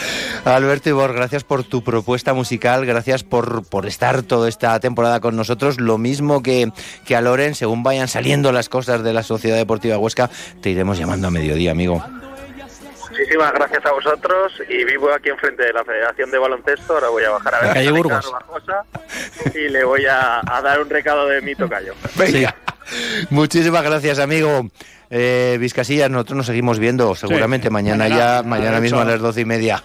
Alberto 0.44 0.88
Ibor, 0.90 1.14
gracias 1.14 1.44
por 1.44 1.62
tu 1.62 1.84
propuesta 1.84 2.34
musical, 2.34 2.84
gracias 2.84 3.22
por, 3.22 3.64
por 3.66 3.86
estar 3.86 4.22
toda 4.22 4.48
esta 4.48 4.78
temporada 4.80 5.20
con 5.20 5.36
nosotros. 5.36 5.80
Lo 5.80 5.96
mismo 5.96 6.42
que, 6.42 6.70
que 7.06 7.14
a 7.14 7.20
Loren, 7.20 7.54
según 7.54 7.82
vayan 7.82 8.08
saliendo 8.08 8.50
las 8.50 8.68
cosas 8.68 9.04
de 9.04 9.12
la 9.12 9.22
Sociedad 9.22 9.56
Deportiva 9.56 9.96
Huesca, 9.96 10.28
te 10.60 10.70
iremos 10.70 10.98
llamando 10.98 11.28
a 11.28 11.30
mediodía, 11.30 11.70
amigo. 11.70 12.04
Muchísimas 13.14 13.52
gracias 13.52 13.86
a 13.86 13.92
vosotros 13.92 14.52
y 14.68 14.84
vivo 14.84 15.12
aquí 15.12 15.28
enfrente 15.28 15.62
de 15.62 15.72
la 15.72 15.84
Federación 15.84 16.32
de 16.32 16.38
Baloncesto. 16.38 16.94
Ahora 16.94 17.08
voy 17.10 17.22
a 17.22 17.30
bajar 17.30 17.54
a 17.54 17.58
ver 17.60 17.68
La 17.68 17.74
calle 17.74 17.92
Burgos. 17.92 18.32
Y 19.54 19.68
le 19.68 19.84
voy 19.84 20.04
a, 20.06 20.40
a 20.44 20.60
dar 20.60 20.80
un 20.80 20.90
recado 20.90 21.28
de 21.28 21.40
mi 21.40 21.54
tocayo. 21.54 21.94
Venga. 22.16 22.56
Muchísimas 23.30 23.84
gracias, 23.84 24.18
amigo. 24.18 24.68
Eh, 25.10 25.58
Vizcasillas, 25.60 26.10
nosotros 26.10 26.38
nos 26.38 26.46
seguimos 26.46 26.80
viendo 26.80 27.14
seguramente 27.14 27.70
mañana, 27.70 28.04
Mañana, 28.08 28.38
ya, 28.38 28.42
mañana, 28.42 28.80
mismo 28.80 28.98
a 28.98 29.04
las 29.04 29.20
doce 29.20 29.42
y 29.42 29.44
media. 29.44 29.80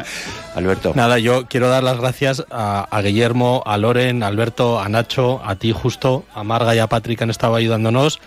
Alberto. 0.54 0.92
Nada, 0.94 1.18
yo 1.18 1.46
quiero 1.48 1.68
dar 1.68 1.82
las 1.82 1.98
gracias 2.00 2.46
a, 2.50 2.88
a 2.90 3.02
Guillermo, 3.02 3.62
a 3.66 3.76
Loren, 3.76 4.22
a 4.22 4.28
Alberto, 4.28 4.80
a 4.80 4.88
Nacho, 4.88 5.42
a 5.44 5.56
ti 5.56 5.72
justo, 5.72 6.24
a 6.34 6.44
Marga 6.44 6.74
y 6.74 6.78
a 6.78 6.86
Patrick 6.86 7.18
que 7.18 7.24
han 7.24 7.30
estado 7.30 7.56
ayudándonos. 7.56 8.20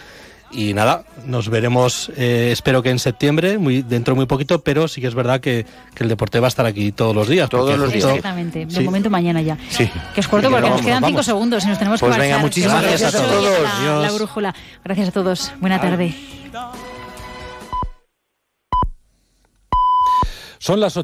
Y 0.56 0.76
nada, 0.76 1.04
nos 1.26 1.50
veremos, 1.50 2.12
eh, 2.16 2.50
espero 2.52 2.84
que 2.84 2.92
en 2.92 3.00
septiembre, 3.00 3.58
muy 3.58 3.82
dentro 3.82 4.14
de 4.14 4.18
muy 4.18 4.26
poquito, 4.28 4.62
pero 4.62 4.88
sí 4.88 5.02
que 5.02 5.08
es 5.08 5.16
verdad 5.16 5.42
que, 5.42 5.66
que 5.96 6.04
el 6.04 6.10
deporte 6.10 6.40
va 6.40 6.46
a 6.46 6.50
estar 6.50 6.66
aquí 6.68 6.92
todos 6.92 7.16
los 7.16 7.28
días. 7.28 7.50
Todos 7.50 7.78
los 7.80 7.92
justo- 7.92 8.10
Exactamente. 8.10 8.66
De 8.68 8.72
Sí. 8.76 8.82
momento 8.82 9.10
mañana 9.10 9.42
ya. 9.42 9.58
Sí. 9.70 9.90
Que 10.14 10.22
es 10.22 10.28
corto 10.28 10.50
porque 10.52 10.62
no 10.62 10.68
nos 10.68 10.70
vamos, 10.78 10.86
quedan 10.86 11.04
cinco 11.06 11.24
segundos 11.24 11.64
y 11.64 11.68
nos 11.70 11.80
tenemos 11.80 12.00
Pues 12.00 12.14
que 12.14 12.22
venga, 12.22 12.36
marchar. 12.36 12.46
muchísimas 12.50 12.84
gracias 12.84 13.16
a 13.16 13.22
todos. 13.24 14.02
La, 14.04 14.12
brújula. 14.12 14.56
Gracias 14.84 15.08
a 15.08 15.12
todos. 15.12 15.52
Buena 15.60 15.82
tarde. 15.82 16.16
Son 20.60 20.80
las 20.80 20.96
ocho. 20.96 21.02